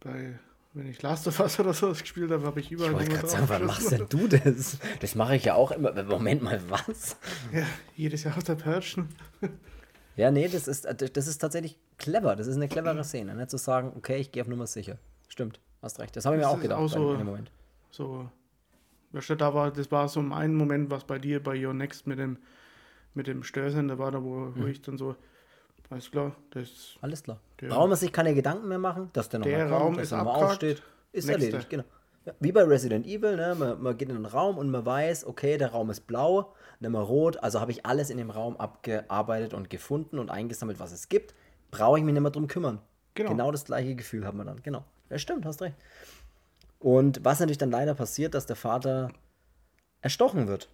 [0.00, 0.38] bei
[0.74, 3.28] wenn ich Last of Us oder sowas gespielt habe, habe ich überall Ich wollte gerade
[3.28, 4.78] sagen, wann machst denn du das?
[5.00, 6.02] Das mache ich ja auch immer.
[6.02, 7.16] Moment mal, was?
[7.52, 7.64] Ja,
[7.94, 8.96] jedes Jahr auf der Perch.
[10.16, 12.36] Ja, nee, das ist, das ist tatsächlich clever.
[12.36, 13.34] Das ist eine clevere Szene.
[13.34, 14.98] Nicht zu sagen, okay, ich gehe auf Nummer sicher.
[15.28, 16.14] Stimmt, hast recht.
[16.16, 17.50] Das habe ich mir auch gedacht auch so- in dem Moment.
[17.90, 18.28] So,
[19.12, 22.38] da war, das war so ein Moment, was bei dir bei Your Next mit dem,
[23.14, 24.62] mit dem Störsender war, da wo, Mhm.
[24.62, 25.16] wo ich dann so,
[25.88, 27.40] alles klar, das, Alles klar.
[27.60, 30.12] Der- Brauchen wir sich keine Gedanken mehr machen, dass der nochmal Raum kommt, dass ist
[30.12, 30.82] er nochmal aufsteht.
[31.12, 31.44] Ist Nächster.
[31.44, 31.84] erledigt, genau.
[32.26, 33.54] Ja, wie bei Resident Evil, ne?
[33.56, 36.90] man, man geht in den Raum und man weiß, okay, der Raum ist blau, nicht
[36.90, 40.90] mehr rot, also habe ich alles in dem Raum abgearbeitet und gefunden und eingesammelt, was
[40.92, 41.34] es gibt.
[41.70, 42.80] Brauche ich mich nicht mehr drum kümmern.
[43.14, 43.30] Genau.
[43.30, 44.62] Genau das gleiche Gefühl hat man dann.
[44.62, 44.84] Genau.
[45.10, 45.76] Ja, stimmt, hast recht.
[46.78, 49.10] Und was natürlich dann leider passiert, dass der Vater
[50.02, 50.68] erstochen wird.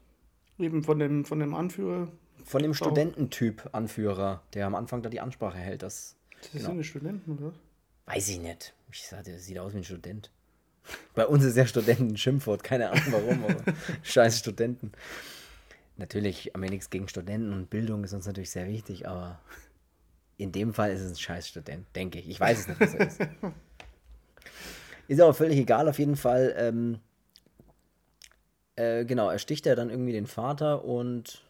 [0.58, 2.08] eben von dem, von dem Anführer,
[2.44, 2.74] Von dem.
[2.74, 5.82] Studententyp Anführer, der am Anfang da die Ansprache hält.
[5.82, 6.66] Das das Genau.
[6.70, 7.52] sind die Studenten, oder?
[8.06, 8.74] weiß ich nicht.
[8.90, 10.30] Ich sagte, sieht aus wie ein Student.
[11.14, 13.62] Bei uns ist ja Studenten ein Schimpfwort, keine Ahnung warum, aber
[14.02, 14.90] scheiß Studenten.
[15.96, 19.38] Natürlich haben wir nichts gegen Studenten und Bildung ist uns natürlich sehr wichtig, aber
[20.42, 22.28] in dem Fall ist es ein scheiß Student, denke ich.
[22.28, 23.20] Ich weiß es nicht, was er ist.
[25.08, 26.54] Ist aber völlig egal, auf jeden Fall.
[26.56, 26.98] Ähm,
[28.76, 31.44] äh, genau, er sticht ja dann irgendwie den Vater und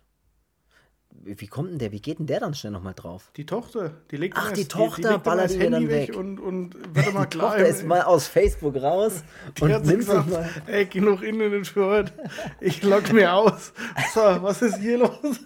[1.25, 3.31] wie kommt denn der, wie geht denn der dann schnell nochmal drauf?
[3.37, 6.17] Die Tochter, die legt Ach, dann die erst- Tochter legt dann ballert Handy dann weg
[6.17, 7.51] und, und wird mal Die klar.
[7.53, 9.23] Tochter ist mal aus Facebook raus
[9.59, 10.49] die und hat nimmt gesagt, mal.
[10.67, 12.13] ey, genug Internet für heute.
[12.61, 13.75] Ich log mir aus.
[14.15, 15.39] So, was ist hier los?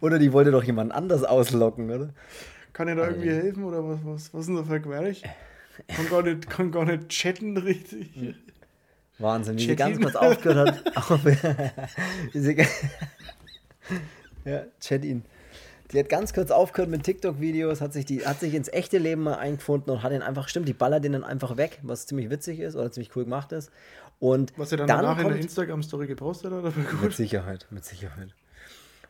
[0.00, 2.14] Oder die wollte doch jemand anders auslocken, oder?
[2.76, 3.42] Kann ich da irgendwie Alter.
[3.42, 5.22] helfen oder was, was, was ist denn da für Querch?
[5.88, 8.10] Kann gar nicht, kann gar nicht chatten richtig.
[9.18, 10.02] Wahnsinn, wie sie Chat ganz ihn.
[10.02, 10.96] kurz aufgehört hat.
[11.10, 11.20] Auf,
[12.34, 12.56] sie,
[14.44, 15.24] ja, chat ihn.
[15.90, 19.22] Die hat ganz kurz aufgehört mit TikTok-Videos, hat sich, die, hat sich ins echte Leben
[19.22, 22.28] mal eingefunden und hat ihn einfach, stimmt, die ballert den dann einfach weg, was ziemlich
[22.28, 23.70] witzig ist oder ziemlich cool gemacht ist.
[24.18, 27.14] Und Was er dann, dann danach in der kommt, Instagram-Story gepostet hat, aber Mit gut.
[27.14, 28.34] Sicherheit, mit Sicherheit.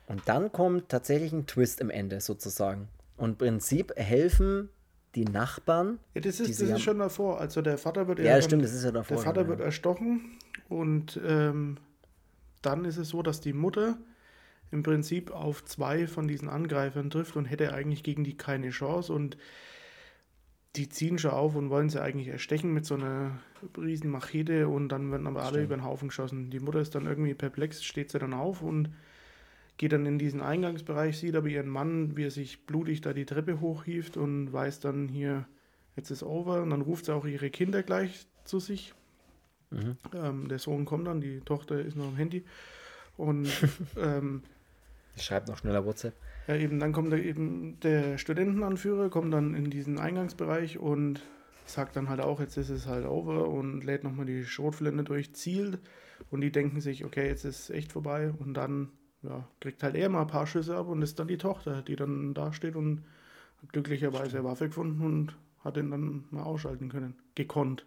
[0.07, 2.87] Und dann kommt tatsächlich ein Twist am Ende sozusagen.
[3.17, 4.69] Und im Prinzip helfen
[5.15, 5.99] die Nachbarn.
[6.15, 7.41] Ja, das ist, das sie haben- ist schon davor.
[7.41, 9.17] Also der Vater wird Ja, stimmt, das ist ja davor.
[9.17, 9.67] Der Vater genau, wird ja.
[9.67, 10.37] erstochen
[10.69, 11.79] und ähm,
[12.63, 13.97] dann ist es so, dass die Mutter
[14.71, 19.13] im Prinzip auf zwei von diesen Angreifern trifft und hätte eigentlich gegen die keine Chance
[19.13, 19.37] und
[20.75, 23.39] die ziehen schon auf und wollen sie eigentlich erstechen mit so einer
[23.79, 25.65] riesen Machete und dann werden aber alle Stimmt.
[25.65, 26.51] über den Haufen geschossen.
[26.51, 28.91] Die Mutter ist dann irgendwie perplex, steht sie dann auf und
[29.77, 33.27] geht dann in diesen Eingangsbereich, sieht aber ihren Mann, wie er sich blutig da die
[33.27, 35.47] Treppe hochhieft und weiß dann hier,
[35.97, 38.95] jetzt ist over und dann ruft sie auch ihre Kinder gleich zu sich.
[39.71, 39.97] Mhm.
[40.15, 42.45] Ähm, der Sohn kommt dann, die Tochter ist noch am Handy.
[43.17, 43.49] Und
[43.99, 44.43] ähm,
[45.17, 46.15] Ich schreibe noch schneller WhatsApp.
[46.47, 51.21] ja, eben dann kommt da eben der Studentenanführer, kommt dann in diesen Eingangsbereich und
[51.67, 55.35] sagt dann halt auch, jetzt ist es halt over und lädt nochmal die Schrotflinte durch,
[55.35, 55.81] zielt
[56.31, 58.91] und die denken sich, okay, jetzt ist es echt vorbei und dann
[59.29, 61.97] ja, kriegt halt er mal ein paar Schüsse ab und ist dann die Tochter, die
[61.97, 63.03] dann da steht und
[63.73, 67.15] glücklicherweise Waffe gefunden und hat ihn dann mal ausschalten können.
[67.35, 67.85] Gekonnt.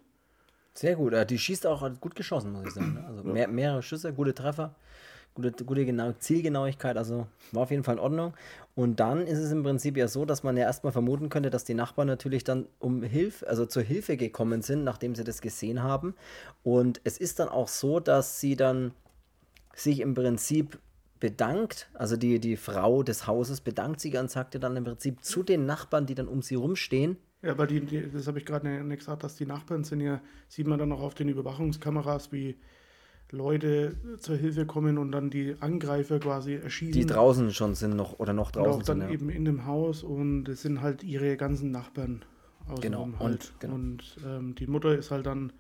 [0.74, 1.14] Sehr gut.
[1.14, 2.94] äh, Die schießt auch gut geschossen, muss ich sagen.
[2.96, 3.06] ne?
[3.06, 4.76] Also mehr, mehrere Schüsse, gute Treffer,
[5.34, 6.98] gute, gute genau, Zielgenauigkeit.
[6.98, 8.34] Also war auf jeden Fall in Ordnung.
[8.76, 11.64] Und dann ist es im Prinzip ja so, dass man ja erstmal vermuten könnte, dass
[11.66, 15.84] die Nachbarn natürlich dann um Hilfe, also zur Hilfe gekommen sind, nachdem sie das gesehen
[15.84, 16.16] haben.
[16.64, 18.92] Und es ist dann auch so, dass sie dann
[19.74, 20.80] sich im Prinzip
[21.20, 25.44] bedankt, also die, die Frau des Hauses bedankt sich und sagte dann im Prinzip zu
[25.44, 28.68] den Nachbarn, die dann um sie rumstehen, Ja, aber die, die, das habe ich gerade
[28.68, 32.32] nicht, nicht gesagt, dass die Nachbarn sind ja, sieht man dann auch auf den Überwachungskameras,
[32.32, 32.58] wie
[33.32, 36.94] Leute zur Hilfe kommen und dann die Angreifer quasi erschießen.
[36.94, 39.08] die draußen schon sind noch oder noch und auch draußen dann sind.
[39.10, 39.14] Ja.
[39.14, 42.26] eben in dem Haus und es sind halt ihre ganzen Nachbarn
[42.68, 43.54] außenrum Genau, und- halt.
[43.60, 43.76] genau.
[43.76, 45.54] Und ähm, die Mutter ist halt dann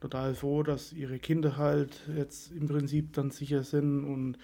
[0.00, 4.36] total froh, dass ihre Kinder halt jetzt im Prinzip dann sicher sind und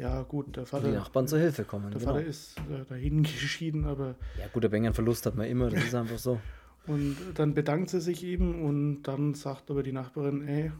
[0.00, 1.90] ja gut, der Vater, die Nachbarn zur Hilfe kommen.
[1.90, 2.12] der Genau.
[2.14, 5.84] Vater ist äh, dahin geschieden, aber Ja, gut, der Bengern Verlust hat man immer, das
[5.84, 6.40] ist einfach so.
[6.86, 10.72] Und dann bedankt sie sich eben und dann sagt aber die Nachbarin, ey,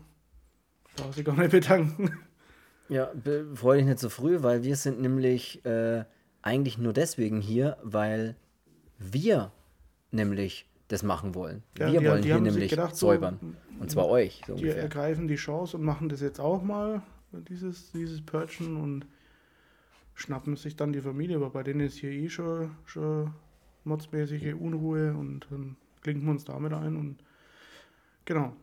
[0.97, 2.11] brauchst du gar nicht bedanken.
[2.89, 6.03] Ja, be- freu dich nicht so früh, weil wir sind nämlich äh,
[6.43, 8.35] eigentlich nur deswegen hier, weil
[8.99, 9.53] wir
[10.11, 11.63] nämlich das machen wollen.
[11.79, 13.57] Ja, wir die- wollen die hier nämlich gedacht, so, säubern.
[13.79, 14.43] Und zwar euch.
[14.45, 14.77] So ungefähr.
[14.83, 17.01] ergreifen die Chance und machen das jetzt auch mal,
[17.33, 19.07] dieses, dieses Purgen und
[20.15, 23.33] schnappen sich dann die Familie, aber bei denen ist hier eh schon, schon
[23.85, 27.19] modsmäßige Unruhe und dann klinken wir uns damit ein und
[28.25, 28.55] genau.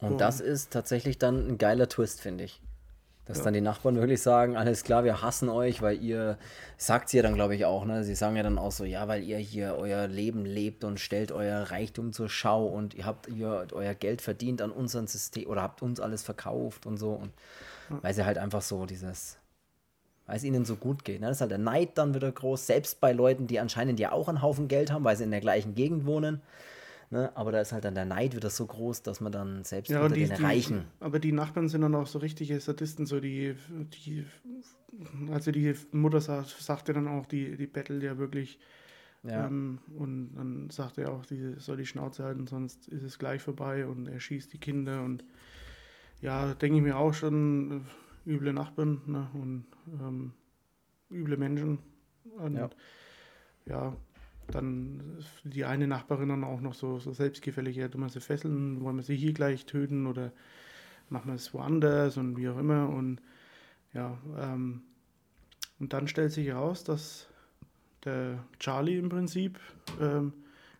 [0.00, 2.60] Und das ist tatsächlich dann ein geiler Twist, finde ich.
[3.26, 3.44] Dass Ja.
[3.44, 6.36] dann die Nachbarn wirklich sagen, alles klar, wir hassen euch, weil ihr,
[6.76, 8.04] sagt sie ja dann, glaube ich, auch, ne?
[8.04, 11.32] Sie sagen ja dann auch so, ja, weil ihr hier euer Leben lebt und stellt
[11.32, 15.62] euer Reichtum zur Schau und ihr habt ihr euer Geld verdient an unserem System oder
[15.62, 17.12] habt uns alles verkauft und so.
[17.12, 17.32] Und
[18.02, 19.38] weil sie halt einfach so dieses,
[20.26, 21.20] weil es ihnen so gut geht.
[21.20, 21.28] Ne?
[21.28, 24.28] Das ist halt der Neid dann wieder groß, selbst bei Leuten, die anscheinend ja auch
[24.28, 26.42] einen Haufen Geld haben, weil sie in der gleichen Gegend wohnen.
[27.10, 27.30] Ne?
[27.36, 30.02] Aber da ist halt dann der Neid wieder so groß, dass man dann selbst Ja,
[30.02, 33.20] unter die, den die, Reichen aber die Nachbarn sind dann auch so richtige Sadisten, so
[33.20, 33.54] die,
[34.06, 34.24] die
[35.32, 38.58] also die Mutter sagt, sagte dann auch, die, die bettelt ja wirklich
[39.22, 39.46] Ja.
[39.46, 43.40] Ähm, und dann sagt er auch, die soll die Schnauze halten, sonst ist es gleich
[43.40, 45.24] vorbei und er schießt die Kinder und
[46.20, 47.84] ja, denke ich mir auch schon,
[48.26, 49.64] äh, üble Nachbarn ne, und
[50.00, 50.32] ähm,
[51.10, 51.78] üble Menschen.
[52.38, 52.70] Und Ja.
[53.66, 53.96] ja.
[54.50, 55.02] Dann
[55.44, 58.96] die eine Nachbarin dann auch noch so, so selbstgefällig, ja, tun wir sie fesseln, wollen
[58.96, 60.32] wir sie hier gleich töten oder
[61.08, 63.20] machen wir es woanders und wie auch immer und
[63.92, 64.82] ja, ähm,
[65.78, 67.26] und dann stellt sich heraus, dass
[68.04, 69.58] der Charlie im Prinzip
[70.00, 70.32] ähm,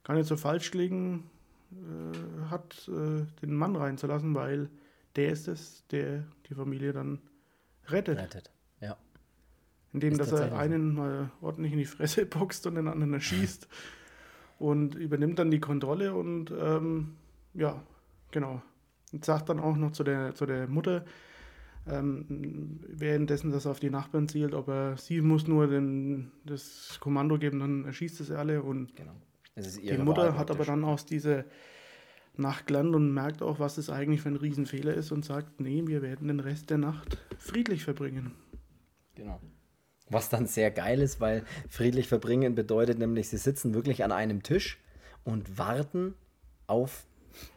[0.03, 1.31] gar nicht so falsch gelegen
[1.73, 4.69] äh, hat, äh, den Mann reinzulassen, weil
[5.17, 7.21] der ist es, der die Familie dann
[7.89, 8.19] rettet.
[8.19, 8.51] rettet.
[9.95, 13.69] Indem, dass er einen mal ordentlich in die Fresse boxt und den anderen erschießt
[14.59, 17.15] und übernimmt dann die Kontrolle und ähm,
[17.55, 17.81] ja,
[18.33, 18.61] genau.
[19.13, 21.05] Und sagt dann auch noch zu der, zu der Mutter,
[21.87, 26.99] ähm, währenddessen, dass er auf die Nachbarn zielt, ob er, sie muss nur den, das
[27.01, 29.15] Kommando geben, dann erschießt es alle und Genau.
[29.57, 31.45] Die Mutter Wahl hat aber dann aus dieser
[32.37, 35.85] Nacht gelernt und merkt auch, was es eigentlich für ein Riesenfehler ist und sagt, nee,
[35.87, 38.33] wir werden den Rest der Nacht friedlich verbringen.
[39.15, 39.41] Genau.
[40.11, 44.43] Was dann sehr geil ist, weil friedlich verbringen bedeutet nämlich, sie sitzen wirklich an einem
[44.43, 44.79] Tisch
[45.25, 46.15] und warten
[46.67, 47.07] auf,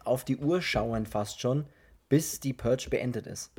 [0.04, 1.66] auf die Uhr, schauen fast schon,
[2.10, 3.52] bis die Purge beendet ist.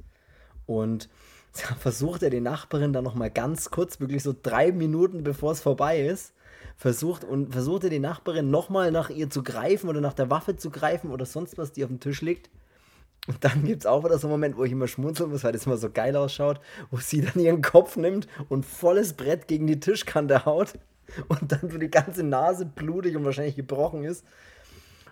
[0.66, 1.08] Und
[1.52, 6.00] versucht er die Nachbarin dann nochmal ganz kurz, wirklich so drei Minuten bevor es vorbei
[6.00, 6.32] ist,
[6.76, 10.56] versucht und versucht er die Nachbarin nochmal nach ihr zu greifen oder nach der Waffe
[10.56, 12.50] zu greifen oder sonst was, die auf dem Tisch liegt.
[13.26, 15.52] Und dann gibt es auch wieder so einen Moment, wo ich immer schmunzeln muss, weil
[15.52, 19.66] das immer so geil ausschaut, wo sie dann ihren Kopf nimmt und volles Brett gegen
[19.66, 20.74] die Tischkante haut
[21.28, 24.24] und dann so die ganze Nase blutig und wahrscheinlich gebrochen ist.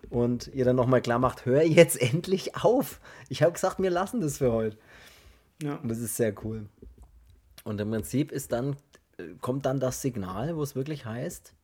[0.09, 3.01] Und ihr dann nochmal klar macht, hör jetzt endlich auf.
[3.29, 4.79] Ich habe gesagt, wir lassen das für heute.
[5.63, 6.69] Ja, Und das ist sehr cool.
[7.65, 8.77] Und im Prinzip ist dann,
[9.19, 11.55] äh, kommt dann das Signal, wo es wirklich heißt,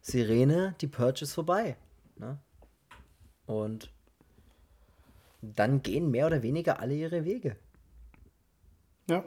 [0.00, 1.76] Sirene, die Purge ist vorbei.
[2.16, 2.38] Ne?
[3.46, 3.90] Und
[5.54, 7.56] dann gehen mehr oder weniger alle ihre Wege.
[9.08, 9.24] ja,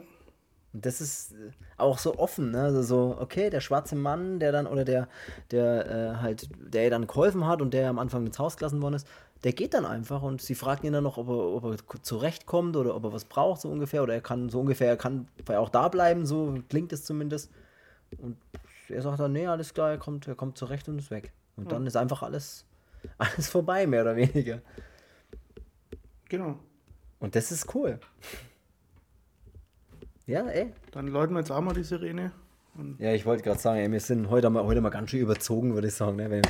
[0.74, 2.62] Und das ist äh, auch so offen, ne?
[2.62, 5.08] Also so, okay, der schwarze Mann, der dann, oder der,
[5.50, 8.94] der äh, halt, der dann geholfen hat und der am Anfang ins Haus gelassen worden
[8.94, 9.06] ist,
[9.44, 12.76] der geht dann einfach und sie fragt ihn dann noch, ob er, ob er zurechtkommt
[12.76, 15.68] oder ob er was braucht, so ungefähr, oder er kann so ungefähr, er kann auch
[15.68, 17.50] da bleiben, so klingt es zumindest.
[18.18, 18.36] Und
[18.88, 21.32] er sagt dann, nee, alles klar, er kommt, er kommt zurecht und ist weg.
[21.56, 22.64] Und dann ist einfach alles,
[23.18, 24.60] alles vorbei, mehr oder weniger.
[26.28, 26.58] Genau.
[27.18, 27.98] Und das ist cool.
[30.26, 30.72] Ja, ey.
[30.92, 32.32] Dann läuten wir jetzt auch mal die Sirene.
[32.98, 35.74] Ja, ich wollte gerade sagen, ey, wir sind heute mal, heute mal ganz schön überzogen,
[35.74, 36.16] würde ich sagen.
[36.16, 36.30] Ne?
[36.30, 36.42] Weil,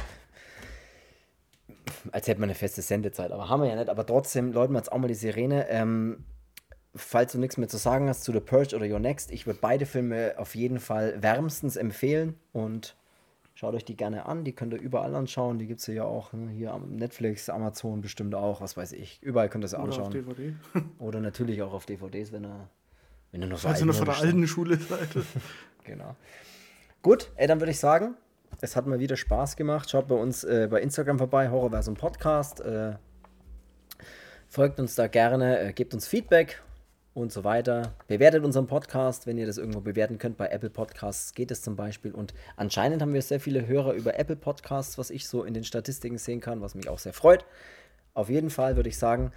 [2.13, 3.89] als hätten wir eine feste Sendezeit, aber haben wir ja nicht.
[3.89, 5.69] Aber trotzdem läuten wir jetzt auch mal die Sirene.
[5.71, 6.25] Ähm,
[6.95, 9.61] falls du nichts mehr zu sagen hast zu The Purge oder Your Next, ich würde
[9.63, 12.97] beide Filme auf jeden Fall wärmstens empfehlen und
[13.59, 14.45] schaut euch die gerne an.
[14.45, 15.59] Die könnt ihr überall anschauen.
[15.59, 16.49] Die gibt es ja auch ne?
[16.49, 19.21] hier am Netflix, Amazon bestimmt auch, was weiß ich.
[19.21, 20.13] Überall könnt ihr sie oder auf anschauen.
[20.13, 20.55] DVD.
[21.01, 22.69] Oder natürlich auch auf DVDs, wenn ihr,
[23.33, 25.09] wenn ihr noch so ihr noch von der alten Schule seid.
[25.85, 26.15] Genau.
[27.01, 28.15] Gut, ey, dann würde ich sagen,
[28.61, 29.89] es hat mal wieder Spaß gemacht.
[29.89, 32.61] Schaut bei uns äh, bei Instagram vorbei, Horrorversum Podcast.
[32.61, 32.97] Äh,
[34.49, 36.63] folgt uns da gerne, äh, gebt uns Feedback
[37.21, 37.95] und so weiter.
[38.07, 40.37] Bewertet unseren Podcast, wenn ihr das irgendwo bewerten könnt.
[40.37, 42.13] Bei Apple Podcasts geht es zum Beispiel.
[42.13, 45.65] Und anscheinend haben wir sehr viele Hörer über Apple Podcasts, was ich so in den
[45.65, 47.45] Statistiken sehen kann, was mich auch sehr freut.
[48.15, 49.33] Auf jeden Fall würde ich sagen,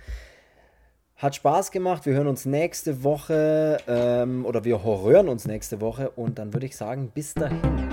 [1.18, 2.06] hat Spaß gemacht.
[2.06, 6.66] Wir hören uns nächste Woche ähm, oder wir hören uns nächste Woche und dann würde
[6.66, 7.91] ich sagen, bis dahin.